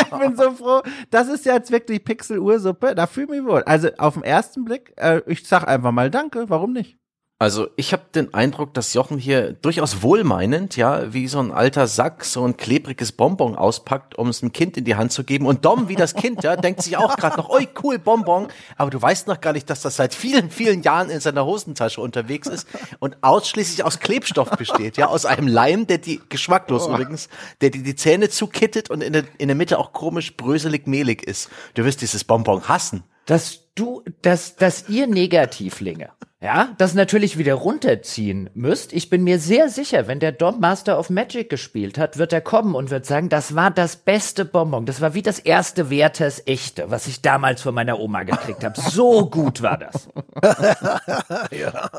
ich 0.00 0.18
bin 0.18 0.36
so 0.36 0.50
froh. 0.52 0.82
Das 1.10 1.28
ist 1.28 1.46
ja 1.46 1.54
jetzt 1.54 1.70
wirklich 1.70 2.04
Pixel-Ursuppe. 2.04 2.94
Da 2.94 3.06
fühle 3.06 3.26
ich 3.26 3.42
mich 3.42 3.44
wohl. 3.44 3.62
Also 3.62 3.88
auf 3.98 4.14
den 4.14 4.24
ersten 4.24 4.64
Blick, 4.64 4.92
äh, 4.96 5.22
ich 5.26 5.46
sag 5.46 5.66
einfach 5.66 5.92
mal 5.92 6.10
Danke. 6.10 6.48
Warum 6.48 6.72
nicht? 6.72 6.98
Also 7.42 7.66
ich 7.74 7.92
habe 7.92 8.04
den 8.14 8.32
Eindruck, 8.34 8.72
dass 8.72 8.94
Jochen 8.94 9.18
hier 9.18 9.52
durchaus 9.52 10.00
wohlmeinend, 10.00 10.76
ja, 10.76 11.12
wie 11.12 11.26
so 11.26 11.40
ein 11.40 11.50
alter 11.50 11.88
Sack 11.88 12.24
so 12.24 12.44
ein 12.44 12.56
klebriges 12.56 13.10
Bonbon 13.10 13.56
auspackt, 13.56 14.16
um 14.16 14.28
es 14.28 14.42
einem 14.42 14.52
Kind 14.52 14.76
in 14.76 14.84
die 14.84 14.94
Hand 14.94 15.10
zu 15.10 15.24
geben. 15.24 15.46
Und 15.46 15.64
Dom, 15.64 15.88
wie 15.88 15.96
das 15.96 16.14
Kind, 16.14 16.44
ja, 16.44 16.54
denkt 16.62 16.82
sich 16.82 16.96
auch 16.96 17.16
gerade 17.16 17.36
noch, 17.38 17.48
oi, 17.48 17.66
cool, 17.82 17.98
Bonbon. 17.98 18.46
Aber 18.76 18.90
du 18.90 19.02
weißt 19.02 19.26
noch 19.26 19.40
gar 19.40 19.54
nicht, 19.54 19.68
dass 19.68 19.82
das 19.82 19.96
seit 19.96 20.14
vielen, 20.14 20.52
vielen 20.52 20.82
Jahren 20.82 21.10
in 21.10 21.18
seiner 21.18 21.44
Hosentasche 21.44 22.00
unterwegs 22.00 22.46
ist 22.46 22.68
und 23.00 23.16
ausschließlich 23.22 23.82
aus 23.82 23.98
Klebstoff 23.98 24.50
besteht, 24.50 24.96
ja, 24.96 25.08
aus 25.08 25.26
einem 25.26 25.48
Leim, 25.48 25.88
der 25.88 25.98
die, 25.98 26.20
geschmacklos 26.28 26.86
oh. 26.86 26.90
übrigens, 26.90 27.28
der 27.60 27.70
die, 27.70 27.82
die 27.82 27.96
Zähne 27.96 28.28
zukittet 28.28 28.88
und 28.88 29.02
in 29.02 29.12
der, 29.12 29.24
in 29.38 29.48
der 29.48 29.56
Mitte 29.56 29.80
auch 29.80 29.92
komisch 29.92 30.36
bröselig 30.36 30.86
mehlig 30.86 31.26
ist. 31.26 31.50
Du 31.74 31.84
wirst 31.84 32.02
dieses 32.02 32.22
Bonbon 32.22 32.68
hassen. 32.68 33.02
Dass 33.26 33.74
du, 33.74 34.02
dass, 34.22 34.56
dass 34.56 34.88
ihr 34.88 35.06
Negativlinge 35.06 36.10
ja, 36.42 36.74
das 36.76 36.94
natürlich 36.94 37.38
wieder 37.38 37.54
runterziehen 37.54 38.50
müsst. 38.52 38.92
Ich 38.92 39.08
bin 39.08 39.22
mir 39.22 39.38
sehr 39.38 39.68
sicher, 39.68 40.08
wenn 40.08 40.18
der 40.18 40.32
Dom 40.32 40.58
Master 40.58 40.98
of 40.98 41.08
Magic 41.08 41.48
gespielt 41.48 41.98
hat, 41.98 42.18
wird 42.18 42.32
er 42.32 42.40
kommen 42.40 42.74
und 42.74 42.90
wird 42.90 43.06
sagen, 43.06 43.28
das 43.28 43.54
war 43.54 43.70
das 43.70 43.94
beste 43.94 44.44
Bonbon. 44.44 44.84
Das 44.84 45.00
war 45.00 45.14
wie 45.14 45.22
das 45.22 45.38
erste 45.38 45.88
Werthers 45.88 46.42
echte, 46.46 46.90
was 46.90 47.06
ich 47.06 47.22
damals 47.22 47.62
von 47.62 47.76
meiner 47.76 48.00
Oma 48.00 48.24
gekriegt 48.24 48.64
habe. 48.64 48.80
So 48.80 49.30
gut 49.30 49.62
war 49.62 49.78
das. 49.78 50.08
ja. 51.52 51.90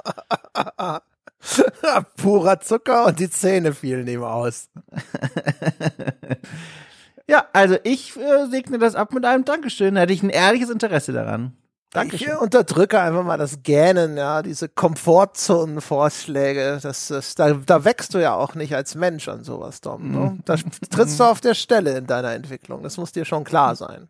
Purer 2.18 2.60
Zucker 2.60 3.06
und 3.06 3.20
die 3.20 3.30
Zähne 3.30 3.74
fielen 3.74 4.08
ihm 4.08 4.24
aus. 4.24 4.68
ja, 7.30 7.46
also 7.54 7.78
ich 7.84 8.18
äh, 8.18 8.48
segne 8.48 8.80
das 8.80 8.96
ab 8.96 9.14
mit 9.14 9.26
einem 9.26 9.46
Dankeschön. 9.46 9.96
Hätte 9.96 10.14
ich 10.14 10.24
ein 10.24 10.30
ehrliches 10.30 10.70
Interesse 10.70 11.14
daran. 11.14 11.56
Dankeschön. 11.92 12.30
Ich 12.30 12.42
unterdrücke 12.42 13.00
einfach 13.00 13.24
mal 13.24 13.38
das 13.38 13.62
Gähnen, 13.62 14.18
ja, 14.18 14.42
diese 14.42 14.68
Komfortzonen-Vorschläge. 14.68 16.80
Das, 16.82 17.08
das, 17.08 17.36
da, 17.36 17.54
da 17.54 17.86
wächst 17.86 18.16
du 18.16 18.18
ja 18.18 18.34
auch 18.34 18.56
nicht 18.56 18.76
als 18.76 18.96
Mensch 18.96 19.30
an 19.30 19.44
sowas, 19.44 19.80
Dom. 19.80 20.12
Ne? 20.12 20.18
Mhm. 20.18 20.42
Da 20.46 20.56
trittst 20.90 21.20
du 21.20 21.24
auf 21.24 21.40
der 21.40 21.54
Stelle 21.54 21.96
in 21.98 22.08
deiner 22.08 22.34
Entwicklung. 22.34 22.82
Das 22.82 22.98
muss 22.98 23.12
dir 23.12 23.26
schon 23.26 23.44
klar 23.44 23.76
sein. 23.76 24.10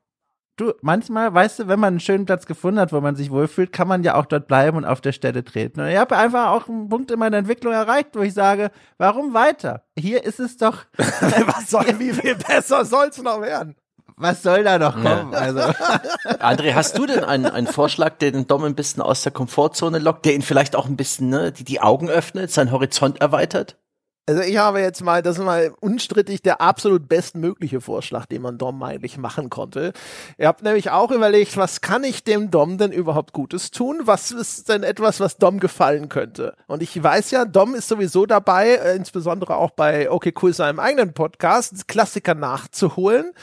Du, 0.55 0.73
manchmal, 0.81 1.33
weißt 1.33 1.59
du, 1.59 1.67
wenn 1.67 1.79
man 1.79 1.93
einen 1.93 1.99
schönen 1.99 2.25
Platz 2.25 2.45
gefunden 2.45 2.79
hat, 2.79 2.93
wo 2.93 3.01
man 3.01 3.15
sich 3.15 3.31
wohlfühlt, 3.31 3.73
kann 3.73 3.87
man 3.87 4.03
ja 4.03 4.13
auch 4.13 4.25
dort 4.25 4.47
bleiben 4.47 4.77
und 4.77 4.85
auf 4.85 5.01
der 5.01 5.11
Stelle 5.11 5.43
treten. 5.43 5.81
Und 5.81 5.87
ich 5.87 5.97
habe 5.97 6.15
einfach 6.15 6.49
auch 6.49 6.69
einen 6.69 6.89
Punkt 6.89 7.09
in 7.09 7.17
meiner 7.17 7.37
Entwicklung 7.37 7.73
erreicht, 7.73 8.09
wo 8.13 8.21
ich 8.21 8.35
sage, 8.35 8.69
warum 8.99 9.33
weiter? 9.33 9.83
Hier 9.97 10.23
ist 10.23 10.39
es 10.39 10.57
doch. 10.57 10.85
Was 10.97 11.71
soll, 11.71 11.99
wie 11.99 12.13
viel 12.13 12.35
besser 12.35 12.85
soll's 12.85 13.21
noch 13.21 13.41
werden? 13.41 13.75
was 14.15 14.43
soll 14.43 14.63
da 14.63 14.77
noch 14.77 14.93
kommen? 14.93 15.31
Ja. 15.31 15.39
Also. 15.39 15.59
André, 16.39 16.73
hast 16.73 16.97
du 16.97 17.05
denn 17.05 17.23
einen, 17.23 17.45
einen 17.45 17.67
Vorschlag, 17.67 18.17
der 18.17 18.31
den 18.31 18.47
Dom 18.47 18.63
ein 18.63 18.75
bisschen 18.75 19.01
aus 19.01 19.23
der 19.23 19.31
Komfortzone 19.31 19.99
lockt, 19.99 20.25
der 20.25 20.33
ihn 20.33 20.41
vielleicht 20.41 20.75
auch 20.75 20.85
ein 20.85 20.95
bisschen 20.95 21.29
ne, 21.29 21.51
die, 21.51 21.63
die 21.63 21.81
Augen 21.81 22.09
öffnet, 22.09 22.51
seinen 22.51 22.71
Horizont 22.71 23.21
erweitert? 23.21 23.77
Also 24.26 24.41
ich 24.41 24.55
habe 24.55 24.80
jetzt 24.80 25.03
mal, 25.03 25.21
das 25.21 25.38
ist 25.38 25.43
mal 25.43 25.74
unstrittig 25.82 26.41
der 26.41 26.61
absolut 26.61 27.09
bestmögliche 27.09 27.82
Vorschlag, 27.82 28.26
den 28.26 28.41
man 28.41 28.57
Dom 28.57 28.82
eigentlich 28.82 29.17
machen 29.17 29.49
konnte. 29.49 29.91
Ihr 30.38 30.47
habt 30.47 30.63
nämlich 30.63 30.91
auch 30.91 31.11
überlegt, 31.11 31.57
was 31.57 31.82
kann 31.82 32.05
ich 32.05 32.24
dem 32.24 32.49
Dom 32.49 32.78
denn 32.78 32.93
überhaupt 32.93 33.34
Gutes 33.34 33.71
tun? 33.71 33.99
Was 34.05 34.32
ist 34.32 34.69
denn 34.69 34.84
etwas, 34.84 35.19
was 35.19 35.38
Dom 35.38 35.59
gefallen 35.59 36.07
könnte? 36.07 36.55
Und 36.67 36.82
ich 36.82 37.03
weiß 37.03 37.32
ja, 37.32 37.43
Dom 37.43 37.76
ist 37.76 37.89
sowieso 37.89 38.26
dabei, 38.26 38.76
äh, 38.76 38.95
insbesondere 38.95 39.57
auch 39.57 39.71
bei 39.71 40.09
Okay 40.09 40.34
Cool 40.41 40.53
seinem 40.53 40.80
eigenen 40.80 41.13
Podcast, 41.13 41.89
Klassiker 41.89 42.34
nachzuholen. 42.34 43.34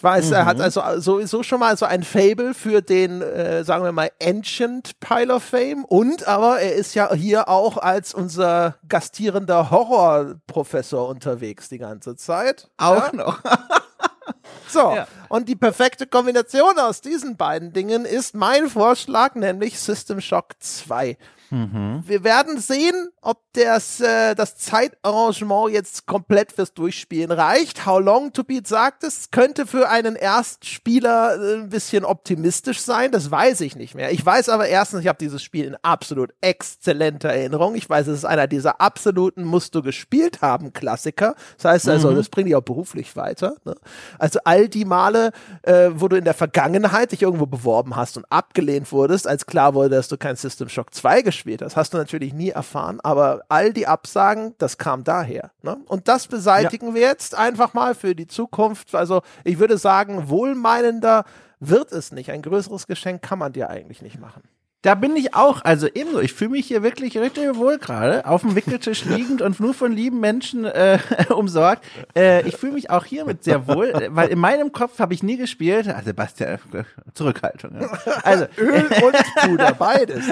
Ich 0.00 0.04
weiß, 0.04 0.28
mhm. 0.28 0.32
er 0.32 0.46
hat 0.46 0.56
mhm. 0.56 0.62
also 0.62 0.82
sowieso 0.96 1.42
schon 1.42 1.60
mal 1.60 1.76
so 1.76 1.84
ein 1.84 2.04
Fable 2.04 2.54
für 2.54 2.80
den, 2.80 3.20
äh, 3.20 3.64
sagen 3.64 3.84
wir 3.84 3.92
mal, 3.92 4.10
Ancient 4.22 4.98
Pile 4.98 5.34
of 5.34 5.42
Fame. 5.42 5.84
Und 5.84 6.26
aber 6.26 6.58
er 6.58 6.74
ist 6.74 6.94
ja 6.94 7.12
hier 7.12 7.50
auch 7.50 7.76
als 7.76 8.14
unser 8.14 8.76
gastierender 8.88 9.70
Horrorprofessor 9.70 11.06
unterwegs 11.06 11.68
die 11.68 11.76
ganze 11.76 12.16
Zeit. 12.16 12.70
Auch 12.78 13.12
ja? 13.12 13.16
noch. 13.16 13.40
So, 14.68 14.94
ja. 14.94 15.08
und 15.28 15.48
die 15.48 15.56
perfekte 15.56 16.06
Kombination 16.06 16.78
aus 16.78 17.00
diesen 17.00 17.36
beiden 17.36 17.72
Dingen 17.72 18.04
ist 18.04 18.36
mein 18.36 18.68
Vorschlag, 18.68 19.34
nämlich 19.34 19.80
System 19.80 20.20
Shock 20.20 20.52
2. 20.60 21.18
Mhm. 21.50 22.04
Wir 22.06 22.22
werden 22.22 22.60
sehen, 22.60 23.08
ob 23.20 23.38
das, 23.54 24.00
äh, 24.00 24.34
das 24.34 24.56
Zeitarrangement 24.56 25.72
jetzt 25.72 26.06
komplett 26.06 26.52
fürs 26.52 26.72
Durchspielen 26.74 27.32
reicht. 27.32 27.86
How 27.86 28.00
Long 28.00 28.32
to 28.32 28.44
Beat 28.44 28.68
sagt 28.68 29.02
es, 29.02 29.30
könnte 29.32 29.66
für 29.66 29.88
einen 29.88 30.14
Erstspieler 30.14 31.34
äh, 31.34 31.54
ein 31.56 31.68
bisschen 31.68 32.04
optimistisch 32.04 32.80
sein. 32.80 33.10
Das 33.10 33.30
weiß 33.30 33.62
ich 33.62 33.74
nicht 33.74 33.96
mehr. 33.96 34.12
Ich 34.12 34.24
weiß 34.24 34.48
aber 34.48 34.68
erstens, 34.68 35.00
ich 35.00 35.08
habe 35.08 35.18
dieses 35.18 35.42
Spiel 35.42 35.64
in 35.64 35.76
absolut 35.82 36.32
exzellenter 36.40 37.30
Erinnerung. 37.30 37.74
Ich 37.74 37.90
weiß, 37.90 38.06
es 38.06 38.18
ist 38.18 38.24
einer 38.24 38.46
dieser 38.46 38.80
absoluten 38.80 39.42
musst 39.42 39.74
du 39.74 39.82
gespielt 39.82 40.42
haben 40.42 40.72
Klassiker. 40.72 41.34
Das 41.56 41.64
heißt 41.64 41.88
also, 41.88 42.12
mhm. 42.12 42.16
das 42.16 42.28
bringt 42.28 42.48
dich 42.48 42.54
auch 42.54 42.62
beruflich 42.62 43.16
weiter. 43.16 43.56
Ne? 43.64 43.74
Also 44.20 44.38
all 44.44 44.68
die 44.68 44.84
Male, 44.84 45.32
äh, 45.62 45.90
wo 45.94 46.06
du 46.06 46.16
in 46.16 46.24
der 46.24 46.34
Vergangenheit 46.34 47.10
dich 47.10 47.22
irgendwo 47.22 47.46
beworben 47.46 47.96
hast 47.96 48.16
und 48.16 48.24
abgelehnt 48.30 48.92
wurdest, 48.92 49.26
als 49.26 49.46
klar 49.46 49.74
wurde, 49.74 49.96
dass 49.96 50.06
du 50.06 50.16
kein 50.16 50.36
System 50.36 50.68
Shock 50.68 50.94
2 50.94 51.22
gespielt 51.22 51.39
gespielt 51.40 51.62
hast. 51.62 51.76
Hast 51.76 51.94
du 51.94 51.98
natürlich 51.98 52.34
nie 52.34 52.50
erfahren, 52.50 53.00
aber 53.02 53.42
all 53.48 53.72
die 53.72 53.86
Absagen, 53.86 54.54
das 54.58 54.76
kam 54.76 55.04
daher. 55.04 55.52
Ne? 55.62 55.78
Und 55.86 56.06
das 56.06 56.26
beseitigen 56.26 56.88
ja. 56.88 56.94
wir 56.94 57.00
jetzt 57.00 57.34
einfach 57.34 57.72
mal 57.72 57.94
für 57.94 58.14
die 58.14 58.26
Zukunft. 58.26 58.94
Also 58.94 59.22
ich 59.44 59.58
würde 59.58 59.78
sagen, 59.78 60.28
wohlmeinender 60.28 61.24
wird 61.58 61.92
es 61.92 62.12
nicht. 62.12 62.30
Ein 62.30 62.42
größeres 62.42 62.86
Geschenk 62.86 63.22
kann 63.22 63.38
man 63.38 63.52
dir 63.52 63.70
eigentlich 63.70 64.02
nicht 64.02 64.20
machen. 64.20 64.42
Da 64.82 64.94
bin 64.94 65.14
ich 65.14 65.34
auch, 65.34 65.62
also 65.62 65.88
ebenso. 65.92 66.20
Ich 66.20 66.32
fühle 66.32 66.52
mich 66.52 66.66
hier 66.66 66.82
wirklich 66.82 67.18
richtig 67.18 67.54
wohl 67.56 67.76
gerade, 67.76 68.24
auf 68.24 68.40
dem 68.40 68.56
Wickeltisch 68.56 69.04
liegend 69.04 69.42
und 69.42 69.60
nur 69.60 69.74
von 69.74 69.92
lieben 69.92 70.20
Menschen 70.20 70.64
äh, 70.64 70.98
umsorgt. 71.28 71.84
Äh, 72.16 72.48
ich 72.48 72.56
fühle 72.56 72.72
mich 72.72 72.88
auch 72.88 73.04
hiermit 73.04 73.44
sehr 73.44 73.68
wohl, 73.68 73.92
weil 74.10 74.30
in 74.30 74.38
meinem 74.38 74.72
Kopf 74.72 74.98
habe 74.98 75.12
ich 75.12 75.22
nie 75.22 75.36
gespielt. 75.36 75.86
Also 75.88 76.06
Sebastian, 76.06 76.58
Zurückhaltung. 77.12 77.78
Ja. 77.78 77.90
Also 78.22 78.46
Öl 78.56 78.86
und 79.04 79.16
Puder, 79.42 79.74
beides. 79.78 80.30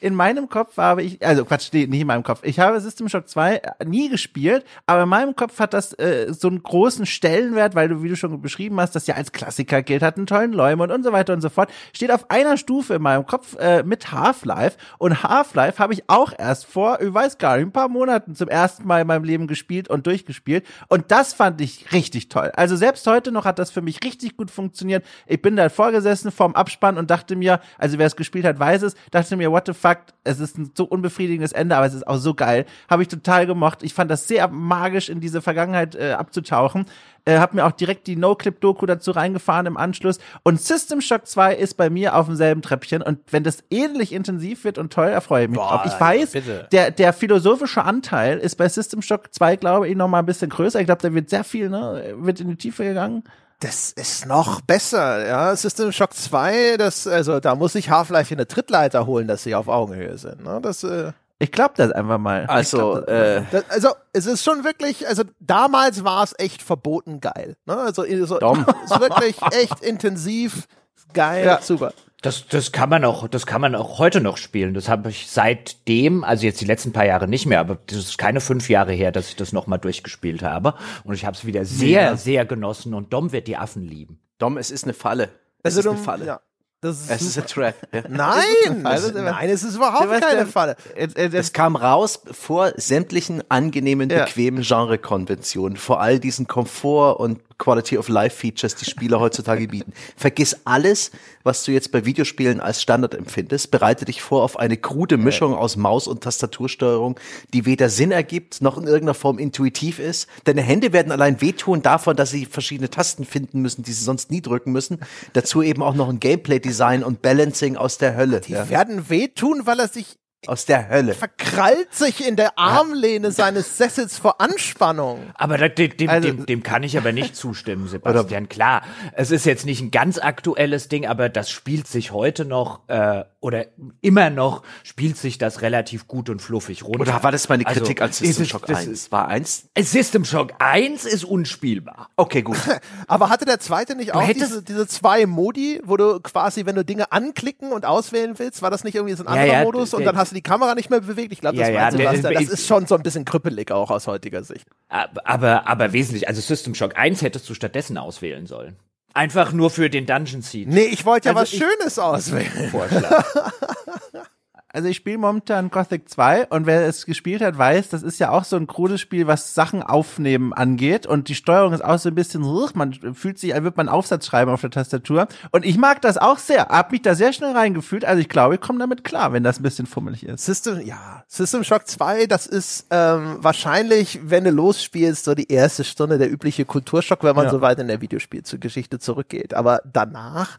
In 0.00 0.14
meinem 0.14 0.48
Kopf 0.48 0.78
habe 0.78 1.02
ich, 1.02 1.24
also 1.24 1.44
Quatsch, 1.44 1.72
nicht 1.72 1.92
in 1.92 2.06
meinem 2.06 2.22
Kopf. 2.22 2.40
Ich 2.42 2.58
habe 2.58 2.80
System 2.80 3.08
Shock 3.08 3.28
2 3.28 3.60
nie 3.84 4.08
gespielt, 4.08 4.64
aber 4.86 5.02
in 5.02 5.08
meinem 5.10 5.36
Kopf 5.36 5.58
hat 5.58 5.74
das 5.74 5.92
äh, 5.94 6.32
so 6.32 6.48
einen 6.48 6.62
großen 6.62 7.04
Stellenwert, 7.04 7.74
weil 7.74 7.88
du, 7.88 8.02
wie 8.02 8.08
du 8.08 8.16
schon 8.16 8.40
beschrieben 8.40 8.80
hast, 8.80 8.96
das 8.96 9.06
ja 9.06 9.16
als 9.16 9.32
Klassiker 9.32 9.82
gilt, 9.82 10.02
hat 10.02 10.16
einen 10.16 10.26
tollen 10.26 10.52
Leumund 10.52 10.90
und 10.90 11.02
so 11.02 11.12
weiter 11.12 11.34
und 11.34 11.42
so 11.42 11.50
fort. 11.50 11.70
Steht 11.92 12.10
auf 12.10 12.30
einer 12.30 12.56
Stufe 12.56 12.94
in 12.94 13.02
meinem 13.02 13.26
Kopf 13.26 13.56
äh, 13.58 13.82
mit 13.82 14.10
Half-Life. 14.10 14.78
Und 14.96 15.22
Half-Life 15.22 15.78
habe 15.78 15.92
ich 15.92 16.08
auch 16.08 16.32
erst 16.36 16.64
vor, 16.64 17.00
ich 17.02 17.12
weiß 17.12 17.36
gar 17.36 17.56
nicht, 17.56 17.66
ein 17.66 17.72
paar 17.72 17.88
Monaten 17.88 18.34
zum 18.34 18.48
ersten 18.48 18.86
Mal 18.86 19.02
in 19.02 19.06
meinem 19.06 19.24
Leben 19.24 19.46
gespielt 19.46 19.88
und 19.88 20.06
durchgespielt. 20.06 20.66
Und 20.88 21.10
das 21.10 21.34
fand 21.34 21.60
ich 21.60 21.92
richtig 21.92 22.30
toll. 22.30 22.50
Also 22.54 22.74
selbst 22.74 23.06
heute 23.06 23.32
noch 23.32 23.44
hat 23.44 23.58
das 23.58 23.70
für 23.70 23.82
mich 23.82 24.02
richtig 24.02 24.38
gut 24.38 24.50
funktioniert. 24.50 25.04
Ich 25.26 25.42
bin 25.42 25.56
da 25.56 25.68
vorgesessen 25.68 26.30
vorm 26.30 26.54
Abspann 26.54 26.96
und 26.96 27.10
dachte 27.10 27.36
mir, 27.36 27.60
also 27.76 27.98
wer 27.98 28.06
es 28.06 28.16
gespielt 28.16 28.46
hat, 28.46 28.58
weiß 28.58 28.82
es, 28.82 28.94
dachte 29.10 29.36
mir, 29.36 29.50
what 29.50 29.66
the 29.66 29.74
fuck, 29.74 29.89
Fakt, 29.90 30.14
es 30.22 30.38
ist 30.38 30.56
ein 30.56 30.70
so 30.76 30.84
unbefriedigendes 30.84 31.50
Ende, 31.50 31.74
aber 31.74 31.84
es 31.84 31.94
ist 31.94 32.06
auch 32.06 32.18
so 32.18 32.32
geil. 32.32 32.64
Habe 32.88 33.02
ich 33.02 33.08
total 33.08 33.44
gemocht. 33.44 33.82
Ich 33.82 33.92
fand 33.92 34.08
das 34.08 34.28
sehr 34.28 34.46
magisch, 34.46 35.08
in 35.08 35.18
diese 35.18 35.42
Vergangenheit 35.42 35.96
äh, 35.96 36.12
abzutauchen. 36.12 36.86
Äh, 37.24 37.38
hab 37.38 37.54
mir 37.54 37.66
auch 37.66 37.72
direkt 37.72 38.06
die 38.06 38.14
No-Clip-Doku 38.14 38.86
dazu 38.86 39.10
reingefahren 39.10 39.66
im 39.66 39.76
Anschluss. 39.76 40.20
Und 40.44 40.60
System 40.60 41.00
Shock 41.00 41.26
2 41.26 41.56
ist 41.56 41.76
bei 41.76 41.90
mir 41.90 42.14
auf 42.14 42.26
demselben 42.26 42.62
Treppchen. 42.62 43.02
Und 43.02 43.18
wenn 43.32 43.42
das 43.42 43.64
ähnlich 43.68 44.12
intensiv 44.12 44.62
wird 44.62 44.78
und 44.78 44.92
toll, 44.92 45.08
erfreue 45.08 45.42
ich 45.42 45.50
mich 45.50 45.58
Boah, 45.58 45.82
drauf. 45.82 45.86
Ich 45.86 46.00
weiß, 46.00 46.30
bitte. 46.30 46.68
der, 46.70 46.92
der 46.92 47.12
philosophische 47.12 47.82
Anteil 47.82 48.38
ist 48.38 48.54
bei 48.54 48.68
System 48.68 49.02
Shock 49.02 49.34
2, 49.34 49.56
glaube 49.56 49.88
ich, 49.88 49.96
noch 49.96 50.06
mal 50.06 50.20
ein 50.20 50.26
bisschen 50.26 50.50
größer. 50.50 50.78
Ich 50.78 50.86
glaube, 50.86 51.02
da 51.02 51.12
wird 51.12 51.30
sehr 51.30 51.42
viel, 51.42 51.68
ne, 51.68 52.14
wird 52.18 52.38
in 52.38 52.46
die 52.46 52.56
Tiefe 52.56 52.84
gegangen. 52.84 53.24
Das 53.60 53.92
ist 53.92 54.24
noch 54.26 54.62
besser, 54.62 55.26
ja. 55.26 55.54
System 55.54 55.92
Shock 55.92 56.14
2, 56.14 56.78
das, 56.78 57.06
also 57.06 57.40
da 57.40 57.54
muss 57.54 57.74
ich 57.74 57.90
Half-Life 57.90 58.32
in 58.32 58.40
eine 58.40 58.48
Trittleiter 58.48 59.06
holen, 59.06 59.28
dass 59.28 59.42
sie 59.42 59.54
auf 59.54 59.68
Augenhöhe 59.68 60.16
sind. 60.16 60.42
Ne? 60.42 60.60
Das, 60.62 60.82
äh, 60.82 61.12
Ich 61.38 61.52
glaube 61.52 61.74
das 61.76 61.92
einfach 61.92 62.16
mal. 62.18 62.46
Also, 62.46 63.04
äh, 63.04 63.42
das, 63.50 63.64
also 63.68 63.88
es 64.14 64.24
ist 64.24 64.42
schon 64.44 64.64
wirklich, 64.64 65.06
also 65.06 65.24
damals 65.40 66.04
war 66.04 66.24
es 66.24 66.34
echt 66.38 66.62
verboten 66.62 67.20
geil. 67.20 67.54
Ne? 67.66 67.76
Also 67.76 68.04
so, 68.24 68.38
Dom. 68.38 68.64
es 68.84 68.90
ist 68.92 69.00
wirklich 69.00 69.36
echt 69.52 69.80
intensiv, 69.82 70.66
geil, 71.12 71.44
Ja. 71.44 71.60
super. 71.60 71.92
Das, 72.22 72.46
das 72.48 72.70
kann 72.72 72.90
man 72.90 73.04
auch, 73.04 73.28
das 73.28 73.46
kann 73.46 73.62
man 73.62 73.74
auch 73.74 73.98
heute 73.98 74.20
noch 74.20 74.36
spielen. 74.36 74.74
Das 74.74 74.88
habe 74.90 75.08
ich 75.08 75.30
seitdem, 75.30 76.22
also 76.22 76.44
jetzt 76.44 76.60
die 76.60 76.66
letzten 76.66 76.92
paar 76.92 77.06
Jahre 77.06 77.26
nicht 77.26 77.46
mehr, 77.46 77.60
aber 77.60 77.78
das 77.86 77.96
ist 77.96 78.18
keine 78.18 78.40
fünf 78.40 78.68
Jahre 78.68 78.92
her, 78.92 79.10
dass 79.10 79.28
ich 79.30 79.36
das 79.36 79.52
nochmal 79.52 79.78
durchgespielt 79.78 80.42
habe. 80.42 80.74
Und 81.04 81.14
ich 81.14 81.24
habe 81.24 81.34
es 81.36 81.46
wieder 81.46 81.64
sehr, 81.64 82.16
sehr 82.18 82.44
genossen 82.44 82.92
und 82.92 83.12
Dom 83.12 83.32
wird 83.32 83.46
die 83.46 83.56
Affen 83.56 83.84
lieben. 83.86 84.20
Dom, 84.38 84.58
es 84.58 84.70
ist 84.70 84.84
eine 84.84 84.92
Falle. 84.92 85.30
Es 85.62 85.76
Also 85.76 85.80
ist 85.90 85.96
eine 85.96 86.04
Falle. 86.04 86.26
Ja, 86.26 86.40
das 86.82 87.00
ist 87.00 87.10
Es 87.10 87.22
ist 87.22 87.38
ein 87.38 87.46
Trap. 87.46 87.74
Ja. 87.92 88.02
Nein, 88.10 88.42
es, 88.66 88.66
Sebastian? 89.04 89.24
nein, 89.24 89.48
es 89.50 89.62
ist 89.62 89.76
überhaupt 89.76 90.02
Sebastian, 90.02 90.30
keine 90.30 90.46
Falle. 90.46 90.76
Äh, 90.94 91.04
äh, 91.14 91.30
Es 91.32 91.52
kam 91.54 91.74
raus 91.76 92.22
vor 92.30 92.72
sämtlichen 92.76 93.42
angenehmen, 93.50 94.10
Ja. 94.10 94.24
bequemen 94.26 94.62
Genrekonventionen, 94.62 95.76
vor 95.78 96.00
all 96.02 96.18
diesen 96.18 96.46
Komfort- 96.46 97.18
und 97.18 97.40
Quality 97.60 97.96
of 97.98 98.08
Life 98.08 98.36
Features, 98.36 98.74
die 98.74 98.86
Spiele 98.86 99.20
heutzutage 99.20 99.68
bieten. 99.68 99.92
Vergiss 100.16 100.56
alles, 100.64 101.12
was 101.44 101.62
du 101.64 101.70
jetzt 101.70 101.92
bei 101.92 102.04
Videospielen 102.04 102.58
als 102.60 102.82
Standard 102.82 103.14
empfindest. 103.14 103.70
Bereite 103.70 104.04
dich 104.04 104.20
vor 104.22 104.42
auf 104.42 104.58
eine 104.58 104.76
krude 104.76 105.16
Mischung 105.16 105.54
aus 105.54 105.76
Maus- 105.76 106.08
und 106.08 106.22
Tastatursteuerung, 106.22 107.20
die 107.54 107.66
weder 107.66 107.88
Sinn 107.88 108.10
ergibt 108.10 108.62
noch 108.62 108.76
in 108.78 108.84
irgendeiner 108.84 109.14
Form 109.14 109.38
intuitiv 109.38 109.98
ist. 110.00 110.26
Deine 110.44 110.62
Hände 110.62 110.92
werden 110.92 111.12
allein 111.12 111.40
wehtun 111.40 111.82
davon, 111.82 112.16
dass 112.16 112.30
sie 112.30 112.46
verschiedene 112.46 112.90
Tasten 112.90 113.24
finden 113.24 113.60
müssen, 113.60 113.82
die 113.82 113.92
sie 113.92 114.02
sonst 114.04 114.30
nie 114.30 114.40
drücken 114.40 114.72
müssen. 114.72 114.98
Dazu 115.34 115.62
eben 115.62 115.82
auch 115.82 115.94
noch 115.94 116.08
ein 116.08 116.18
Gameplay-Design 116.18 117.04
und 117.04 117.22
Balancing 117.22 117.76
aus 117.76 117.98
der 117.98 118.16
Hölle. 118.16 118.40
Die 118.40 118.52
Ja. 118.52 118.68
werden 118.70 119.10
wehtun, 119.10 119.62
weil 119.66 119.80
er 119.80 119.88
sich 119.88 120.16
Aus 120.46 120.64
der 120.64 120.88
Hölle. 120.88 121.12
verkrallt 121.12 121.92
sich 121.94 122.26
in 122.26 122.34
der 122.34 122.58
Armlehne 122.58 123.30
seines 123.30 123.76
Sessels 123.76 124.16
vor 124.16 124.40
Anspannung. 124.40 125.20
Aber 125.34 125.58
da, 125.58 125.68
dem, 125.68 125.94
dem, 125.98 126.08
Also- 126.08 126.28
dem, 126.28 126.46
dem 126.46 126.62
kann 126.62 126.82
ich 126.82 126.96
aber 126.96 127.12
nicht 127.12 127.36
zustimmen, 127.36 127.86
Sebastian. 127.88 128.48
Klar, 128.48 128.80
es 129.12 129.30
ist 129.30 129.44
jetzt 129.44 129.66
nicht 129.66 129.82
ein 129.82 129.90
ganz 129.90 130.18
aktuelles 130.18 130.88
Ding, 130.88 131.04
aber 131.06 131.28
das 131.28 131.50
spielt 131.50 131.86
sich 131.86 132.12
heute 132.12 132.46
noch 132.46 132.88
äh, 132.88 133.24
oder 133.40 133.66
immer 134.00 134.30
noch 134.30 134.62
spielt 134.82 135.18
sich 135.18 135.36
das 135.36 135.60
relativ 135.60 136.06
gut 136.08 136.30
und 136.30 136.40
fluffig 136.40 136.84
runter. 136.84 137.00
Oder 137.00 137.22
war 137.22 137.32
das 137.32 137.48
meine 137.50 137.66
Also, 137.66 137.80
Kritik 137.80 138.00
an 138.00 138.08
ist 138.08 138.18
System 138.18 138.42
es- 138.44 138.48
Shock 138.48 138.64
das 138.66 138.78
1? 138.78 138.86
ist- 138.88 139.12
War 139.12 139.28
1? 139.28 139.68
System 139.78 140.24
Shock 140.24 140.52
1 140.58 141.04
ist 141.04 141.24
unspielbar. 141.24 142.08
Okay, 142.16 142.40
gut. 142.40 142.56
Aber 143.08 143.28
hatte 143.28 143.44
der 143.44 143.60
zweite 143.60 143.94
nicht 143.94 144.14
auch 144.14 144.22
hättest- 144.26 144.52
diese, 144.52 144.62
diese 144.62 144.86
zwei 144.86 145.26
Modi, 145.26 145.82
wo 145.84 145.98
du 145.98 146.18
quasi, 146.20 146.64
wenn 146.64 146.76
du 146.76 146.84
Dinge 146.84 147.12
anklicken 147.12 147.72
und 147.72 147.84
auswählen 147.84 148.38
willst, 148.38 148.62
war 148.62 148.70
das 148.70 148.84
nicht 148.84 148.94
irgendwie 148.94 149.14
so 149.14 149.24
ein 149.24 149.34
Ja, 149.34 149.40
anderer 149.42 149.58
ja, 149.58 149.64
Modus 149.64 149.92
und 149.92 150.02
dann 150.04 150.16
hast 150.16 150.29
du 150.30 150.34
die 150.34 150.42
Kamera 150.42 150.74
nicht 150.74 150.90
mehr 150.90 151.00
bewegt? 151.00 151.32
Ich 151.32 151.40
glaube, 151.40 151.56
das 151.58 151.68
Ja, 151.68 151.74
ja. 151.74 151.90
Das 151.90 152.42
ich- 152.42 152.48
ist 152.50 152.66
schon 152.66 152.86
so 152.86 152.94
ein 152.94 153.02
bisschen 153.02 153.24
krüppelig 153.24 153.70
auch 153.72 153.90
aus 153.90 154.06
heutiger 154.06 154.42
Sicht. 154.44 154.66
Aber, 154.88 155.26
aber, 155.26 155.66
aber 155.68 155.92
wesentlich, 155.92 156.28
also 156.28 156.40
System 156.40 156.74
Shock 156.74 156.96
1 156.96 157.22
hättest 157.22 157.48
du 157.48 157.54
stattdessen 157.54 157.98
auswählen 157.98 158.46
sollen. 158.46 158.76
Einfach 159.12 159.52
nur 159.52 159.70
für 159.70 159.90
den 159.90 160.06
Dungeon 160.06 160.40
Seed 160.40 160.68
Nee, 160.68 160.82
ich 160.84 161.04
wollte 161.04 161.30
ja 161.30 161.34
Also 161.34 161.42
was 161.42 161.50
Schönes 161.50 161.98
auswählen. 161.98 162.70
Vorschlag. 162.70 163.24
Also 164.72 164.88
ich 164.88 164.96
spiele 164.96 165.18
momentan 165.18 165.70
Gothic 165.70 166.08
2 166.08 166.46
und 166.46 166.64
wer 166.66 166.86
es 166.86 167.04
gespielt 167.04 167.42
hat, 167.42 167.58
weiß, 167.58 167.88
das 167.88 168.02
ist 168.04 168.20
ja 168.20 168.30
auch 168.30 168.44
so 168.44 168.56
ein 168.56 168.68
krudes 168.68 169.00
Spiel, 169.00 169.26
was 169.26 169.54
Sachen 169.54 169.82
aufnehmen 169.82 170.52
angeht 170.52 171.06
und 171.06 171.28
die 171.28 171.34
Steuerung 171.34 171.72
ist 171.72 171.84
auch 171.84 171.98
so 171.98 172.08
ein 172.08 172.14
bisschen, 172.14 172.42
man 172.74 172.92
fühlt 173.14 173.38
sich, 173.38 173.52
als 173.52 173.64
würde 173.64 173.76
man 173.76 173.88
einen 173.88 173.96
Aufsatz 173.96 174.26
schreiben 174.26 174.50
auf 174.50 174.60
der 174.60 174.70
Tastatur 174.70 175.26
und 175.50 175.64
ich 175.64 175.76
mag 175.76 176.00
das 176.02 176.18
auch 176.18 176.38
sehr, 176.38 176.66
hab 176.68 176.92
mich 176.92 177.02
da 177.02 177.16
sehr 177.16 177.32
schnell 177.32 177.52
reingefühlt, 177.56 178.04
also 178.04 178.20
ich 178.20 178.28
glaube, 178.28 178.54
ich 178.54 178.60
komme 178.60 178.78
damit 178.78 179.02
klar, 179.02 179.32
wenn 179.32 179.42
das 179.42 179.58
ein 179.58 179.64
bisschen 179.64 179.86
fummelig 179.86 180.24
ist. 180.24 180.44
System, 180.44 180.80
ja, 180.86 181.24
System 181.26 181.64
Shock 181.64 181.88
2, 181.88 182.26
das 182.26 182.46
ist 182.46 182.86
ähm, 182.90 183.38
wahrscheinlich, 183.40 184.20
wenn 184.22 184.44
du 184.44 184.50
losspielst, 184.50 185.24
so 185.24 185.34
die 185.34 185.50
erste 185.50 185.82
Stunde 185.82 186.18
der 186.18 186.30
übliche 186.30 186.64
Kulturschock, 186.64 187.24
wenn 187.24 187.34
man 187.34 187.46
Ja. 187.46 187.50
so 187.50 187.60
weit 187.60 187.78
in 187.80 187.88
der 187.88 188.00
Videospielgeschichte 188.00 188.98
zurückgeht. 189.00 189.54
Aber 189.54 189.80
danach, 189.92 190.58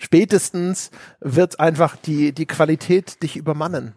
spätestens, 0.00 0.90
wird 1.20 1.60
einfach 1.60 1.96
die, 1.96 2.32
die 2.32 2.46
Qualität 2.46 3.22
dich 3.22 3.36
übermannen. 3.36 3.94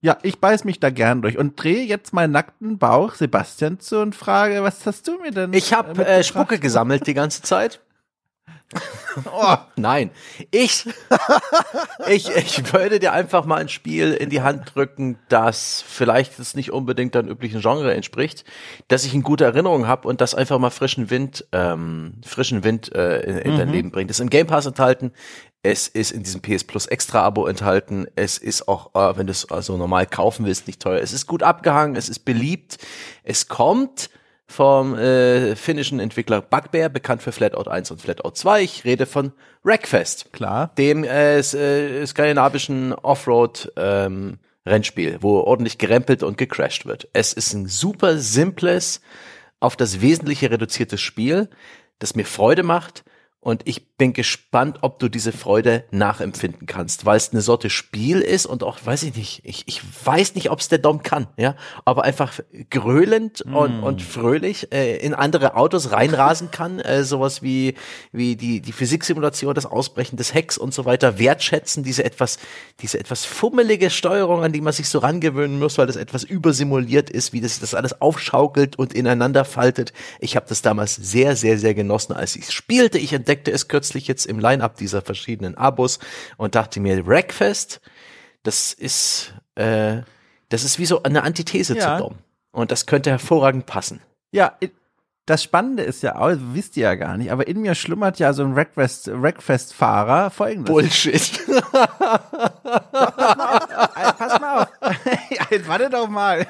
Ja, 0.00 0.18
ich 0.22 0.38
beiß 0.38 0.64
mich 0.64 0.80
da 0.80 0.90
gern 0.90 1.22
durch 1.22 1.38
und 1.38 1.62
drehe 1.62 1.84
jetzt 1.84 2.12
meinen 2.12 2.32
nackten 2.32 2.78
Bauch 2.78 3.14
Sebastian 3.14 3.80
zu 3.80 4.00
und 4.00 4.14
frage, 4.14 4.62
was 4.62 4.84
hast 4.86 5.08
du 5.08 5.18
mir 5.18 5.30
denn 5.30 5.52
Ich 5.54 5.72
habe 5.72 5.88
äh, 5.88 5.92
mitgebracht? 5.92 6.26
Spucke 6.26 6.58
gesammelt 6.58 7.06
die 7.06 7.14
ganze 7.14 7.40
Zeit. 7.40 7.80
Oh, 9.32 9.56
nein. 9.76 10.10
Ich, 10.50 10.86
ich, 12.08 12.28
ich 12.30 12.72
würde 12.72 12.98
dir 12.98 13.12
einfach 13.12 13.44
mal 13.44 13.60
ein 13.60 13.68
Spiel 13.68 14.12
in 14.12 14.28
die 14.28 14.42
Hand 14.42 14.74
drücken, 14.74 15.18
das 15.28 15.84
vielleicht 15.86 16.38
das 16.38 16.54
nicht 16.56 16.72
unbedingt 16.72 17.14
deinem 17.14 17.28
üblichen 17.28 17.60
Genre 17.60 17.94
entspricht, 17.94 18.44
das 18.88 19.04
ich 19.04 19.14
in 19.14 19.22
guter 19.22 19.46
Erinnerung 19.46 19.86
habe 19.86 20.08
und 20.08 20.20
das 20.20 20.34
einfach 20.34 20.58
mal 20.58 20.70
frischen 20.70 21.10
Wind, 21.10 21.46
ähm, 21.52 22.14
frischen 22.24 22.64
Wind 22.64 22.92
äh, 22.94 23.20
in, 23.20 23.38
in 23.38 23.58
dein 23.58 23.68
Leben 23.70 23.90
bringt. 23.92 24.10
Es 24.10 24.18
ist 24.18 24.22
im 24.22 24.30
Game 24.30 24.46
Pass 24.48 24.66
enthalten. 24.66 25.12
Es 25.62 25.88
ist 25.88 26.10
in 26.10 26.22
diesem 26.22 26.42
PS 26.42 26.64
Plus 26.64 26.86
Extra 26.86 27.22
Abo 27.22 27.46
enthalten. 27.46 28.06
Es 28.16 28.36
ist 28.36 28.68
auch, 28.68 28.94
äh, 28.94 29.16
wenn 29.16 29.26
du 29.26 29.30
es 29.30 29.50
also 29.50 29.76
normal 29.76 30.06
kaufen 30.06 30.44
willst, 30.44 30.66
nicht 30.66 30.82
teuer. 30.82 31.00
Es 31.00 31.12
ist 31.12 31.26
gut 31.26 31.42
abgehangen. 31.42 31.96
Es 31.96 32.08
ist 32.08 32.24
beliebt. 32.24 32.78
Es 33.22 33.48
kommt 33.48 34.10
vom 34.46 34.94
äh, 34.96 35.56
finnischen 35.56 36.00
Entwickler 36.00 36.40
Bugbear, 36.40 36.88
bekannt 36.88 37.22
für 37.22 37.32
Flatout 37.32 37.70
1 37.70 37.90
und 37.90 38.00
Flatout 38.00 38.32
2. 38.32 38.62
Ich 38.62 38.84
rede 38.84 39.06
von 39.06 39.32
Wreckfest, 39.62 40.32
Klar. 40.32 40.72
dem 40.76 41.04
äh, 41.04 41.38
äh, 41.38 42.06
skandinavischen 42.06 42.92
Offroad 42.92 43.72
ähm, 43.76 44.38
Rennspiel, 44.66 45.18
wo 45.20 45.40
ordentlich 45.40 45.78
gerempelt 45.78 46.22
und 46.22 46.38
gecrashed 46.38 46.86
wird. 46.86 47.08
Es 47.12 47.32
ist 47.32 47.52
ein 47.52 47.66
super 47.66 48.18
simples, 48.18 49.00
auf 49.60 49.76
das 49.76 50.00
Wesentliche 50.02 50.50
reduziertes 50.50 51.00
Spiel, 51.00 51.48
das 51.98 52.14
mir 52.14 52.26
Freude 52.26 52.62
macht. 52.62 53.04
Und 53.44 53.60
ich 53.66 53.94
bin 53.98 54.14
gespannt, 54.14 54.78
ob 54.80 54.98
du 54.98 55.10
diese 55.10 55.30
Freude 55.30 55.84
nachempfinden 55.90 56.66
kannst, 56.66 57.04
weil 57.04 57.18
es 57.18 57.30
eine 57.30 57.42
Sorte 57.42 57.68
Spiel 57.68 58.22
ist 58.22 58.46
und 58.46 58.62
auch, 58.62 58.78
weiß 58.82 59.02
ich 59.02 59.14
nicht, 59.14 59.42
ich, 59.44 59.64
ich 59.66 59.82
weiß 60.04 60.34
nicht, 60.34 60.50
ob 60.50 60.60
es 60.60 60.68
der 60.68 60.78
Dom 60.78 61.02
kann, 61.02 61.26
ja, 61.36 61.54
aber 61.84 62.04
einfach 62.04 62.40
gröhlend 62.70 63.42
und, 63.42 63.82
und 63.82 64.00
fröhlich 64.00 64.72
äh, 64.72 64.96
in 64.96 65.12
andere 65.12 65.56
Autos 65.56 65.92
reinrasen 65.92 66.50
kann, 66.50 66.80
äh, 66.80 67.04
sowas 67.04 67.42
wie, 67.42 67.74
wie 68.12 68.34
die, 68.34 68.62
die 68.62 68.72
Physiksimulation, 68.72 69.54
das 69.54 69.66
Ausbrechen 69.66 70.16
des 70.16 70.32
Hecks 70.32 70.56
und 70.56 70.72
so 70.72 70.86
weiter, 70.86 71.18
wertschätzen, 71.18 71.84
diese 71.84 72.02
etwas, 72.02 72.38
diese 72.80 72.98
etwas 72.98 73.26
fummelige 73.26 73.90
Steuerung, 73.90 74.42
an 74.42 74.52
die 74.52 74.62
man 74.62 74.72
sich 74.72 74.88
so 74.88 75.00
rangewöhnen 75.00 75.58
muss, 75.58 75.76
weil 75.76 75.86
das 75.86 75.96
etwas 75.96 76.24
übersimuliert 76.24 77.10
ist, 77.10 77.34
wie 77.34 77.42
das, 77.42 77.60
das 77.60 77.74
alles 77.74 78.00
aufschaukelt 78.00 78.76
und 78.78 78.94
ineinander 78.94 79.44
faltet. 79.44 79.92
Ich 80.18 80.34
habe 80.34 80.46
das 80.48 80.62
damals 80.62 80.96
sehr, 80.96 81.36
sehr, 81.36 81.58
sehr 81.58 81.74
genossen, 81.74 82.14
als 82.14 82.36
ich 82.36 82.50
spielte. 82.50 82.96
Ich 82.96 83.12
entdeckte 83.12 83.33
es 83.46 83.68
kürzlich 83.68 84.06
jetzt 84.08 84.26
im 84.26 84.38
Line-Up 84.38 84.76
dieser 84.76 85.02
verschiedenen 85.02 85.56
Abos 85.56 85.98
und 86.36 86.54
dachte 86.54 86.80
mir, 86.80 87.06
Wreckfest, 87.06 87.80
das 88.42 88.72
ist, 88.72 89.34
äh, 89.54 90.02
das 90.48 90.64
ist 90.64 90.78
wie 90.78 90.86
so 90.86 91.02
eine 91.02 91.22
Antithese 91.22 91.76
Ja. 91.76 91.96
zu 91.98 92.02
Dom. 92.04 92.14
Und 92.52 92.70
das 92.70 92.86
könnte 92.86 93.10
hervorragend 93.10 93.66
passen. 93.66 94.00
Ja, 94.32 94.52
das 95.26 95.42
Spannende 95.42 95.82
ist 95.82 96.02
ja 96.02 96.16
auch, 96.16 96.32
wisst 96.52 96.76
ihr 96.76 96.82
ja 96.84 96.94
gar 96.96 97.16
nicht, 97.16 97.32
aber 97.32 97.48
in 97.48 97.62
mir 97.62 97.74
schlummert 97.74 98.18
ja 98.18 98.32
so 98.34 98.44
ein 98.44 98.54
Wreckfest- 98.54 99.10
Wreckfest-Fahrer 99.22 100.30
folgendes. 100.30 100.70
Bullshit. 100.70 101.40
Pass 102.92 104.40
mal 104.40 104.62
auf. 104.62 104.68
Ja, 105.30 105.46
Jetzt 105.50 105.68
warte 105.68 105.90
doch 105.90 106.08
mal. 106.08 106.40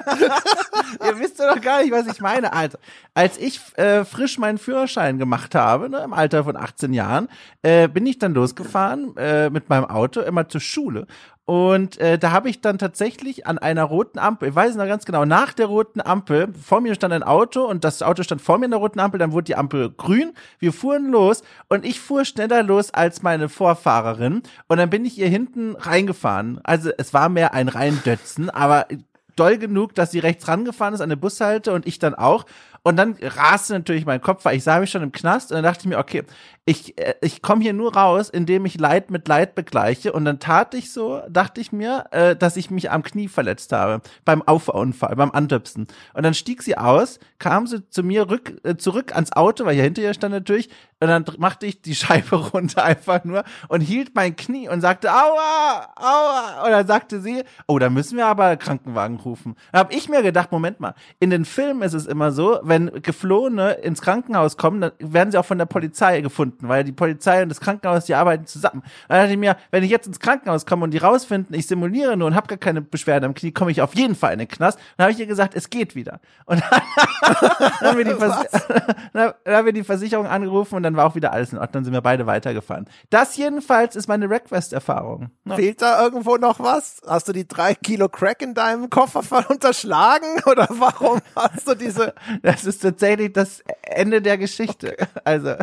ihr 1.03 1.19
wisst 1.19 1.39
doch 1.39 1.59
gar 1.61 1.81
nicht, 1.81 1.91
was 1.91 2.07
ich 2.07 2.19
meine, 2.21 2.53
Alter. 2.53 2.79
Als 3.13 3.37
ich 3.37 3.59
äh, 3.77 4.05
frisch 4.05 4.37
meinen 4.37 4.57
Führerschein 4.57 5.17
gemacht 5.17 5.55
habe, 5.55 5.89
ne, 5.89 5.99
im 6.03 6.13
Alter 6.13 6.43
von 6.43 6.55
18 6.55 6.93
Jahren, 6.93 7.29
äh, 7.61 7.87
bin 7.87 8.05
ich 8.05 8.19
dann 8.19 8.33
losgefahren 8.33 9.15
äh, 9.17 9.49
mit 9.49 9.69
meinem 9.69 9.85
Auto 9.85 10.21
immer 10.21 10.47
zur 10.49 10.61
Schule. 10.61 11.07
Und 11.45 11.99
äh, 11.99 12.17
da 12.17 12.31
habe 12.31 12.49
ich 12.49 12.61
dann 12.61 12.79
tatsächlich 12.79 13.45
an 13.45 13.59
einer 13.59 13.83
roten 13.83 14.17
Ampel, 14.17 14.49
ich 14.49 14.55
weiß 14.55 14.75
noch 14.75 14.87
ganz 14.87 15.05
genau, 15.05 15.25
nach 15.25 15.53
der 15.53 15.67
roten 15.67 16.01
Ampel, 16.01 16.51
vor 16.59 16.81
mir 16.81 16.95
stand 16.95 17.13
ein 17.13 17.21
Auto 17.21 17.63
und 17.63 17.83
das 17.83 18.01
Auto 18.01 18.23
stand 18.23 18.41
vor 18.41 18.57
mir 18.57 18.65
in 18.65 18.71
der 18.71 18.79
roten 18.79 18.99
Ampel, 18.99 19.19
dann 19.19 19.31
wurde 19.31 19.45
die 19.45 19.55
Ampel 19.55 19.91
grün, 19.91 20.33
wir 20.57 20.73
fuhren 20.73 21.11
los 21.11 21.43
und 21.69 21.85
ich 21.85 21.99
fuhr 21.99 22.25
schneller 22.25 22.63
los 22.63 22.91
als 22.91 23.21
meine 23.21 23.47
Vorfahrerin 23.47 24.41
und 24.67 24.77
dann 24.77 24.89
bin 24.89 25.05
ich 25.05 25.19
ihr 25.19 25.29
hinten 25.29 25.75
reingefahren. 25.75 26.59
Also 26.63 26.89
es 26.97 27.13
war 27.13 27.29
mehr 27.29 27.53
ein 27.53 27.67
Reindötzen, 27.67 28.49
aber 28.49 28.87
doll 29.35 29.59
genug, 29.59 29.93
dass 29.93 30.11
sie 30.11 30.19
rechts 30.19 30.47
rangefahren 30.47 30.95
ist 30.95 31.01
an 31.01 31.09
der 31.09 31.15
Bushalte 31.15 31.73
und 31.73 31.85
ich 31.85 31.99
dann 31.99 32.15
auch. 32.15 32.45
Und 32.83 32.97
dann 32.97 33.15
raste 33.21 33.73
natürlich 33.73 34.05
mein 34.05 34.21
Kopf, 34.21 34.45
weil 34.45 34.57
ich 34.57 34.63
sah 34.63 34.79
mich 34.79 34.91
schon 34.91 35.01
im 35.01 35.11
Knast 35.11 35.51
und 35.51 35.55
dann 35.55 35.63
dachte 35.63 35.81
ich 35.81 35.87
mir, 35.87 35.97
okay, 35.97 36.23
ich, 36.65 36.97
äh, 36.99 37.13
ich 37.21 37.41
komme 37.41 37.61
hier 37.61 37.73
nur 37.73 37.95
raus, 37.95 38.29
indem 38.29 38.65
ich 38.65 38.79
Leid 38.79 39.11
mit 39.11 39.27
Leid 39.27 39.53
begleiche. 39.53 40.11
Und 40.11 40.25
dann 40.25 40.39
tat 40.39 40.73
ich 40.73 40.91
so, 40.91 41.21
dachte 41.29 41.61
ich 41.61 41.71
mir, 41.71 42.05
äh, 42.11 42.35
dass 42.35 42.57
ich 42.57 42.71
mich 42.71 42.91
am 42.91 43.03
Knie 43.03 43.27
verletzt 43.27 43.71
habe 43.71 44.01
beim 44.25 44.41
Auffahrunfall, 44.41 45.15
beim 45.15 45.31
Antöpsen. 45.31 45.87
Und 46.13 46.23
dann 46.23 46.33
stieg 46.33 46.63
sie 46.63 46.77
aus, 46.77 47.19
kam 47.37 47.67
sie 47.67 47.87
zu 47.89 48.01
mir 48.01 48.29
rück, 48.29 48.59
äh, 48.63 48.77
zurück 48.77 49.13
ans 49.13 49.31
Auto, 49.31 49.65
weil 49.65 49.75
hier 49.75 49.83
hinter 49.83 50.01
ihr 50.01 50.13
stand 50.15 50.33
natürlich. 50.33 50.69
Und 50.99 51.09
dann 51.09 51.25
machte 51.37 51.67
ich 51.67 51.81
die 51.81 51.95
Scheibe 51.95 52.35
runter 52.35 52.83
einfach 52.83 53.23
nur 53.25 53.43
und 53.67 53.81
hielt 53.81 54.15
mein 54.15 54.35
Knie 54.35 54.67
und 54.67 54.81
sagte, 54.81 55.11
aua, 55.11 55.93
aua. 55.95 56.63
Und 56.65 56.71
dann 56.71 56.87
sagte 56.87 57.21
sie, 57.21 57.43
oh, 57.67 57.77
da 57.77 57.91
müssen 57.91 58.17
wir 58.17 58.25
aber 58.25 58.57
Krankenwagen 58.57 59.17
rufen. 59.17 59.55
Da 59.71 59.79
habe 59.79 59.93
ich 59.93 60.09
mir 60.09 60.23
gedacht, 60.23 60.51
Moment 60.51 60.79
mal, 60.79 60.95
in 61.19 61.29
den 61.29 61.45
Filmen 61.45 61.83
ist 61.83 61.93
es 61.93 62.07
immer 62.07 62.31
so, 62.31 62.59
wenn 62.63 63.03
Geflohene 63.03 63.73
ins 63.73 64.01
Krankenhaus 64.01 64.57
kommen, 64.57 64.81
dann 64.81 64.91
werden 64.99 65.31
sie 65.31 65.37
auch 65.37 65.45
von 65.45 65.57
der 65.59 65.65
Polizei 65.65 66.21
gefunden, 66.21 66.54
weil 66.61 66.83
die 66.83 66.91
Polizei 66.91 67.43
und 67.43 67.49
das 67.49 67.59
Krankenhaus, 67.59 68.05
die 68.05 68.15
arbeiten 68.15 68.45
zusammen. 68.45 68.83
Dann 69.07 69.19
dachte 69.19 69.33
ich 69.33 69.39
mir, 69.39 69.57
wenn 69.71 69.83
ich 69.83 69.89
jetzt 69.91 70.07
ins 70.07 70.19
Krankenhaus 70.19 70.65
komme 70.65 70.83
und 70.83 70.91
die 70.91 70.97
rausfinden, 70.97 71.55
ich 71.55 71.67
simuliere 71.67 72.17
nur 72.17 72.27
und 72.27 72.35
habe 72.35 72.47
gar 72.47 72.57
keine 72.57 72.81
Beschwerden 72.81 73.25
am 73.25 73.33
Knie, 73.33 73.51
komme 73.51 73.71
ich 73.71 73.81
auf 73.81 73.95
jeden 73.95 74.15
Fall 74.15 74.33
in 74.33 74.39
den 74.39 74.47
Knast. 74.47 74.79
Dann 74.97 75.05
habe 75.05 75.13
ich 75.13 75.19
ihr 75.19 75.27
gesagt, 75.27 75.55
es 75.55 75.69
geht 75.69 75.95
wieder. 75.95 76.19
Und 76.45 76.61
dann, 76.61 76.81
dann, 77.79 77.89
haben 77.89 77.97
wir 77.97 78.05
die 78.05 78.13
Vers 78.13 78.45
dann 79.13 79.33
haben 79.47 79.65
wir 79.65 79.73
die 79.73 79.83
Versicherung 79.83 80.27
angerufen 80.27 80.75
und 80.75 80.83
dann 80.83 80.95
war 80.95 81.05
auch 81.05 81.15
wieder 81.15 81.33
alles 81.33 81.51
in 81.51 81.57
Ordnung, 81.57 81.73
dann 81.73 81.83
sind 81.85 81.93
wir 81.93 82.01
beide 82.01 82.25
weitergefahren. 82.25 82.85
Das 83.09 83.35
jedenfalls 83.37 83.95
ist 83.95 84.07
meine 84.07 84.29
Wreckfest-Erfahrung. 84.29 85.29
Ja. 85.45 85.55
Fehlt 85.55 85.81
da 85.81 86.03
irgendwo 86.03 86.37
noch 86.37 86.59
was? 86.59 87.01
Hast 87.07 87.27
du 87.27 87.33
die 87.33 87.47
drei 87.47 87.75
Kilo 87.75 88.09
Crack 88.09 88.41
in 88.41 88.53
deinem 88.53 88.89
Koffer 88.89 89.49
unterschlagen? 89.49 90.27
Oder 90.45 90.67
warum 90.69 91.19
hast 91.35 91.67
du 91.67 91.75
diese. 91.75 92.13
Das 92.41 92.65
ist 92.65 92.79
tatsächlich 92.79 93.33
das 93.33 93.63
Ende 93.81 94.21
der 94.21 94.37
Geschichte. 94.37 94.95
Also, 95.23 95.55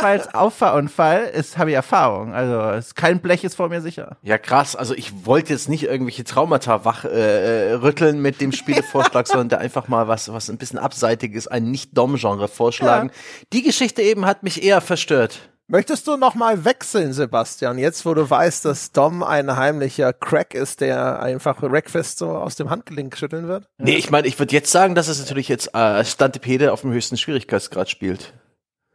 jedenfalls 0.00 0.34
Auffahrunfall 0.34 1.24
ist, 1.24 1.58
habe 1.58 1.70
ich 1.70 1.76
Erfahrung. 1.76 2.34
Also, 2.34 2.60
es, 2.78 2.94
kein 2.94 3.20
Blech 3.20 3.44
ist 3.44 3.54
vor 3.54 3.68
mir 3.68 3.80
sicher. 3.80 4.16
Ja, 4.22 4.38
krass. 4.38 4.76
Also 4.76 4.94
ich 4.94 5.26
wollte 5.26 5.52
jetzt 5.52 5.68
nicht 5.68 5.84
irgendwelche 5.84 6.24
Traumata 6.24 6.84
wach 6.84 7.04
äh, 7.04 7.70
äh, 7.70 7.72
rütteln 7.74 8.20
mit 8.20 8.40
dem 8.40 8.52
Spielevorschlag, 8.52 9.26
sondern 9.28 9.48
da 9.48 9.56
einfach 9.58 9.88
mal 9.88 10.08
was, 10.08 10.32
was 10.32 10.50
ein 10.50 10.58
bisschen 10.58 10.78
abseitiges, 10.78 11.46
ein 11.46 11.70
Nicht-Dom-Genre 11.70 12.48
vorschlagen. 12.48 13.10
Die 13.52 13.62
Geschichte 13.62 14.02
eben 14.02 14.26
hat 14.26 14.42
mich 14.42 14.62
eher 14.62 14.80
verstört. 14.80 15.40
Möchtest 15.72 16.08
du 16.08 16.16
noch 16.16 16.34
mal 16.34 16.64
wechseln, 16.64 17.12
Sebastian? 17.12 17.78
Jetzt, 17.78 18.04
wo 18.04 18.12
du 18.12 18.28
weißt, 18.28 18.64
dass 18.64 18.90
Dom 18.90 19.22
ein 19.22 19.54
heimlicher 19.54 20.12
Crack 20.12 20.52
ist, 20.52 20.80
der 20.80 21.22
einfach 21.22 21.62
Wreckfest 21.62 22.18
so 22.18 22.30
aus 22.30 22.56
dem 22.56 22.70
Handgelenk 22.70 23.16
schütteln 23.16 23.46
wird? 23.46 23.68
Nee, 23.78 23.94
ich 23.94 24.10
meine, 24.10 24.26
ich 24.26 24.36
würde 24.36 24.52
jetzt 24.52 24.72
sagen, 24.72 24.96
dass 24.96 25.06
es 25.06 25.20
natürlich 25.20 25.46
jetzt 25.46 25.72
äh, 25.72 26.04
Stantepede 26.04 26.72
auf 26.72 26.80
dem 26.80 26.90
höchsten 26.90 27.16
Schwierigkeitsgrad 27.16 27.88
spielt. 27.88 28.32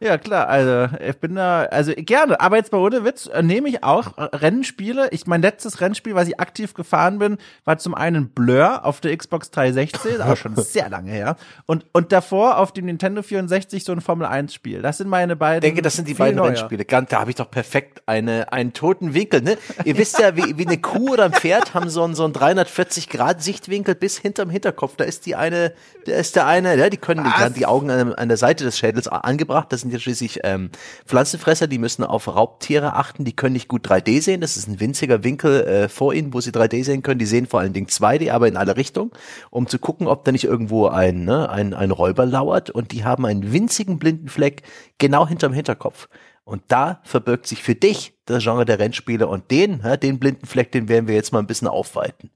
Ja, 0.06 0.20
klar, 0.20 0.48
also 0.48 0.96
ich 1.04 1.18
bin 1.18 1.34
da, 1.34 1.64
also 1.64 1.92
gerne, 1.96 2.40
aber 2.40 2.58
jetzt 2.58 2.72
mal 2.72 2.78
ohne 2.78 3.04
Witz, 3.04 3.26
äh, 3.26 3.42
nehme 3.42 3.70
ich 3.70 3.84
auch 3.84 4.20
äh, 4.20 4.36
Rennspiele. 4.36 5.08
Ich, 5.10 5.26
mein 5.26 5.42
letztes 5.42 5.82
Rennspiel, 5.82 6.14
was 6.14 6.28
ich 6.28 6.40
aktiv 6.40 6.76
gefahren 6.76 7.18
bin, 7.18 7.40
war 7.64 7.80
zum 7.80 7.96
einen 7.96 8.30
Blur 8.30 8.86
auf 8.86 9.02
der 9.02 9.18
Xbox 9.18 9.50
360, 9.50 10.22
auch 10.22 10.38
schon 10.38 10.56
sehr 10.58 10.90
lange 10.90 11.10
her. 11.10 11.38
Und, 11.66 11.88
und 11.92 12.12
davor 12.12 12.60
auf 12.60 12.72
dem 12.72 12.86
Nintendo 12.86 13.24
64 13.24 13.84
so 13.84 13.94
ein 13.94 14.02
Formel 14.02 14.28
1 14.28 14.54
Spiel. 14.54 14.84
Das 14.84 15.00
sind 15.00 15.10
meine 15.10 15.36
beiden. 15.36 15.64
Ich 15.64 15.70
denke, 15.70 15.82
das 15.82 15.96
sind 15.96 16.08
die 16.08 16.14
beiden 16.14 16.36
neuer. 16.36 16.50
Rennspiele. 16.50 16.86
Da 16.86 17.20
habe 17.20 17.32
ich 17.32 17.38
doch 17.38 17.50
perfekt 17.50 18.04
eine, 18.06 18.54
einen 18.54 18.74
toten 18.74 19.16
Winkel. 19.16 19.42
Ne? 19.42 19.58
Ihr 19.86 19.98
wisst 19.98 20.20
ja, 20.20 20.36
wie, 20.36 20.60
wie 20.60 20.68
eine 20.68 20.78
Kuh 20.78 21.14
oder 21.14 21.26
ein 21.26 21.34
Pferd 21.34 21.74
haben 21.74 21.90
so 21.90 22.04
einen, 22.04 22.14
so 22.14 22.26
einen 22.26 22.34
340-Grad-Sichtwinkel 22.36 23.96
bis 23.96 24.20
hinterm 24.20 24.52
Hinterkopf. 24.52 24.98
Da 24.98 25.04
ist 25.04 25.26
die 25.26 25.36
eine, 25.36 25.74
da 26.06 26.14
ist 26.14 26.36
der 26.36 26.46
eine, 26.46 26.78
ja, 26.78 26.92
die 26.92 26.98
können 26.98 27.24
die, 27.24 27.54
die 27.54 27.66
Augen 27.66 27.90
an, 27.90 28.14
an 28.14 28.28
der 28.28 28.38
Seite 28.38 28.64
des 28.64 28.78
Schädels 28.78 29.08
angebracht. 29.08 29.74
Das 29.74 29.82
sind 29.82 29.95
schließlich 30.00 30.40
ähm, 30.44 30.70
Pflanzenfresser, 31.06 31.68
die 31.68 31.78
müssen 31.78 32.04
auf 32.04 32.28
Raubtiere 32.28 32.94
achten. 32.94 33.26
Die 33.26 33.36
können 33.36 33.54
nicht 33.54 33.68
gut 33.68 33.88
3D 33.88 34.22
sehen. 34.22 34.42
Das 34.42 34.58
ist 34.58 34.68
ein 34.68 34.80
winziger 34.80 35.24
Winkel 35.24 35.62
äh, 35.64 35.90
vor 35.90 36.14
ihnen, 36.14 36.34
wo 36.34 36.42
sie 36.42 36.52
3D 36.52 36.84
sehen 36.84 37.04
können. 37.04 37.20
Die 37.20 37.26
sehen 37.26 37.48
vor 37.48 37.60
allen 37.60 37.74
Dingen 37.74 37.88
2D, 37.88 38.32
aber 38.32 38.48
in 38.48 38.58
alle 38.58 38.78
Richtungen, 38.78 39.12
um 39.50 39.68
zu 39.68 39.80
gucken, 39.80 40.08
ob 40.08 40.26
da 40.26 40.32
nicht 40.32 40.46
irgendwo 40.46 40.88
ein, 40.88 41.26
ne, 41.26 41.50
ein, 41.50 41.74
ein 41.74 41.92
Räuber 41.92 42.26
lauert. 42.26 42.70
Und 42.70 42.92
die 42.92 43.04
haben 43.04 43.26
einen 43.26 43.52
winzigen 43.52 44.00
blinden 44.00 44.30
Fleck 44.30 44.64
genau 44.98 45.28
hinterm 45.28 45.54
Hinterkopf. 45.54 46.08
Und 46.46 46.62
da 46.68 47.02
verbirgt 47.04 47.48
sich 47.48 47.64
für 47.64 47.74
dich 47.74 48.14
das 48.26 48.44
Genre 48.44 48.66
der 48.66 48.78
Rennspiele 48.78 49.28
und 49.28 49.50
den, 49.50 49.82
ja, 49.84 49.98
den 49.98 50.20
blinden 50.20 50.46
Fleck, 50.46 50.72
den 50.72 50.88
werden 50.88 51.08
wir 51.08 51.16
jetzt 51.16 51.34
mal 51.34 51.40
ein 51.40 51.48
bisschen 51.48 51.68
aufweiten. 51.68 52.30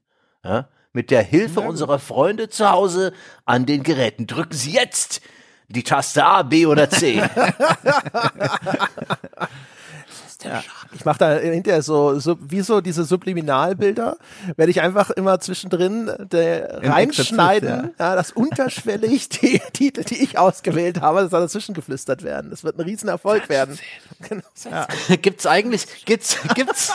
Ja? 0.44 0.68
Mit 0.92 1.12
der 1.12 1.22
Hilfe 1.22 1.60
unserer 1.60 2.00
Freunde 2.00 2.48
zu 2.48 2.68
Hause 2.68 3.12
an 3.44 3.66
den 3.66 3.84
Geräten. 3.84 4.26
Drücken 4.26 4.54
Sie 4.54 4.72
jetzt 4.72 5.22
die 5.70 5.82
Taste 5.82 6.24
A, 6.24 6.42
B 6.42 6.66
oder 6.66 6.90
C. 6.90 7.22
Ich 10.92 11.04
mache 11.04 11.18
da 11.18 11.36
hinterher 11.36 11.82
so, 11.82 12.18
so 12.18 12.36
wie 12.40 12.62
so 12.62 12.80
diese 12.80 13.04
Subliminalbilder, 13.04 14.16
werde 14.56 14.70
ich 14.70 14.80
einfach 14.80 15.10
immer 15.10 15.38
zwischendrin 15.38 16.08
Im 16.08 16.90
reinschneiden, 16.90 17.68
Exorzist, 17.68 18.00
ja. 18.00 18.16
dass 18.16 18.32
unterschwellig 18.32 19.28
die 19.28 19.60
Titel, 19.72 20.02
die 20.04 20.22
ich 20.22 20.38
ausgewählt 20.38 21.00
habe, 21.00 21.20
dass 21.20 21.30
da 21.30 21.40
dazwischen 21.40 21.74
geflüstert 21.74 22.22
werden. 22.22 22.50
Das 22.50 22.64
wird 22.64 22.78
ein 22.78 22.82
Riesenerfolg 22.82 23.48
werden. 23.48 23.78
Genau. 24.28 24.42
Ja. 24.70 24.86
gibt's 25.16 25.46
eigentlich, 25.46 26.04
gibt's, 26.06 26.38
gibt's, 26.54 26.92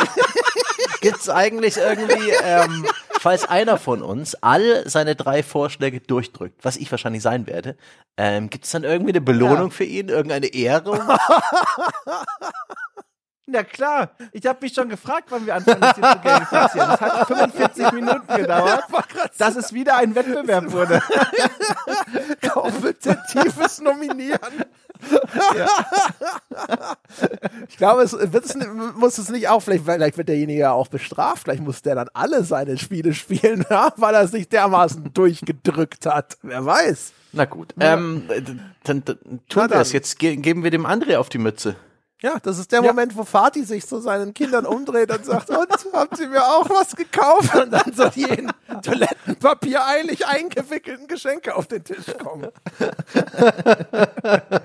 gibt's 1.01 1.29
eigentlich 1.29 1.77
irgendwie, 1.77 2.31
ähm, 2.43 2.85
falls 3.25 3.49
einer 3.49 3.77
von 3.79 4.03
uns 4.03 4.35
all 4.43 4.87
seine 4.87 5.15
drei 5.15 5.41
Vorschläge 5.41 5.99
durchdrückt, 5.99 6.63
was 6.63 6.77
ich 6.77 6.91
wahrscheinlich 6.91 7.23
sein 7.23 7.47
werde, 7.47 7.75
ähm, 8.17 8.51
gibt's 8.51 8.69
dann 8.69 8.83
irgendwie 8.83 9.13
eine 9.13 9.21
Belohnung 9.21 9.69
Ja. 9.69 9.75
für 9.75 9.83
ihn, 9.83 10.09
irgendeine 10.09 10.45
Ehrung? 10.53 10.99
Na 13.47 13.63
klar, 13.63 14.11
ich 14.31 14.45
habe 14.45 14.59
mich 14.61 14.75
schon 14.75 14.89
gefragt, 14.89 15.25
wann 15.29 15.43
wir 15.43 15.55
anfangen, 15.55 15.81
das 15.81 15.95
hier 15.95 16.03
zu 16.03 16.19
gamifizieren. 16.19 16.91
Es 16.91 17.01
hat 17.01 17.27
45 17.27 17.91
Minuten 17.93 18.35
gedauert, 18.35 18.83
dass 19.39 19.55
es 19.55 19.73
wieder 19.73 19.97
ein 19.97 20.13
Wettbewerb 20.13 20.71
wurde. 20.71 21.01
kompetitives 22.53 23.81
Nominieren. 23.81 24.65
Ich 27.69 27.77
glaube, 27.77 28.03
es 28.03 28.13
es, 28.13 28.57
muss 28.95 29.17
es 29.17 29.29
nicht 29.29 29.47
auch, 29.47 29.61
vielleicht, 29.61 29.85
vielleicht 29.85 30.17
wird 30.17 30.29
derjenige 30.29 30.59
ja 30.59 30.71
auch 30.71 30.87
bestraft, 30.87 31.43
vielleicht 31.43 31.63
muss 31.63 31.81
der 31.81 31.95
dann 31.95 32.09
alle 32.13 32.43
seine 32.43 32.77
Spiele 32.77 33.13
spielen, 33.13 33.65
ja, 33.69 33.93
weil 33.97 34.15
er 34.15 34.27
sich 34.27 34.49
dermaßen 34.49 35.09
durchgedrückt 35.13 36.05
hat. 36.05 36.37
Wer 36.41 36.65
weiß. 36.65 37.13
Na 37.33 37.45
gut, 37.45 37.73
ähm, 37.79 38.23
dann, 38.83 39.03
dann 39.03 39.17
tun 39.49 39.69
wir 39.69 39.73
es. 39.79 39.89
dann. 39.89 39.93
Jetzt 39.93 40.19
ge 40.19 40.35
geben 40.37 40.63
wir 40.63 40.71
dem 40.71 40.85
André 40.85 41.17
auf 41.17 41.29
die 41.29 41.37
Mütze. 41.37 41.75
Ja, 42.25 42.37
das 42.41 42.57
ist 42.57 42.71
der 42.71 42.81
Moment, 42.81 43.15
wo 43.15 43.23
Vati 43.23 43.63
sich 43.63 43.85
zu 43.85 43.99
seinen 43.99 44.33
Kindern 44.33 44.65
umdreht 44.65 45.11
und 45.11 45.23
sagt, 45.23 45.47
und, 45.51 45.67
haben 45.93 46.15
sie 46.15 46.25
mir 46.25 46.43
auch 46.43 46.67
was 46.71 46.95
gekauft? 46.95 47.53
Und 47.53 47.69
dann 47.71 47.93
so 47.93 48.09
die 48.09 48.23
in 48.23 48.51
Toilettenpapier 48.81 49.85
eilig 49.85 50.25
eingewickelten 50.25 51.07
Geschenke 51.07 51.55
auf 51.55 51.67
den 51.67 51.83
Tisch 51.83 52.05
kommen. 52.17 52.47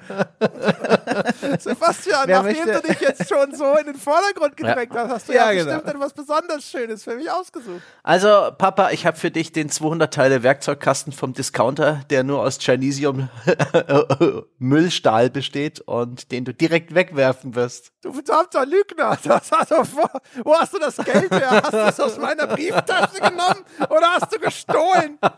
Sebastian, 1.59 2.23
Wer 2.27 2.43
nachdem 2.43 2.67
möchte- 2.67 2.83
du 2.83 2.89
dich 2.89 3.01
jetzt 3.01 3.29
schon 3.29 3.55
so 3.55 3.77
in 3.77 3.87
den 3.87 3.95
Vordergrund 3.97 4.57
gedrängt 4.57 4.93
hast, 4.95 5.11
hast 5.11 5.29
du 5.29 5.33
ja, 5.35 5.51
Ja, 5.53 5.63
genau. 5.65 5.77
bestimmt 5.83 5.95
etwas 5.97 6.13
besonders 6.15 6.65
Schönes 6.65 7.05
für 7.05 7.17
mich 7.17 7.31
ausgesucht. 7.31 7.83
Also, 8.03 8.29
Papa, 8.57 8.91
ich 8.91 9.07
habe 9.07 9.17
für 9.17 9.31
dich 9.31 9.53
den 9.53 9.69
200 9.69 10.13
Teile 10.13 10.43
Werkzeugkasten 10.43 11.13
vom 11.13 11.33
Discounter, 11.35 12.01
der 12.11 12.25
nur 12.25 12.41
aus 12.41 12.59
Chinesium 12.59 13.29
Müllstahl 14.59 15.31
besteht 15.31 15.81
und 15.81 16.33
den 16.33 16.45
du 16.45 16.55
direkt 16.55 16.95
wegwerfen 16.95 17.50
wirst. 17.55 17.93
Du 18.03 18.13
verdammter 18.13 18.67
Lügner, 18.67 19.17
das 19.25 19.51
hast 19.53 19.71
du 19.71 19.85
vor, 19.85 20.11
wo 20.45 20.55
hast 20.57 20.73
du 20.75 20.79
das 20.79 20.97
Geld 20.97 21.31
her? 21.31 21.63
Hast 21.63 21.73
du 21.73 21.79
es 21.79 22.01
aus 22.01 22.19
meiner 22.19 22.47
Brieftasche 22.47 23.21
genommen 23.21 23.65
oder 23.89 24.07
hast 24.15 24.33
du 24.33 24.39
gestohlen? 24.39 25.19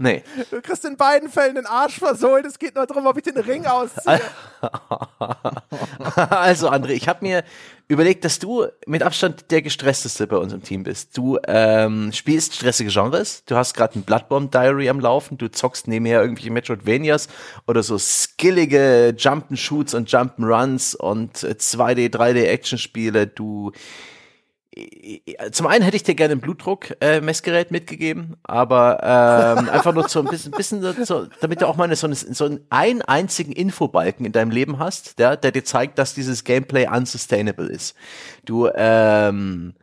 Nee. 0.00 0.22
Du 0.50 0.62
kriegst 0.62 0.84
in 0.84 0.96
beiden 0.96 1.28
Fällen 1.28 1.56
den 1.56 1.66
Arsch 1.66 1.98
versohlt. 1.98 2.46
Es 2.46 2.56
geht 2.56 2.76
nur 2.76 2.86
darum, 2.86 3.06
ob 3.06 3.16
ich 3.16 3.24
den 3.24 3.36
Ring 3.36 3.66
ausziehe. 3.66 4.20
Also, 6.30 6.70
André, 6.70 6.90
ich 6.90 7.08
habe 7.08 7.24
mir 7.24 7.44
überlegt, 7.88 8.24
dass 8.24 8.38
du 8.38 8.66
mit 8.86 9.02
Abstand 9.02 9.50
der 9.50 9.62
gestressteste 9.62 10.26
bei 10.26 10.36
uns 10.36 10.52
im 10.52 10.62
Team 10.62 10.82
bist. 10.82 11.16
Du 11.16 11.38
ähm, 11.46 12.12
spielst 12.12 12.54
stressige 12.54 12.90
Genres. 12.90 13.42
Du 13.46 13.56
hast 13.56 13.72
gerade 13.72 13.98
ein 13.98 14.02
Bloodborne 14.02 14.48
Diary 14.48 14.90
am 14.90 15.00
Laufen. 15.00 15.38
Du 15.38 15.50
zockst 15.50 15.88
nebenher 15.88 16.20
irgendwelche 16.20 16.50
Metroidvanias 16.50 17.28
oder 17.66 17.82
so 17.82 17.98
skillige 17.98 19.14
Jump'n'Shoots 19.16 19.96
und 19.96 20.10
Jump'n'Runs 20.10 20.94
und 20.96 21.42
äh, 21.42 21.56
2D, 21.58 22.12
3D 22.12 22.44
Actionspiele. 22.44 23.26
Du 23.26 23.72
zum 25.52 25.66
einen 25.66 25.82
hätte 25.84 25.96
ich 25.96 26.02
dir 26.02 26.14
gerne 26.14 26.32
ein 26.32 26.40
Blutdruck-Messgerät 26.40 27.70
mitgegeben, 27.70 28.36
aber 28.42 29.00
ähm, 29.02 29.68
einfach 29.72 29.94
nur 29.94 30.08
so 30.08 30.20
ein 30.20 30.26
bisschen, 30.26 30.52
bisschen 30.52 30.82
so, 31.04 31.26
damit 31.40 31.60
du 31.60 31.66
auch 31.66 31.76
mal 31.76 31.84
eine, 31.84 31.96
so, 31.96 32.06
eine, 32.06 32.16
so 32.16 32.44
einen, 32.44 32.60
einen 32.70 33.02
einzigen 33.02 33.52
Infobalken 33.52 34.26
in 34.26 34.32
deinem 34.32 34.50
Leben 34.50 34.78
hast, 34.78 35.18
der, 35.18 35.36
der 35.36 35.52
dir 35.52 35.64
zeigt, 35.64 35.98
dass 35.98 36.14
dieses 36.14 36.44
Gameplay 36.44 36.88
unsustainable 36.88 37.66
ist. 37.66 37.94
Du 38.44 38.68
ähm, 38.74 39.74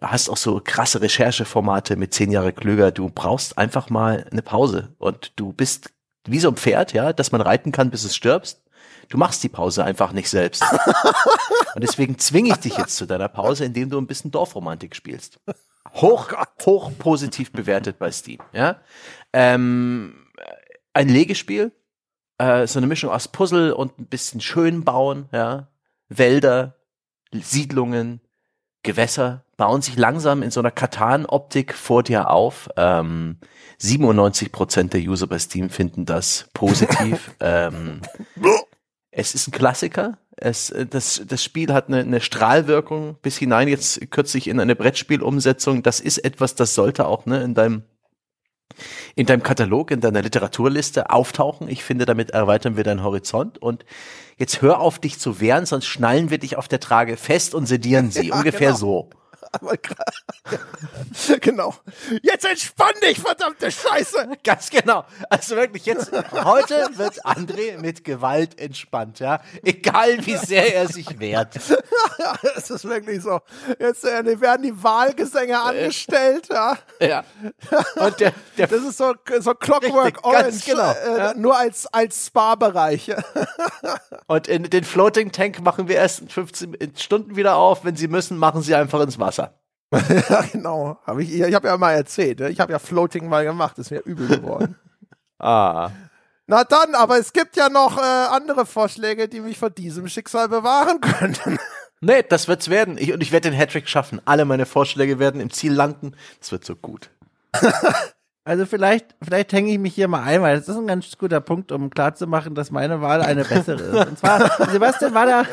hast 0.00 0.28
auch 0.28 0.36
so 0.36 0.60
krasse 0.62 1.00
Rechercheformate 1.00 1.96
mit 1.96 2.14
zehn 2.14 2.30
Jahre 2.30 2.52
klüger. 2.52 2.90
Du 2.90 3.10
brauchst 3.10 3.58
einfach 3.58 3.90
mal 3.90 4.26
eine 4.30 4.42
Pause 4.42 4.94
und 4.98 5.32
du 5.36 5.52
bist 5.52 5.90
wie 6.26 6.40
so 6.40 6.48
ein 6.48 6.56
Pferd, 6.56 6.92
ja, 6.92 7.12
dass 7.12 7.32
man 7.32 7.40
reiten 7.40 7.72
kann, 7.72 7.90
bis 7.90 8.04
es 8.04 8.16
stirbst. 8.16 8.62
Du 9.08 9.18
machst 9.18 9.42
die 9.42 9.48
Pause 9.48 9.84
einfach 9.84 10.12
nicht 10.12 10.28
selbst. 10.28 10.62
Und 11.74 11.82
deswegen 11.82 12.18
zwinge 12.18 12.50
ich 12.50 12.56
dich 12.56 12.76
jetzt 12.76 12.96
zu 12.96 13.06
deiner 13.06 13.28
Pause, 13.28 13.64
indem 13.64 13.90
du 13.90 13.98
ein 13.98 14.06
bisschen 14.06 14.30
Dorfromantik 14.30 14.96
spielst. 14.96 15.38
Hoch, 15.94 16.32
hoch 16.64 16.90
positiv 16.98 17.52
bewertet 17.52 17.98
bei 17.98 18.10
Steam. 18.10 18.40
Ja? 18.52 18.80
Ähm, 19.32 20.26
ein 20.92 21.08
Legespiel, 21.08 21.72
äh, 22.38 22.66
so 22.66 22.78
eine 22.78 22.86
Mischung 22.86 23.10
aus 23.10 23.28
Puzzle 23.28 23.72
und 23.72 23.98
ein 23.98 24.06
bisschen 24.06 24.40
schön 24.40 24.84
bauen. 24.84 25.28
Ja? 25.32 25.68
Wälder, 26.08 26.76
Siedlungen, 27.32 28.20
Gewässer 28.82 29.44
bauen 29.56 29.82
sich 29.82 29.96
langsam 29.96 30.42
in 30.42 30.50
so 30.50 30.60
einer 30.60 30.70
Katan-Optik 30.70 31.74
vor 31.74 32.02
dir 32.02 32.30
auf. 32.30 32.68
Ähm, 32.76 33.38
97 33.78 34.52
Prozent 34.52 34.92
der 34.94 35.00
User 35.00 35.26
bei 35.26 35.38
Steam 35.38 35.70
finden 35.70 36.04
das 36.04 36.48
positiv. 36.54 37.32
ähm, 37.40 38.00
es 39.16 39.34
ist 39.34 39.48
ein 39.48 39.52
Klassiker. 39.52 40.18
Es, 40.36 40.70
äh, 40.70 40.86
das, 40.86 41.22
das 41.26 41.42
Spiel 41.42 41.72
hat 41.72 41.88
eine, 41.88 42.00
eine 42.00 42.20
Strahlwirkung 42.20 43.16
bis 43.22 43.38
hinein 43.38 43.66
jetzt 43.68 44.10
kürzlich 44.10 44.46
in 44.46 44.60
eine 44.60 44.76
Brettspielumsetzung. 44.76 45.82
Das 45.82 46.00
ist 46.00 46.18
etwas, 46.18 46.54
das 46.54 46.74
sollte 46.74 47.06
auch 47.06 47.26
ne, 47.26 47.42
in 47.42 47.54
deinem 47.54 47.82
in 49.14 49.24
deinem 49.24 49.42
Katalog, 49.42 49.90
in 49.90 50.02
deiner 50.02 50.20
Literaturliste 50.20 51.08
auftauchen. 51.08 51.66
Ich 51.68 51.82
finde, 51.82 52.04
damit 52.04 52.32
erweitern 52.32 52.76
wir 52.76 52.84
deinen 52.84 53.02
Horizont. 53.02 53.56
Und 53.56 53.86
jetzt 54.36 54.60
hör 54.60 54.80
auf, 54.80 54.98
dich 54.98 55.18
zu 55.18 55.40
wehren, 55.40 55.64
sonst 55.64 55.86
schnallen 55.86 56.28
wir 56.28 56.36
dich 56.36 56.58
auf 56.58 56.68
der 56.68 56.80
Trage 56.80 57.16
fest 57.16 57.54
und 57.54 57.64
sedieren 57.64 58.10
sie. 58.10 58.28
Ja, 58.28 58.36
Ungefähr 58.36 58.72
genau. 58.72 58.78
so. 58.78 59.10
genau. 61.40 61.74
Jetzt 62.22 62.44
entspann 62.44 62.94
dich, 63.02 63.18
verdammte 63.18 63.70
Scheiße. 63.70 64.28
Ganz 64.44 64.70
genau. 64.70 65.04
Also 65.30 65.56
wirklich 65.56 65.86
jetzt, 65.86 66.12
heute 66.32 66.88
wird 66.92 67.24
André 67.24 67.78
mit 67.78 68.04
Gewalt 68.04 68.58
entspannt, 68.58 69.20
ja. 69.20 69.40
Egal 69.62 70.24
wie 70.24 70.36
sehr 70.36 70.74
er 70.74 70.88
sich 70.88 71.18
wehrt. 71.18 71.56
es 72.56 72.70
ist 72.70 72.84
wirklich 72.84 73.22
so. 73.22 73.40
Jetzt 73.78 74.04
äh, 74.04 74.40
werden 74.40 74.62
die 74.62 74.82
Wahlgesänge 74.82 75.60
angestellt, 75.60 76.48
ja. 76.50 76.78
Ja. 77.00 77.24
Und 77.96 78.20
der, 78.20 78.32
der 78.58 78.66
das 78.66 78.82
ist 78.82 78.98
so, 78.98 79.14
so 79.40 79.54
Clockwork 79.54 80.06
richtig, 80.06 80.24
Orange, 80.24 80.64
genau. 80.64 80.92
Äh, 80.92 81.18
ja. 81.18 81.34
nur 81.34 81.56
als, 81.56 81.86
als 81.92 82.26
Spa-Bereich. 82.26 83.12
Und 84.26 84.48
in 84.48 84.64
den 84.64 84.84
Floating 84.84 85.32
Tank 85.32 85.60
machen 85.60 85.88
wir 85.88 85.96
erst 85.96 86.20
in 86.20 86.28
15 86.28 86.92
Stunden 86.96 87.36
wieder 87.36 87.56
auf. 87.56 87.84
Wenn 87.84 87.96
sie 87.96 88.08
müssen, 88.08 88.38
machen 88.38 88.62
sie 88.62 88.74
einfach 88.74 89.00
ins 89.00 89.18
Wasser. 89.18 89.45
ja, 90.28 90.44
genau. 90.52 90.98
Hab 91.06 91.18
ich 91.18 91.32
ich 91.32 91.54
habe 91.54 91.68
ja 91.68 91.76
mal 91.76 91.92
erzählt. 91.92 92.40
Ne? 92.40 92.50
Ich 92.50 92.60
habe 92.60 92.72
ja 92.72 92.78
Floating 92.78 93.28
mal 93.28 93.44
gemacht. 93.44 93.78
Ist 93.78 93.90
mir 93.90 94.00
übel 94.00 94.26
geworden. 94.26 94.76
ah. 95.38 95.90
Na 96.48 96.64
dann, 96.64 96.94
aber 96.94 97.18
es 97.18 97.32
gibt 97.32 97.56
ja 97.56 97.68
noch 97.68 97.98
äh, 97.98 98.00
andere 98.00 98.66
Vorschläge, 98.66 99.28
die 99.28 99.40
mich 99.40 99.58
vor 99.58 99.70
diesem 99.70 100.08
Schicksal 100.08 100.48
bewahren 100.48 101.00
könnten. 101.18 101.58
Nee, 102.00 102.22
das 102.28 102.46
wird's 102.46 102.68
werden. 102.68 102.98
Ich, 102.98 103.12
und 103.12 103.22
ich 103.22 103.32
werde 103.32 103.50
den 103.50 103.58
Hattrick 103.58 103.88
schaffen. 103.88 104.20
Alle 104.24 104.44
meine 104.44 104.66
Vorschläge 104.66 105.18
werden 105.18 105.40
im 105.40 105.50
Ziel 105.50 105.72
landen. 105.72 106.14
Das 106.38 106.52
wird 106.52 106.64
so 106.64 106.76
gut. 106.76 107.10
Also 108.44 108.64
vielleicht, 108.64 109.16
vielleicht 109.20 109.52
hänge 109.52 109.72
ich 109.72 109.78
mich 109.80 109.96
hier 109.96 110.06
mal 110.06 110.22
ein, 110.22 110.40
weil 110.40 110.56
das 110.56 110.68
ist 110.68 110.76
ein 110.76 110.86
ganz 110.86 111.18
guter 111.18 111.40
Punkt, 111.40 111.72
um 111.72 111.90
klarzumachen, 111.90 112.54
dass 112.54 112.70
meine 112.70 113.00
Wahl 113.00 113.20
eine 113.22 113.44
bessere 113.44 113.82
ist. 113.82 114.08
Und 114.08 114.18
zwar, 114.20 114.70
Sebastian 114.70 115.14
war 115.14 115.26
da, 115.26 115.44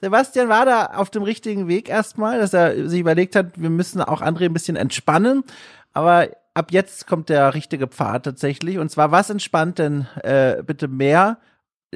Sebastian 0.00 0.48
war 0.48 0.66
da 0.66 0.86
auf 0.86 1.10
dem 1.10 1.22
richtigen 1.22 1.68
Weg 1.68 1.88
erstmal, 1.88 2.38
dass 2.38 2.52
er 2.52 2.88
sich 2.88 3.00
überlegt 3.00 3.36
hat, 3.36 3.60
wir 3.60 3.70
müssen 3.70 4.00
auch 4.02 4.22
André 4.22 4.44
ein 4.44 4.52
bisschen 4.52 4.76
entspannen. 4.76 5.44
Aber 5.92 6.28
ab 6.54 6.70
jetzt 6.70 7.06
kommt 7.06 7.28
der 7.28 7.54
richtige 7.54 7.86
Pfad 7.86 8.24
tatsächlich. 8.24 8.78
Und 8.78 8.90
zwar, 8.90 9.10
was 9.10 9.30
entspannt 9.30 9.78
denn 9.78 10.06
äh, 10.22 10.62
bitte 10.62 10.88
mehr 10.88 11.38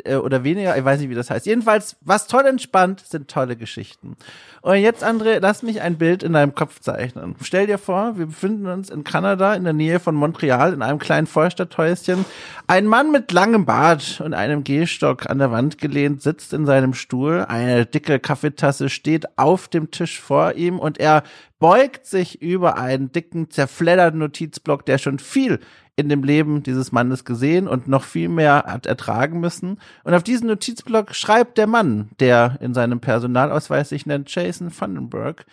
äh, 0.05 0.16
oder 0.16 0.44
weniger, 0.44 0.76
ich 0.76 0.84
weiß 0.84 1.01
nicht, 1.01 1.11
wie 1.11 1.14
das 1.14 1.30
heißt. 1.30 1.46
Jedenfalls, 1.46 1.96
was 2.01 2.26
toll 2.26 2.46
entspannt, 2.46 3.01
sind 3.01 3.28
tolle 3.28 3.57
Geschichten. 3.57 4.16
Und 4.62 4.76
jetzt, 4.76 5.05
André, 5.05 5.38
lass 5.40 5.62
mich 5.62 5.80
ein 5.80 5.96
Bild 5.96 6.22
in 6.22 6.34
deinem 6.34 6.55
Kopf 6.55 6.80
zeichnen. 6.80 7.34
Stell 7.42 7.66
dir 7.66 7.78
vor, 7.78 8.18
wir 8.18 8.26
befinden 8.26 8.66
uns 8.66 8.90
in 8.90 9.05
Kanada, 9.05 9.55
in 9.55 9.64
der 9.64 9.72
Nähe 9.72 10.01
von 10.01 10.14
Montreal, 10.14 10.72
in 10.74 10.82
einem 10.82 10.98
kleinen 10.98 11.26
Vorstadthäuschen. 11.26 12.24
Ein 12.66 12.86
Mann 12.86 13.11
mit 13.11 13.32
langem 13.32 13.64
Bart 13.64 14.20
und 14.22 14.34
einem 14.34 14.62
Gehstock 14.64 15.28
an 15.30 15.38
der 15.38 15.51
Wand 15.51 15.78
gelehnt 15.78 16.22
sitzt 16.22 16.53
in 16.53 16.66
seinem 16.66 16.92
Stuhl. 16.92 17.46
Eine 17.48 17.86
dicke 17.86 18.18
Kaffeetasse 18.18 18.90
steht 18.90 19.38
auf 19.38 19.68
dem 19.68 19.90
Tisch 19.90 20.20
vor 20.20 20.55
ihm 20.55 20.78
und 20.78 20.98
er 20.98 21.22
beugt 21.59 22.07
sich 22.07 22.42
über 22.42 22.78
einen 22.78 23.12
dicken, 23.12 23.51
zerfledderten 23.51 24.18
Notizblock, 24.18 24.84
der 24.84 24.98
schon 24.98 25.18
viel 25.18 25.61
in 26.01 26.09
dem 26.09 26.24
Leben 26.24 26.62
dieses 26.62 26.92
Mannes 26.92 27.24
gesehen 27.24 27.68
und 27.68 27.88
noch 27.88 28.05
viel 28.05 28.28
mehr 28.28 28.64
hat 28.66 28.86
ertragen 28.86 29.40
müssen. 29.40 29.78
Und 30.05 30.14
auf 30.14 30.22
diesen 30.22 30.48
Notizblock 30.48 31.14
schreibt 31.14 31.59
der 31.59 31.66
Mann, 31.66 32.11
der 32.18 32.59
in 32.61 32.74
seinem 32.74 33.01
Personalausweis 33.01 33.90
sich 33.90 34.07
nennt 34.07 34.34
Jason 34.34 34.72
Vandenberg, 34.76 35.46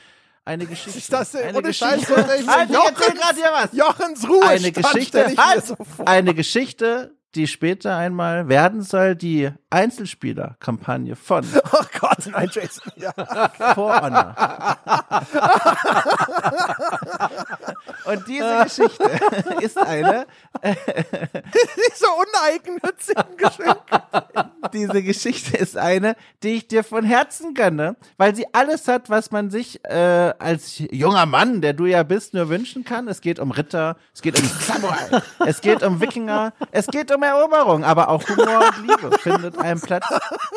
eine 0.48 0.66
Geschichte. 0.66 0.98
Ist 0.98 1.12
das 1.12 1.36
eine 1.36 1.62
Geschichte? 1.62 2.00
Scheiße, 2.00 2.48
halt, 2.48 2.70
Jochens, 2.70 3.74
Jochens 3.74 4.30
Ruhe. 4.30 4.48
Eine 4.48 4.72
Geschichte. 4.72 5.26
Halt, 5.36 5.66
so 5.66 5.76
eine 6.06 6.34
Geschichte, 6.34 7.17
die 7.36 7.48
später 7.48 7.96
einmal 7.96 8.50
werden 8.50 8.82
soll 8.82 9.16
die 9.16 9.52
Einzelspieler-Kampagne 9.70 11.16
von. 11.16 11.46
Oh 11.74 11.84
Gott, 12.00 12.26
nein, 12.32 12.50
Jason. 12.52 12.92
Ja. 12.96 13.12
For 13.76 14.02
Honor. 14.02 14.36
Und 18.06 18.28
diese 18.28 18.64
Geschichte 18.64 19.04
ist 19.62 19.78
eine. 19.78 20.26
Diese 20.64 22.08
uneigennützigen 22.08 23.38
Geschenke. 23.38 24.02
Diese 24.74 25.04
Geschichte 25.04 25.58
ist 25.58 25.78
eine, 25.78 26.16
die 26.42 26.56
ich 26.56 26.68
dir 26.68 26.84
von 26.84 27.04
Herzen 27.04 27.54
gönne, 27.54 27.96
weil 28.18 28.36
sie 28.36 28.46
alles 28.54 28.88
hat, 28.88 29.10
was 29.10 29.32
man 29.32 29.50
sich 29.50 29.84
äh, 29.84 30.34
als 30.40 30.80
junger 30.80 31.26
Mann, 31.26 31.62
der 31.62 31.74
du 31.74 31.86
ja 31.86 32.04
bist, 32.04 32.34
nur 32.34 32.50
wünschen 32.50 32.86
kann. 32.86 33.08
Es 33.08 33.22
geht 33.22 33.40
um 33.40 33.52
Ritter, 33.52 33.98
es 34.14 34.22
geht 34.22 34.40
um 34.40 34.46
Samurai, 34.46 35.22
es 35.46 35.62
geht 35.62 35.84
um 35.84 36.00
Wikinger, 36.00 36.54
es 36.72 36.88
geht 36.88 37.14
um 37.14 37.17
Eroberung, 37.24 37.84
aber 37.84 38.10
auch 38.10 38.24
Humor 38.28 38.60
und 38.68 38.88
Liebe 38.88 39.18
findet 39.20 39.58
einen 39.58 39.82
Platz 39.82 40.06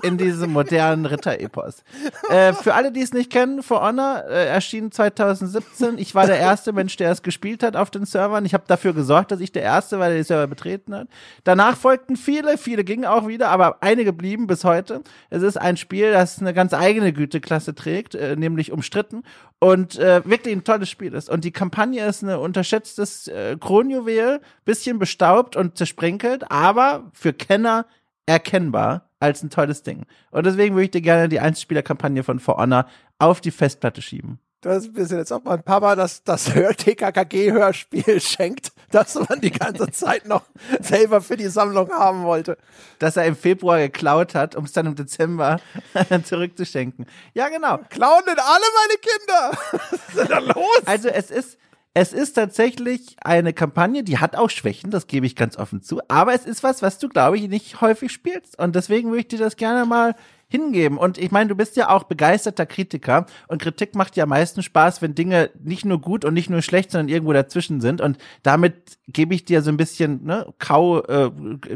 in 0.03 0.19
diesem 0.19 0.53
modernen 0.53 1.07
Ritterepos. 1.07 1.83
Äh, 2.29 2.53
für 2.53 2.75
alle, 2.75 2.93
die 2.93 3.03
es 3.03 3.13
nicht 3.13 3.31
kennen, 3.31 3.63
For 3.63 3.83
Honor 3.83 4.25
äh, 4.29 4.47
erschien 4.47 4.93
2017. 4.93 5.99
Ich 5.99 6.15
war 6.15 6.27
der 6.27 6.39
erste 6.39 6.73
Mensch, 6.73 6.97
der 6.97 7.11
es 7.11 7.23
gespielt 7.23 7.63
hat 7.63 7.77
auf 7.77 7.91
den 7.91 8.05
Servern. 8.05 8.45
Ich 8.45 8.55
habe 8.55 8.65
dafür 8.67 8.93
gesorgt, 8.93 9.31
dass 9.31 9.41
ich 9.41 9.53
der 9.53 9.63
Erste 9.63 9.99
war, 9.99 10.09
der 10.09 10.19
die 10.19 10.25
Server 10.25 10.47
betreten 10.47 10.95
hat. 10.95 11.09
Danach 11.45 11.77
folgten 11.77 12.17
viele, 12.17 12.59
viele 12.59 12.85
gingen 12.85 13.05
auch 13.05 13.27
wieder, 13.27 13.49
aber 13.49 13.79
einige 13.81 14.13
blieben 14.13 14.47
bis 14.47 14.65
heute. 14.65 15.03
Es 15.31 15.43
ist 15.43 15.57
ein 15.57 15.77
Spiel, 15.77 16.13
das 16.13 16.41
eine 16.41 16.55
ganz 16.55 16.75
eigene 16.75 17.13
Güteklasse 17.13 17.75
trägt, 17.75 18.15
äh, 18.15 18.37
nämlich 18.37 18.73
umstritten 18.73 19.23
und 19.61 19.99
äh, 19.99 20.25
wirklich 20.25 20.57
ein 20.57 20.65
tolles 20.65 20.89
Spiel 20.89 21.13
ist. 21.13 21.31
Und 21.31 21.45
die 21.45 21.53
Kampagne 21.53 22.05
ist 22.05 22.23
ein 22.23 22.35
unterschätztes 22.35 23.29
äh, 23.29 23.57
Kronjuwel, 23.61 24.41
bisschen 24.65 24.99
bestaubt 24.99 25.55
und 25.55 25.77
zersprenkelt, 25.77 26.51
aber 26.51 27.11
für 27.13 27.33
Kenner 27.33 27.87
erkennbar 28.27 29.11
als 29.21 29.43
ein 29.43 29.51
tolles 29.51 29.83
Ding. 29.83 30.07
Und 30.31 30.47
deswegen 30.47 30.75
würde 30.75 30.85
ich 30.85 30.91
dir 30.91 31.03
gerne 31.03 31.29
die 31.29 31.41
Einzelspielerkampagne 31.41 32.25
von 32.25 32.41
For 32.41 32.57
Honor 32.57 32.87
auf 33.19 33.41
die 33.41 33.51
Festplatte 33.51 34.01
schieben. 34.01 34.41
Das 34.63 34.85
ist 34.85 34.91
ein 34.91 34.93
bisschen, 34.93 35.17
als 35.17 35.33
ob 35.33 35.47
mein 35.47 35.63
Papa 35.63 35.97
das, 35.97 36.23
das 36.23 36.45
TKKG-Hörspiel 36.45 38.21
schenkt, 38.21 38.73
das 38.91 39.15
man 39.15 39.41
die 39.41 39.51
ganze 39.51 39.91
Zeit 39.91 40.27
noch 40.27 40.43
selber 40.81 41.23
für 41.23 41.39
die 41.39 41.47
Sammlung 41.47 41.91
haben 41.91 42.25
wollte. 42.25 42.59
Dass 42.99 43.17
er 43.17 43.25
im 43.25 43.37
Februar 43.37 43.79
geklaut 43.79 44.35
hat, 44.35 44.57
um 44.57 44.65
es 44.65 44.73
dann 44.73 44.85
im 44.85 44.97
Dezember 44.97 45.61
zurückzuschenken. 46.25 47.07
Ja, 47.33 47.49
genau. 47.49 47.79
Klauen 47.89 48.23
denn 48.27 48.39
alle 48.39 48.65
meine 48.77 48.99
Kinder? 49.01 49.59
Was 49.73 49.93
ist 49.93 50.19
denn 50.19 50.29
da 50.29 50.39
los? 50.39 50.83
Also 50.85 51.09
es 51.09 51.31
ist, 51.31 51.57
es 51.95 52.13
ist 52.13 52.35
tatsächlich 52.35 53.17
eine 53.23 53.55
Kampagne, 53.55 54.05
die 54.05 54.19
hat 54.19 54.37
auch 54.37 54.51
Schwächen, 54.51 54.91
das 54.91 55.07
gebe 55.07 55.25
ich 55.25 55.37
ganz 55.37 55.57
offen 55.57 55.81
zu. 55.81 56.03
Aber 56.09 56.35
es 56.35 56.45
ist 56.45 56.63
was, 56.63 56.83
was 56.83 56.99
du, 56.99 57.09
glaube 57.09 57.39
ich, 57.39 57.49
nicht 57.49 57.81
häufig 57.81 58.13
spielst. 58.13 58.59
Und 58.59 58.77
deswegen 58.77 59.09
würde 59.09 59.21
ich 59.21 59.29
dir 59.29 59.39
das 59.39 59.57
gerne 59.57 59.87
mal 59.87 60.15
hingeben. 60.51 60.99
Und 60.99 61.17
ich 61.17 61.31
meine, 61.31 61.49
du 61.49 61.55
bist 61.55 61.77
ja 61.77 61.89
auch 61.91 62.03
begeisterter 62.03 62.67
Kritiker 62.67 63.25
und 63.47 63.63
Kritik 63.63 63.95
macht 63.95 64.17
ja 64.17 64.25
am 64.25 64.31
meisten 64.31 64.63
Spaß, 64.63 65.01
wenn 65.01 65.15
Dinge 65.15 65.51
nicht 65.63 65.85
nur 65.85 66.01
gut 66.01 66.25
und 66.25 66.35
nicht 66.35 66.51
nur 66.51 66.61
schlecht, 66.61 66.91
sondern 66.91 67.09
irgendwo 67.09 67.33
dazwischen 67.33 67.81
sind. 67.81 68.01
Und 68.01 68.19
damit 68.43 68.99
gebe 69.07 69.33
ich 69.33 69.45
dir 69.45 69.63
so 69.63 69.71
ein 69.71 69.77
bisschen 69.77 70.25
ne, 70.25 70.53
Kau, 70.59 71.03
äh, 71.05 71.31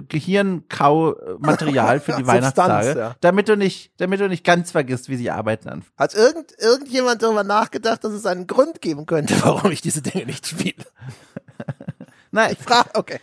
Gehirnkau-Material 0.09 2.01
für 2.01 2.13
die 2.19 2.27
Weihnachtstage, 2.27 2.99
ja. 2.99 3.17
damit 3.21 3.49
du 3.49 3.57
nicht, 3.57 3.93
damit 3.99 4.19
du 4.21 4.29
nicht 4.29 4.45
ganz 4.45 4.73
vergisst, 4.73 5.09
wie 5.09 5.17
sie 5.17 5.31
arbeiten 5.31 5.69
an. 5.69 5.85
Hat 5.97 6.15
irgend, 6.15 6.53
irgendjemand 6.59 7.23
darüber 7.23 7.45
nachgedacht, 7.45 8.03
dass 8.03 8.13
es 8.13 8.27
einen 8.27 8.49
Grund 8.49 8.81
geben 8.81 9.07
könnte, 9.07 9.35
warum 9.45 9.71
ich 9.71 9.83
diese 9.83 10.03
Dinge 10.03 10.27
nicht 10.27 10.49
spiele? 10.49 10.85
Nein, 12.35 12.57
Ich 12.59 12.59
frage, 12.59 12.91
okay. 12.95 13.21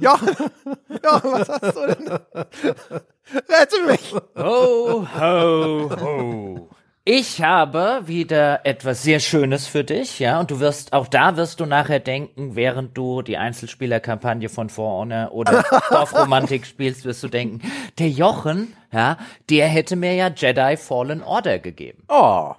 Jochen, 0.00 0.28
Jochen, 0.28 1.32
was 1.32 1.46
hast 1.46 1.76
du 1.76 1.86
denn? 1.86 2.08
Rette 2.08 3.82
mich! 3.86 4.14
Ho, 4.34 5.06
ho, 5.20 5.90
ho. 6.00 6.70
Ich 7.04 7.42
habe 7.42 8.00
wieder 8.06 8.64
etwas 8.64 9.02
sehr 9.02 9.20
Schönes 9.20 9.66
für 9.66 9.84
dich, 9.84 10.20
ja, 10.20 10.40
und 10.40 10.50
du 10.50 10.58
wirst, 10.58 10.94
auch 10.94 11.06
da 11.06 11.36
wirst 11.36 11.60
du 11.60 11.66
nachher 11.66 12.00
denken, 12.00 12.56
während 12.56 12.96
du 12.96 13.20
die 13.20 13.36
Einzelspielerkampagne 13.36 14.48
von 14.48 14.74
Honor 14.74 15.30
oder 15.32 15.62
Dorfromantik 15.90 16.64
spielst, 16.64 17.04
wirst 17.04 17.22
du 17.22 17.28
denken, 17.28 17.60
der 17.98 18.08
Jochen, 18.08 18.74
ja, 18.90 19.18
der 19.50 19.68
hätte 19.68 19.96
mir 19.96 20.14
ja 20.14 20.30
Jedi 20.34 20.78
Fallen 20.78 21.22
Order 21.22 21.58
gegeben. 21.58 22.04
oh, 22.08 22.54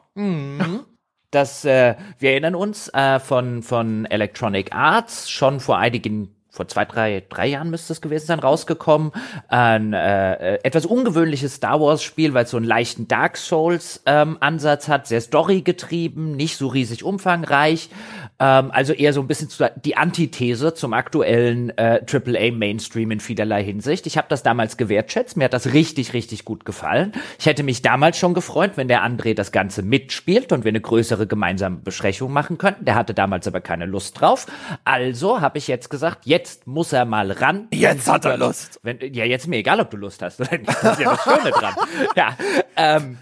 Das, 1.36 1.66
äh, 1.66 1.96
wir 2.18 2.32
erinnern 2.32 2.56
uns 2.56 2.88
äh, 2.94 3.20
von, 3.20 3.62
von 3.62 4.06
Electronic 4.06 4.74
Arts, 4.74 5.30
schon 5.30 5.60
vor 5.60 5.78
einigen, 5.78 6.34
vor 6.56 6.68
zwei, 6.70 6.86
drei, 6.86 7.24
drei 7.28 7.48
Jahren 7.48 7.70
müsste 7.70 7.92
es 7.92 8.02
gewesen 8.02 8.28
sein, 8.28 8.40
rausgekommen. 8.40 9.12
Ein 9.50 9.94
äh, 9.94 10.56
äh, 10.56 10.60
etwas 10.64 10.86
ungewöhnliches 10.86 11.56
Star 11.56 11.82
Wars-Spiel, 11.82 12.34
weil 12.34 12.46
es 12.46 12.52
so 12.52 12.58
einen 12.58 12.66
leichten 12.66 13.08
Dark 13.08 13.36
Souls-Ansatz 13.36 14.88
hat, 14.88 15.08
sehr 15.08 15.20
storygetrieben, 15.20 16.36
nicht 16.36 16.58
so 16.58 16.68
riesig 16.68 17.04
umfangreich. 17.04 17.90
Ähm, 18.40 18.72
also 18.72 18.94
eher 18.94 19.12
so 19.12 19.22
ein 19.22 19.28
bisschen 19.28 19.50
zu, 19.50 19.70
die 19.84 19.98
Antithese 19.98 20.74
zum 20.74 20.94
aktuellen 20.94 21.78
äh, 21.78 22.02
AAA-Mainstream 22.10 23.12
in 23.12 23.20
vielerlei 23.20 23.64
Hinsicht. 23.64 24.08
Ich 24.08 24.18
habe 24.18 24.28
das 24.30 24.44
damals 24.44 24.78
gewertschätzt, 24.78 25.36
mir 25.36 25.46
hat 25.46 25.54
das 25.54 25.74
richtig, 25.74 26.14
richtig 26.14 26.46
gut 26.46 26.64
gefallen. 26.64 27.12
Ich 27.38 27.46
hätte 27.46 27.64
mich 27.64 27.82
damals 27.82 28.18
schon 28.18 28.34
gefreut, 28.34 28.72
wenn 28.76 28.88
der 28.88 29.04
André 29.04 29.34
das 29.34 29.52
Ganze 29.52 29.84
mitspielt 29.84 30.54
und 30.54 30.64
wir 30.64 30.70
eine 30.70 30.82
größere 30.82 31.28
gemeinsame 31.28 31.78
Besprechung 31.78 32.32
machen 32.32 32.58
könnten. 32.58 32.86
Der 32.86 32.96
hatte 32.96 33.14
damals 33.14 33.48
aber 33.48 33.60
keine 33.60 33.86
Lust 33.86 34.22
drauf. 34.22 34.48
Also 34.86 35.42
habe 35.42 35.58
ich 35.58 35.68
jetzt 35.68 35.90
gesagt, 35.90 36.26
jetzt 36.26 36.45
muss 36.66 36.94
er 36.94 37.06
mal 37.06 37.32
ran. 37.32 37.68
Jetzt 37.74 38.08
hat 38.10 38.26
er 38.26 38.38
Lust. 38.38 38.80
Wenn, 38.84 39.00
ja, 39.14 39.26
jetzt 39.26 39.48
mir 39.48 39.58
egal, 39.58 39.80
ob 39.80 39.90
du 39.92 39.98
Lust 39.98 40.22
hast 40.22 40.40
oder 40.42 40.58
nicht. 40.58 40.68
Das 40.70 40.94
ist 40.94 41.00
ja 41.00 41.12
das 41.12 41.24
Schöne 41.24 41.52
dran. 41.52 41.74
Ja, 42.16 42.38
ähm, 42.76 43.18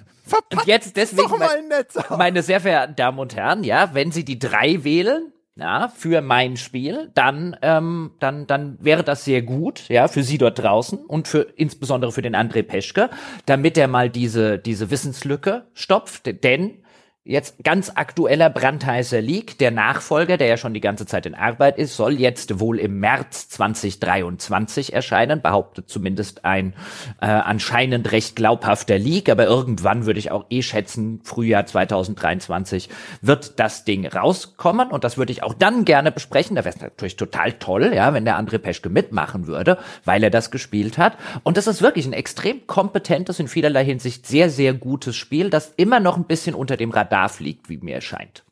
und 0.51 0.65
jetzt 0.65 0.95
deswegen 0.95 1.37
mein- 1.37 2.17
meine 2.17 2.41
sehr 2.43 2.59
verehrten 2.61 2.95
Damen 2.95 3.19
und 3.19 3.35
Herren, 3.35 3.63
ja, 3.63 3.89
wenn 3.93 4.11
Sie 4.11 4.23
die 4.23 4.39
drei 4.39 4.83
wählen, 4.83 5.31
ja, 5.55 5.89
für 5.95 6.21
mein 6.21 6.57
Spiel, 6.57 7.11
dann, 7.13 7.55
ähm, 7.61 8.11
dann, 8.19 8.47
dann 8.47 8.77
wäre 8.81 9.03
das 9.03 9.23
sehr 9.25 9.41
gut, 9.43 9.87
ja, 9.89 10.07
für 10.07 10.23
Sie 10.23 10.37
dort 10.39 10.57
draußen 10.59 10.97
und 11.05 11.27
für 11.27 11.41
insbesondere 11.55 12.11
für 12.11 12.23
den 12.23 12.35
André 12.35 12.63
Peschke, 12.63 13.09
damit 13.45 13.77
er 13.77 13.87
mal 13.87 14.09
diese 14.09 14.57
diese 14.57 14.89
Wissenslücke 14.89 15.65
stopft, 15.73 16.43
denn 16.43 16.82
Jetzt 17.25 17.63
ganz 17.63 17.89
aktueller 17.95 18.49
brandheißer 18.49 19.21
Leak. 19.21 19.57
Der 19.57 19.71
Nachfolger, 19.71 20.35
der 20.35 20.47
ja 20.47 20.57
schon 20.57 20.73
die 20.73 20.81
ganze 20.81 21.05
Zeit 21.05 21.25
in 21.25 21.35
Arbeit 21.35 21.77
ist, 21.77 21.95
soll 21.95 22.19
jetzt 22.19 22.59
wohl 22.59 22.77
im 22.79 22.99
März 22.99 23.47
2023 23.47 24.91
erscheinen, 24.91 25.41
behauptet 25.41 25.87
zumindest 25.87 26.43
ein 26.43 26.73
äh, 27.21 27.27
anscheinend 27.27 28.11
recht 28.11 28.35
glaubhafter 28.35 28.97
Leak. 28.97 29.29
Aber 29.29 29.45
irgendwann 29.45 30.05
würde 30.05 30.19
ich 30.19 30.31
auch 30.31 30.47
eh 30.49 30.61
schätzen, 30.61 31.21
Frühjahr 31.23 31.65
2023 31.65 32.89
wird 33.21 33.57
das 33.57 33.85
Ding 33.85 34.05
rauskommen. 34.05 34.89
Und 34.89 35.05
das 35.05 35.17
würde 35.17 35.31
ich 35.31 35.43
auch 35.43 35.53
dann 35.53 35.85
gerne 35.85 36.11
besprechen. 36.11 36.57
Da 36.57 36.65
wäre 36.65 36.75
es 36.75 36.81
natürlich 36.81 37.15
total 37.15 37.53
toll, 37.53 37.93
ja, 37.95 38.13
wenn 38.13 38.25
der 38.25 38.37
André 38.37 38.57
Peschke 38.57 38.89
mitmachen 38.89 39.47
würde, 39.47 39.77
weil 40.03 40.25
er 40.25 40.29
das 40.29 40.51
gespielt 40.51 40.97
hat. 40.97 41.15
Und 41.43 41.55
das 41.55 41.67
ist 41.67 41.81
wirklich 41.81 42.05
ein 42.05 42.11
extrem 42.11 42.67
kompetentes, 42.67 43.39
in 43.39 43.47
vielerlei 43.47 43.85
Hinsicht 43.85 44.27
sehr, 44.27 44.49
sehr 44.49 44.73
gutes 44.73 45.15
Spiel, 45.15 45.49
das 45.49 45.71
immer 45.77 46.01
noch 46.01 46.17
ein 46.17 46.25
bisschen 46.25 46.53
unter 46.53 46.75
dem 46.75 46.91
Radar 46.91 47.12
fliegt, 47.29 47.69
wie 47.69 47.77
mir 47.77 47.95
erscheint. 47.95 48.43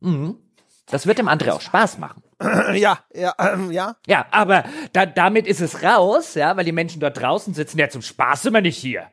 Mhm. 0.00 0.36
Das 0.86 1.06
wird 1.06 1.18
dem 1.18 1.28
André 1.28 1.52
auch 1.52 1.60
Spaß 1.60 1.98
machen. 1.98 2.22
Ja, 2.74 2.98
ja, 3.14 3.34
ähm, 3.38 3.70
ja. 3.70 3.96
Ja, 4.06 4.26
aber 4.32 4.64
da, 4.92 5.06
damit 5.06 5.46
ist 5.46 5.60
es 5.60 5.84
raus, 5.84 6.34
ja, 6.34 6.56
weil 6.56 6.64
die 6.64 6.72
Menschen 6.72 7.00
dort 7.00 7.20
draußen 7.20 7.54
sitzen. 7.54 7.78
Ja, 7.78 7.88
zum 7.88 8.02
Spaß 8.02 8.42
wir 8.52 8.60
nicht 8.60 8.78
hier. 8.78 9.06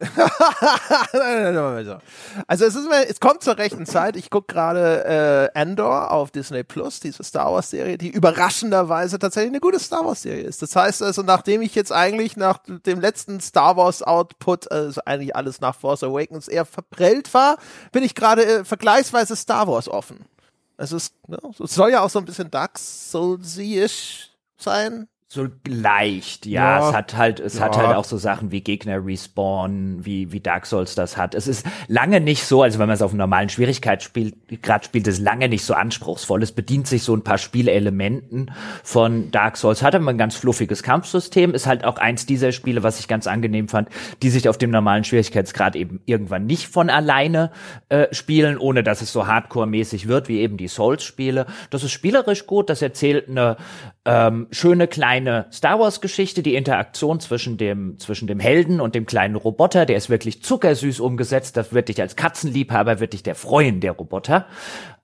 Also 2.46 2.64
es 2.64 2.74
ist 2.74 2.88
mir, 2.88 3.08
es 3.08 3.20
kommt 3.20 3.42
zur 3.42 3.58
rechten 3.58 3.84
Zeit. 3.84 4.16
Ich 4.16 4.30
gucke 4.30 4.54
gerade 4.54 5.50
äh, 5.54 5.58
Andor 5.58 6.10
auf 6.10 6.30
Disney 6.30 6.64
Plus, 6.64 7.00
diese 7.00 7.22
Star 7.22 7.52
Wars 7.52 7.70
Serie, 7.70 7.98
die 7.98 8.08
überraschenderweise 8.08 9.18
tatsächlich 9.18 9.52
eine 9.52 9.60
gute 9.60 9.78
Star 9.78 10.06
Wars 10.06 10.22
Serie 10.22 10.44
ist. 10.44 10.62
Das 10.62 10.74
heißt 10.74 11.02
also, 11.02 11.22
nachdem 11.22 11.60
ich 11.60 11.74
jetzt 11.74 11.92
eigentlich 11.92 12.36
nach 12.36 12.58
dem 12.66 13.00
letzten 13.00 13.40
Star 13.40 13.76
Wars 13.76 14.02
Output, 14.02 14.72
also 14.72 15.02
eigentlich 15.04 15.36
alles 15.36 15.60
nach 15.60 15.74
Force 15.74 16.02
Awakens 16.02 16.48
eher 16.48 16.64
verprellt 16.64 17.34
war, 17.34 17.58
bin 17.92 18.02
ich 18.02 18.14
gerade 18.14 18.44
äh, 18.44 18.64
vergleichsweise 18.64 19.36
Star 19.36 19.68
Wars 19.68 19.88
offen. 19.88 20.24
Also 20.78 20.96
es, 20.96 21.12
ne, 21.26 21.38
es 21.62 21.74
soll 21.74 21.90
ja 21.90 22.00
auch 22.00 22.10
so 22.10 22.18
ein 22.18 22.24
bisschen 22.24 22.50
Dark 22.50 22.78
Souls-ish 22.78 24.30
sein. 24.56 25.09
So 25.32 25.46
leicht, 25.68 26.44
ja. 26.44 26.80
Ja. 26.80 26.88
Es 26.88 26.92
hat 26.92 27.16
halt, 27.16 27.38
es 27.38 27.60
hat 27.60 27.76
Ja. 27.76 27.86
halt 27.86 27.96
auch 27.96 28.02
so 28.02 28.16
Sachen 28.16 28.50
wie 28.50 28.62
Gegner 28.62 29.06
respawn, 29.06 30.04
wie, 30.04 30.32
wie 30.32 30.40
Dark 30.40 30.66
Souls 30.66 30.96
das 30.96 31.16
hat. 31.16 31.36
Es 31.36 31.46
ist 31.46 31.64
lange 31.86 32.20
nicht 32.20 32.42
so, 32.42 32.64
also 32.64 32.80
wenn 32.80 32.88
man 32.88 32.94
es 32.94 33.00
auf 33.00 33.12
einem 33.12 33.18
normalen 33.18 33.48
Schwierigkeitsgrad 33.48 34.84
spielt, 34.84 35.06
ist 35.06 35.18
es 35.18 35.20
lange 35.20 35.48
nicht 35.48 35.64
so 35.64 35.74
anspruchsvoll. 35.74 36.42
Es 36.42 36.50
bedient 36.50 36.88
sich 36.88 37.04
so 37.04 37.14
ein 37.14 37.22
paar 37.22 37.38
Spielelementen 37.38 38.50
von 38.82 39.30
Dark 39.30 39.56
Souls, 39.56 39.84
hat 39.84 39.94
aber 39.94 40.10
ein 40.10 40.18
ganz 40.18 40.34
fluffiges 40.34 40.82
Kampfsystem, 40.82 41.54
ist 41.54 41.68
halt 41.68 41.84
auch 41.84 41.98
eins 41.98 42.26
dieser 42.26 42.50
Spiele, 42.50 42.82
was 42.82 42.98
ich 42.98 43.06
ganz 43.06 43.28
angenehm 43.28 43.68
fand, 43.68 43.88
die 44.24 44.30
sich 44.30 44.48
auf 44.48 44.58
dem 44.58 44.72
normalen 44.72 45.04
Schwierigkeitsgrad 45.04 45.76
eben 45.76 46.00
irgendwann 46.06 46.46
nicht 46.46 46.66
von 46.66 46.90
alleine 46.90 47.52
äh, 47.88 48.12
spielen, 48.12 48.58
ohne 48.58 48.82
dass 48.82 49.00
es 49.00 49.12
so 49.12 49.28
hardcore-mäßig 49.28 50.08
wird, 50.08 50.26
wie 50.26 50.40
eben 50.40 50.56
die 50.56 50.66
Souls-Spiele. 50.66 51.46
Das 51.70 51.84
ist 51.84 51.92
spielerisch 51.92 52.46
gut, 52.48 52.68
das 52.68 52.82
erzählt 52.82 53.28
eine 53.28 53.58
ähm, 54.04 54.48
schöne 54.50 54.88
kleine 54.88 55.19
Star 55.52 55.78
Wars 55.78 56.00
Geschichte, 56.00 56.42
die 56.42 56.54
Interaktion 56.54 57.20
zwischen 57.20 57.56
dem 57.56 57.98
zwischen 57.98 58.26
dem 58.26 58.40
Helden 58.40 58.80
und 58.80 58.94
dem 58.94 59.06
kleinen 59.06 59.36
Roboter, 59.36 59.86
der 59.86 59.96
ist 59.96 60.10
wirklich 60.10 60.42
zuckersüß 60.42 61.00
umgesetzt, 61.00 61.56
das 61.56 61.72
wird 61.72 61.88
dich 61.88 62.00
als 62.00 62.16
Katzenliebhaber 62.16 63.00
wird 63.00 63.12
dich 63.12 63.22
der 63.22 63.34
freuen, 63.34 63.80
der 63.80 63.92
Roboter. 63.92 64.46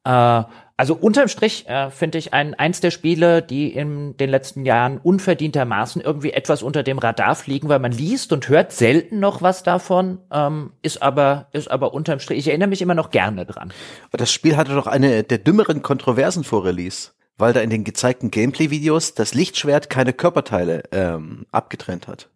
Äh, 0.04 0.44
also 0.78 0.94
unterm 0.94 1.28
Strich 1.28 1.66
äh, 1.68 1.90
finde 1.90 2.18
ich 2.18 2.34
ein 2.34 2.52
eins 2.52 2.80
der 2.80 2.90
Spiele, 2.90 3.40
die 3.40 3.72
in 3.72 4.14
den 4.18 4.28
letzten 4.28 4.66
Jahren 4.66 4.98
unverdientermaßen 4.98 6.02
irgendwie 6.02 6.32
etwas 6.32 6.62
unter 6.62 6.82
dem 6.82 6.98
Radar 6.98 7.34
fliegen, 7.34 7.70
weil 7.70 7.78
man 7.78 7.92
liest 7.92 8.30
und 8.32 8.50
hört 8.50 8.72
selten 8.72 9.18
noch 9.18 9.40
was 9.40 9.62
davon, 9.62 10.18
ähm, 10.30 10.72
ist 10.82 11.02
aber 11.02 11.48
ist 11.52 11.70
aber 11.70 11.94
unterm 11.94 12.20
Strich. 12.20 12.40
Ich 12.40 12.48
erinnere 12.48 12.68
mich 12.68 12.82
immer 12.82 12.94
noch 12.94 13.10
gerne 13.10 13.46
dran. 13.46 13.72
Das 14.12 14.30
Spiel 14.30 14.58
hatte 14.58 14.74
doch 14.74 14.86
eine 14.86 15.22
der 15.22 15.38
dümmeren 15.38 15.80
Kontroversen 15.80 16.44
vor 16.44 16.66
Release, 16.66 17.12
weil 17.38 17.52
da 17.52 17.60
in 17.60 17.70
den 17.70 17.84
gezeigten 17.84 18.30
Gameplay-Videos 18.30 19.14
das 19.14 19.34
Lichtschwert 19.34 19.90
keine 19.90 20.12
Körperteile 20.12 20.84
ähm, 20.92 21.46
abgetrennt 21.52 22.08
hat. 22.08 22.30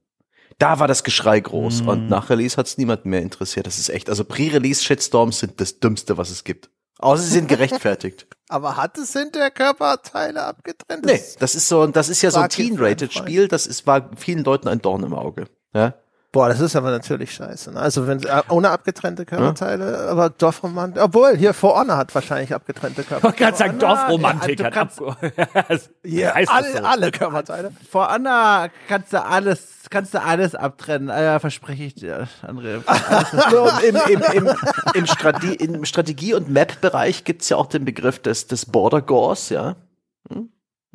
Da 0.59 0.79
war 0.79 0.89
das 0.89 1.05
Geschrei 1.05 1.41
groß 1.41 1.81
und 1.83 2.09
nach 2.09 2.29
Release 2.29 2.57
hat 2.59 2.67
es 2.67 2.77
niemand 2.77 3.07
mehr 3.07 3.23
interessiert. 3.23 3.67
Das 3.67 3.79
ist 3.79 3.89
echt, 3.89 4.11
also 4.11 4.25
Pre-Release-Shitstorms 4.25 5.39
sind 5.39 5.59
das 5.59 5.81
Dümmste, 5.81 6.19
was 6.19 6.29
es 6.29 6.45
gibt. 6.45 6.71
Außer 6.99 7.23
sie 7.23 7.33
sind 7.33 7.49
gerechtfertigt. 7.49 8.27
Aber 8.49 8.77
hat 8.77 8.99
es 8.99 9.15
hinter 9.15 9.51
Körperteile 9.51 10.43
abgetrennt? 10.43 11.07
nee, 11.07 11.21
das 11.39 11.55
ist 11.55 11.67
so, 11.67 11.87
das 11.87 12.11
ist 12.11 12.21
ja 12.21 12.31
so 12.31 12.41
ein 12.41 12.51
Teen-Rated-Spiel, 12.51 13.49
das 13.49 13.67
ist, 13.67 13.87
war 13.87 14.11
vielen 14.17 14.45
Leuten 14.45 14.69
ein 14.69 14.83
Dorn 14.83 15.03
im 15.03 15.15
Auge. 15.15 15.47
Ja? 15.73 15.95
Boah, 16.33 16.49
das 16.49 16.61
ist 16.61 16.77
aber 16.77 16.93
natürlich 16.93 17.33
scheiße. 17.35 17.73
Ne? 17.73 17.81
Also 17.81 18.07
wenn 18.07 18.23
äh, 18.23 18.43
ohne 18.51 18.71
abgetrennte 18.71 19.25
Körperteile, 19.27 20.07
aber 20.09 20.31
Dorfromantik, 20.31 21.03
obwohl 21.03 21.37
hier 21.37 21.53
For 21.55 21.77
Honor 21.77 21.97
hat 21.97 22.15
wahrscheinlich 22.15 22.55
abgetrennte 22.55 23.01
Ich 23.03 23.11
wollte 23.11 23.21
Körperteile. 23.37 23.51
gerade 23.53 23.57
sagen, 23.57 23.79
Dorfromantik 23.81 24.61
ja, 24.61 24.67
hat 24.67 24.73
du 24.73 24.79
kannst- 24.79 25.01
abge- 25.01 25.81
Ja, 26.05 26.33
alle, 26.35 26.73
so? 26.73 26.79
alle 26.85 27.11
Körperteile. 27.11 27.73
vor 27.91 28.11
Anna 28.11 28.69
kannst 28.87 29.13
du 29.13 29.21
alles, 29.25 29.67
kannst 29.91 30.15
du 30.15 30.23
alles 30.23 30.55
abtrennen. 30.55 31.09
Äh, 31.09 31.41
verspreche 31.41 31.83
ich 31.83 31.95
dir, 31.97 32.29
André. 32.47 32.81
Im, 33.89 33.97
im, 33.97 34.23
im, 34.47 34.55
im, 34.95 35.07
Strate 35.07 35.47
im 35.55 35.85
Strategie- 35.85 36.35
und 36.35 36.49
Map-Bereich 36.49 37.25
gibt's 37.25 37.49
ja 37.49 37.57
auch 37.57 37.67
den 37.67 37.85
Begriff 37.85 38.21
des, 38.21 38.47
des 38.47 38.67
Border 38.67 39.03
Gores, 39.03 39.49
ja. 39.49 39.75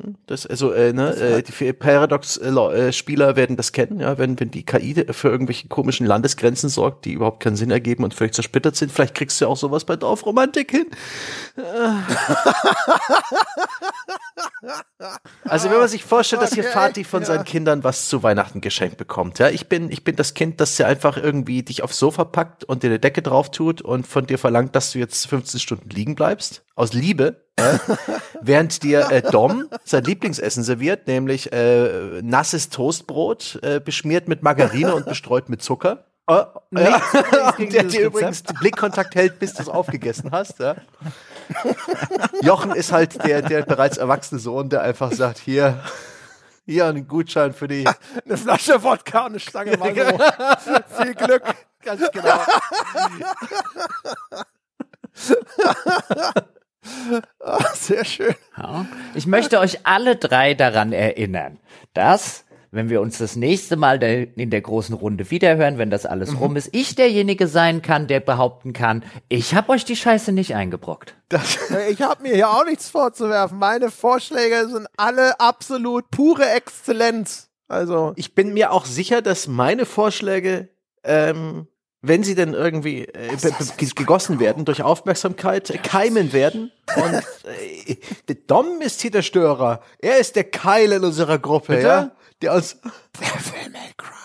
Hm? 0.02 0.16
Das, 0.26 0.46
also, 0.46 0.72
äh, 0.72 0.92
ne, 0.92 1.14
äh, 1.16 1.42
die 1.42 1.72
Paradox-Spieler 1.72 3.36
werden 3.36 3.56
das 3.56 3.72
kennen, 3.72 4.00
ja, 4.00 4.18
wenn, 4.18 4.38
wenn 4.38 4.50
die 4.50 4.64
KI 4.64 5.06
für 5.10 5.28
irgendwelche 5.28 5.68
komischen 5.68 6.06
Landesgrenzen 6.06 6.68
sorgt, 6.68 7.06
die 7.06 7.12
überhaupt 7.12 7.40
keinen 7.42 7.56
Sinn 7.56 7.70
ergeben 7.70 8.04
und 8.04 8.12
völlig 8.12 8.34
zersplittert 8.34 8.76
sind. 8.76 8.92
Vielleicht 8.92 9.14
kriegst 9.14 9.40
du 9.40 9.46
ja 9.46 9.50
auch 9.50 9.56
sowas 9.56 9.84
bei 9.84 9.96
Dorfromantik 9.96 10.70
hin. 10.70 10.86
Also 15.44 15.70
wenn 15.70 15.78
man 15.78 15.88
sich 15.88 16.04
vorstellt, 16.04 16.42
dass 16.42 16.54
hier 16.54 16.64
Vati 16.64 17.04
von 17.04 17.20
ja. 17.20 17.26
seinen 17.26 17.44
Kindern 17.44 17.84
was 17.84 18.08
zu 18.08 18.22
Weihnachten 18.22 18.60
geschenkt 18.60 18.96
bekommt, 18.96 19.38
ja, 19.38 19.48
ich 19.48 19.68
bin, 19.68 19.90
ich 19.90 20.04
bin 20.04 20.16
das 20.16 20.34
Kind, 20.34 20.60
das 20.60 20.76
dir 20.76 20.86
einfach 20.86 21.16
irgendwie 21.16 21.62
dich 21.62 21.82
aufs 21.82 21.98
Sofa 21.98 22.24
packt 22.24 22.64
und 22.64 22.82
dir 22.82 22.88
eine 22.88 22.98
Decke 22.98 23.22
drauf 23.22 23.50
tut 23.50 23.80
und 23.80 24.06
von 24.06 24.26
dir 24.26 24.38
verlangt, 24.38 24.74
dass 24.74 24.92
du 24.92 24.98
jetzt 24.98 25.26
15 25.28 25.60
Stunden 25.60 25.90
liegen 25.90 26.14
bleibst, 26.14 26.64
aus 26.74 26.92
Liebe, 26.92 27.22
ja, 27.26 27.45
während 28.42 28.82
dir 28.82 29.10
äh, 29.10 29.22
Dom 29.22 29.68
sein 29.84 30.04
Lieblingsessen 30.04 30.62
serviert, 30.62 31.06
nämlich 31.06 31.52
äh, 31.52 32.20
nasses 32.22 32.68
Toastbrot, 32.68 33.58
äh, 33.62 33.80
beschmiert 33.80 34.28
mit 34.28 34.42
Margarine 34.42 34.94
und 34.94 35.06
bestreut 35.06 35.48
mit 35.48 35.62
Zucker. 35.62 36.04
Äh, 36.28 36.44
ja, 36.72 37.00
gegen 37.56 37.72
der 37.72 37.84
dir 37.84 38.06
übrigens 38.06 38.42
den 38.42 38.56
Blickkontakt 38.56 39.14
hält, 39.14 39.38
bis 39.38 39.54
du 39.54 39.62
es 39.62 39.68
aufgegessen 39.68 40.32
hast. 40.32 40.58
Ja. 40.58 40.76
Jochen 42.42 42.72
ist 42.72 42.92
halt 42.92 43.24
der, 43.24 43.42
der 43.42 43.62
bereits 43.62 43.96
erwachsene 43.96 44.40
Sohn, 44.40 44.68
der 44.68 44.82
einfach 44.82 45.12
sagt, 45.12 45.38
hier, 45.38 45.80
hier 46.64 46.86
ein 46.86 47.06
Gutschein 47.06 47.54
für 47.54 47.68
die. 47.68 47.86
Eine 48.24 48.36
Flasche 48.36 48.82
Wodka 48.82 49.20
und 49.20 49.26
eine 49.26 49.40
Stange 49.40 49.76
Mango. 49.78 50.18
Viel 51.00 51.14
Glück. 51.14 51.44
Ganz 51.82 52.10
genau. 52.10 52.40
Ah, 57.40 57.74
sehr 57.74 58.04
schön. 58.04 58.34
Ja. 58.56 58.86
Ich 59.14 59.26
möchte 59.26 59.60
euch 59.60 59.86
alle 59.86 60.16
drei 60.16 60.54
daran 60.54 60.92
erinnern, 60.92 61.58
dass, 61.94 62.44
wenn 62.72 62.88
wir 62.90 63.00
uns 63.00 63.18
das 63.18 63.36
nächste 63.36 63.76
Mal 63.76 63.98
der, 63.98 64.36
in 64.36 64.50
der 64.50 64.60
großen 64.60 64.94
Runde 64.94 65.30
wiederhören, 65.30 65.78
wenn 65.78 65.90
das 65.90 66.06
alles 66.06 66.40
rum 66.40 66.56
ist, 66.56 66.70
ich 66.72 66.96
derjenige 66.96 67.46
sein 67.46 67.82
kann, 67.82 68.08
der 68.08 68.20
behaupten 68.20 68.72
kann, 68.72 69.04
ich 69.28 69.54
habe 69.54 69.70
euch 69.72 69.84
die 69.84 69.96
Scheiße 69.96 70.32
nicht 70.32 70.54
eingebrockt. 70.54 71.14
Ich 71.90 72.02
habe 72.02 72.22
mir 72.22 72.34
hier 72.34 72.50
auch 72.50 72.64
nichts 72.64 72.88
vorzuwerfen. 72.88 73.58
Meine 73.58 73.90
Vorschläge 73.90 74.68
sind 74.68 74.88
alle 74.96 75.38
absolut 75.38 76.10
pure 76.10 76.48
Exzellenz. 76.50 77.48
Also, 77.68 78.12
Ich 78.16 78.34
bin 78.34 78.54
mir 78.54 78.72
auch 78.72 78.84
sicher, 78.84 79.22
dass 79.22 79.46
meine 79.48 79.86
Vorschläge, 79.86 80.68
ähm, 81.04 81.66
wenn 82.08 82.22
sie 82.22 82.34
denn 82.34 82.54
irgendwie 82.54 83.04
äh, 83.04 83.36
gegossen 83.94 84.40
werden 84.40 84.64
durch 84.64 84.82
Aufmerksamkeit, 84.82 85.70
äh, 85.70 85.78
keimen 85.78 86.32
werden. 86.32 86.72
Und 86.96 87.14
äh, 87.14 87.96
der 88.28 88.36
Dom 88.46 88.80
ist 88.80 89.00
hier 89.00 89.10
der 89.10 89.22
Störer. 89.22 89.80
Er 89.98 90.18
ist 90.18 90.36
der 90.36 90.44
Keil 90.44 90.92
in 90.92 91.04
unserer 91.04 91.38
Gruppe, 91.38 91.76
Bitte? 91.76 91.86
ja. 91.86 92.10
Der 92.42 92.52
uns 92.52 92.76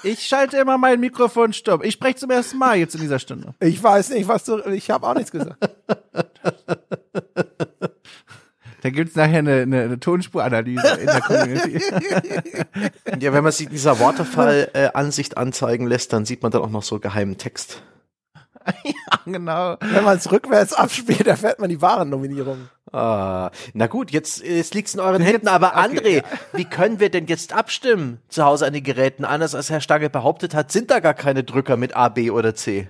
Ich 0.03 0.27
schalte 0.27 0.57
immer 0.57 0.77
mein 0.77 0.99
Mikrofon 0.99 1.53
stumm. 1.53 1.81
Ich 1.83 1.93
spreche 1.93 2.17
zum 2.17 2.29
ersten 2.29 2.57
Mal 2.57 2.77
jetzt 2.77 2.95
in 2.95 3.01
dieser 3.01 3.19
Stunde. 3.19 3.53
ich 3.59 3.81
weiß 3.81 4.09
nicht, 4.09 4.27
was 4.27 4.43
du. 4.43 4.59
Ich 4.69 4.89
habe 4.89 5.07
auch 5.07 5.13
nichts 5.13 5.31
gesagt. 5.31 5.57
Da 8.81 8.89
gibt's 8.89 9.15
nachher 9.15 9.39
eine, 9.39 9.61
eine, 9.61 9.83
eine 9.83 9.99
Tonspuranalyse 9.99 10.87
in 10.99 11.05
der 11.05 11.21
Community. 11.21 11.81
Ja, 13.19 13.33
wenn 13.33 13.43
man 13.43 13.51
sich 13.51 13.69
dieser 13.69 13.99
Waterfall-Ansicht 13.99 15.37
anzeigen 15.37 15.85
lässt, 15.85 16.13
dann 16.13 16.25
sieht 16.25 16.41
man 16.41 16.51
dann 16.51 16.61
auch 16.61 16.69
noch 16.69 16.81
so 16.81 16.99
geheimen 16.99 17.37
Text. 17.37 17.83
genau. 19.25 19.77
Wenn 19.79 20.03
man 20.03 20.17
es 20.17 20.31
rückwärts 20.31 20.73
abspielt, 20.73 21.27
erfährt 21.27 21.59
man 21.59 21.69
die 21.69 21.81
wahren 21.81 22.09
Nominierungen. 22.09 22.69
Ah, 22.91 23.51
na 23.73 23.87
gut, 23.87 24.11
jetzt, 24.11 24.43
jetzt 24.43 24.73
liegt's 24.73 24.93
in 24.93 24.99
euren 24.99 25.21
Händen. 25.21 25.47
Aber 25.47 25.77
André, 25.77 26.23
wie 26.53 26.65
können 26.65 26.99
wir 26.99 27.09
denn 27.09 27.27
jetzt 27.27 27.53
abstimmen 27.53 28.19
zu 28.27 28.43
Hause 28.43 28.65
an 28.65 28.73
den 28.73 28.83
Geräten? 28.83 29.25
Anders 29.25 29.55
als 29.55 29.69
Herr 29.69 29.81
Stange 29.81 30.09
behauptet 30.09 30.53
hat, 30.53 30.71
sind 30.71 30.91
da 30.91 30.99
gar 30.99 31.13
keine 31.13 31.43
Drücker 31.43 31.77
mit 31.77 31.95
A, 31.95 32.09
B 32.09 32.31
oder 32.31 32.55
C. 32.55 32.89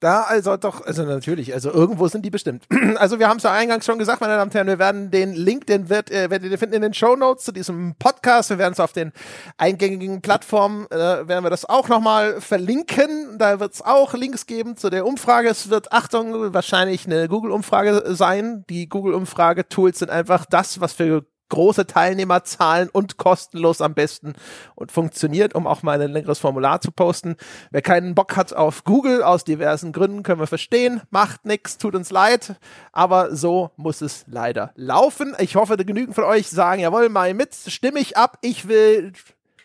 Da 0.00 0.22
also 0.22 0.58
doch, 0.58 0.84
also 0.84 1.04
natürlich, 1.04 1.54
also 1.54 1.70
irgendwo 1.70 2.06
sind 2.08 2.24
die 2.24 2.30
bestimmt. 2.30 2.66
Also 2.96 3.18
wir 3.18 3.28
haben 3.28 3.38
es 3.38 3.42
ja 3.42 3.52
eingangs 3.52 3.84
schon 3.84 3.98
gesagt, 3.98 4.20
meine 4.20 4.34
Damen 4.34 4.48
und 4.50 4.54
Herren, 4.54 4.66
wir 4.66 4.78
werden 4.78 5.10
den 5.10 5.34
Link, 5.34 5.66
den 5.66 5.88
wird, 5.88 6.10
äh, 6.10 6.30
werdet 6.30 6.50
ihr 6.50 6.58
finden 6.58 6.76
in 6.76 6.82
den 6.82 6.94
Show 6.94 7.14
Notes 7.14 7.44
zu 7.44 7.52
diesem 7.52 7.94
Podcast. 7.98 8.50
Wir 8.50 8.58
werden 8.58 8.72
es 8.72 8.80
auf 8.80 8.92
den 8.92 9.12
eingängigen 9.58 10.22
Plattformen, 10.22 10.86
äh, 10.90 11.28
werden 11.28 11.44
wir 11.44 11.50
das 11.50 11.64
auch 11.64 11.88
nochmal 11.88 12.40
verlinken. 12.40 13.38
Da 13.38 13.60
wird 13.60 13.74
es 13.74 13.82
auch 13.82 14.14
Links 14.14 14.46
geben 14.46 14.76
zu 14.76 14.90
der 14.90 15.06
Umfrage. 15.06 15.48
Es 15.48 15.70
wird, 15.70 15.92
Achtung, 15.92 16.54
wahrscheinlich 16.54 17.06
eine 17.06 17.28
Google-Umfrage 17.28 18.14
sein. 18.14 18.64
Die 18.68 18.88
Google-Umfrage-Tools 18.88 19.98
sind 19.98 20.10
einfach 20.10 20.46
das, 20.46 20.80
was 20.80 20.92
für 20.92 21.26
große 21.48 21.86
Teilnehmerzahlen 21.86 22.88
und 22.88 23.16
kostenlos 23.16 23.80
am 23.80 23.94
besten 23.94 24.34
und 24.74 24.92
funktioniert, 24.92 25.54
um 25.54 25.66
auch 25.66 25.82
mal 25.82 26.00
ein 26.00 26.12
längeres 26.12 26.38
Formular 26.38 26.80
zu 26.80 26.92
posten. 26.92 27.36
Wer 27.70 27.82
keinen 27.82 28.14
Bock 28.14 28.36
hat 28.36 28.52
auf 28.52 28.84
Google, 28.84 29.22
aus 29.22 29.44
diversen 29.44 29.92
Gründen, 29.92 30.22
können 30.22 30.40
wir 30.40 30.46
verstehen, 30.46 31.02
macht 31.10 31.44
nix, 31.44 31.78
tut 31.78 31.94
uns 31.94 32.10
leid, 32.10 32.56
aber 32.92 33.34
so 33.34 33.70
muss 33.76 34.00
es 34.00 34.24
leider 34.28 34.72
laufen. 34.74 35.34
Ich 35.38 35.56
hoffe, 35.56 35.76
genügend 35.76 36.14
von 36.14 36.24
euch 36.24 36.48
sagen, 36.48 36.80
jawohl, 36.80 37.08
mal 37.08 37.34
mit, 37.34 37.54
stimme 37.54 38.00
ich 38.00 38.16
ab, 38.16 38.38
ich 38.42 38.68
will 38.68 39.12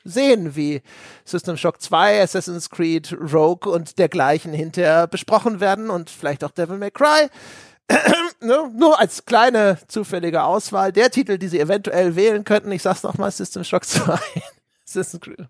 sehen, 0.03 0.55
wie 0.55 0.81
System 1.25 1.57
Shock 1.57 1.81
2, 1.81 2.21
Assassin's 2.21 2.69
Creed, 2.69 3.15
Rogue 3.33 3.71
und 3.71 3.99
dergleichen 3.99 4.53
hinterher 4.53 5.07
besprochen 5.07 5.59
werden 5.59 5.89
und 5.89 6.09
vielleicht 6.09 6.43
auch 6.43 6.51
Devil 6.51 6.77
May 6.77 6.91
Cry 6.91 7.29
ne, 8.41 8.71
nur 8.75 8.99
als 8.99 9.25
kleine 9.25 9.77
zufällige 9.87 10.43
Auswahl 10.43 10.91
der 10.91 11.11
Titel, 11.11 11.37
die 11.37 11.47
sie 11.47 11.59
eventuell 11.59 12.15
wählen 12.15 12.43
könnten. 12.43 12.71
Ich 12.71 12.81
sag's 12.81 13.03
nochmal, 13.03 13.31
System 13.31 13.63
Shock 13.63 13.85
2. 13.85 14.19
Assassin's 14.87 15.21
Creed. 15.21 15.47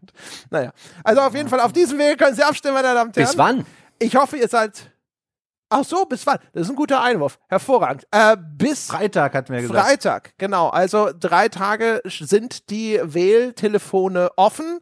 Naja. 0.49 0.71
Also 1.03 1.21
auf 1.21 1.33
jeden 1.33 1.49
Fall 1.49 1.59
auf 1.59 1.73
diesem 1.73 1.97
Weg 1.97 2.19
können 2.19 2.35
Sie 2.35 2.43
abstimmen, 2.43 2.75
meine 2.75 2.93
Damen 2.93 3.09
und 3.09 3.17
Herren. 3.17 3.27
Bis 3.27 3.37
wann? 3.37 3.65
Ich 3.99 4.15
hoffe, 4.15 4.37
ihr 4.37 4.47
seid. 4.47 4.91
Ach 5.69 5.85
so, 5.85 6.05
bis 6.05 6.27
wann? 6.27 6.37
Das 6.53 6.63
ist 6.63 6.69
ein 6.69 6.75
guter 6.75 7.01
Einwurf. 7.01 7.39
Hervorragend. 7.47 8.05
Äh, 8.11 8.35
bis 8.37 8.87
Freitag 8.87 9.33
hatten 9.33 9.53
wir 9.53 9.61
gesagt. 9.61 9.87
Freitag, 9.87 10.33
genau. 10.37 10.67
Also 10.69 11.11
drei 11.17 11.47
Tage 11.47 12.01
sind 12.03 12.69
die 12.69 12.99
Wähltelefone 13.01 14.31
offen. 14.35 14.79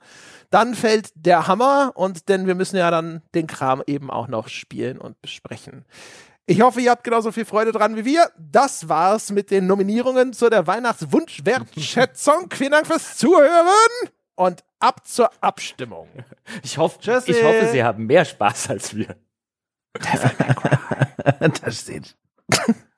Dann 0.49 0.73
fällt 0.73 1.11
der 1.13 1.45
Hammer 1.45 1.91
und 1.93 2.27
denn 2.27 2.47
wir 2.47 2.55
müssen 2.55 2.75
ja 2.75 2.89
dann 2.89 3.21
den 3.35 3.45
Kram 3.45 3.83
eben 3.85 4.09
auch 4.09 4.27
noch 4.27 4.47
spielen 4.47 4.97
und 4.97 5.21
besprechen. 5.21 5.85
Ich 6.49 6.61
hoffe, 6.61 6.81
ihr 6.81 6.89
habt 6.89 7.03
genauso 7.03 7.31
viel 7.31 7.45
Freude 7.45 7.71
dran 7.71 7.95
wie 7.95 8.05
wir. 8.05 8.31
Das 8.39 8.89
war's 8.89 9.29
mit 9.29 9.51
den 9.51 9.67
Nominierungen 9.67 10.33
zu 10.33 10.49
der 10.49 10.65
Weihnachtswunschwertschätzung. 10.65 12.49
Vielen 12.51 12.71
Dank 12.71 12.87
fürs 12.87 13.17
Zuhören 13.17 14.09
und 14.33 14.63
ab 14.79 15.05
zur 15.05 15.29
Abstimmung. 15.41 16.09
Ich 16.63 16.79
hoffe, 16.79 16.97
ich 17.27 17.43
hoffe, 17.43 17.69
sie 17.71 17.83
haben 17.83 18.07
mehr 18.07 18.25
Spaß 18.25 18.71
als 18.71 18.95
wir. 18.95 19.15
das 21.61 21.81
steht. 21.81 22.17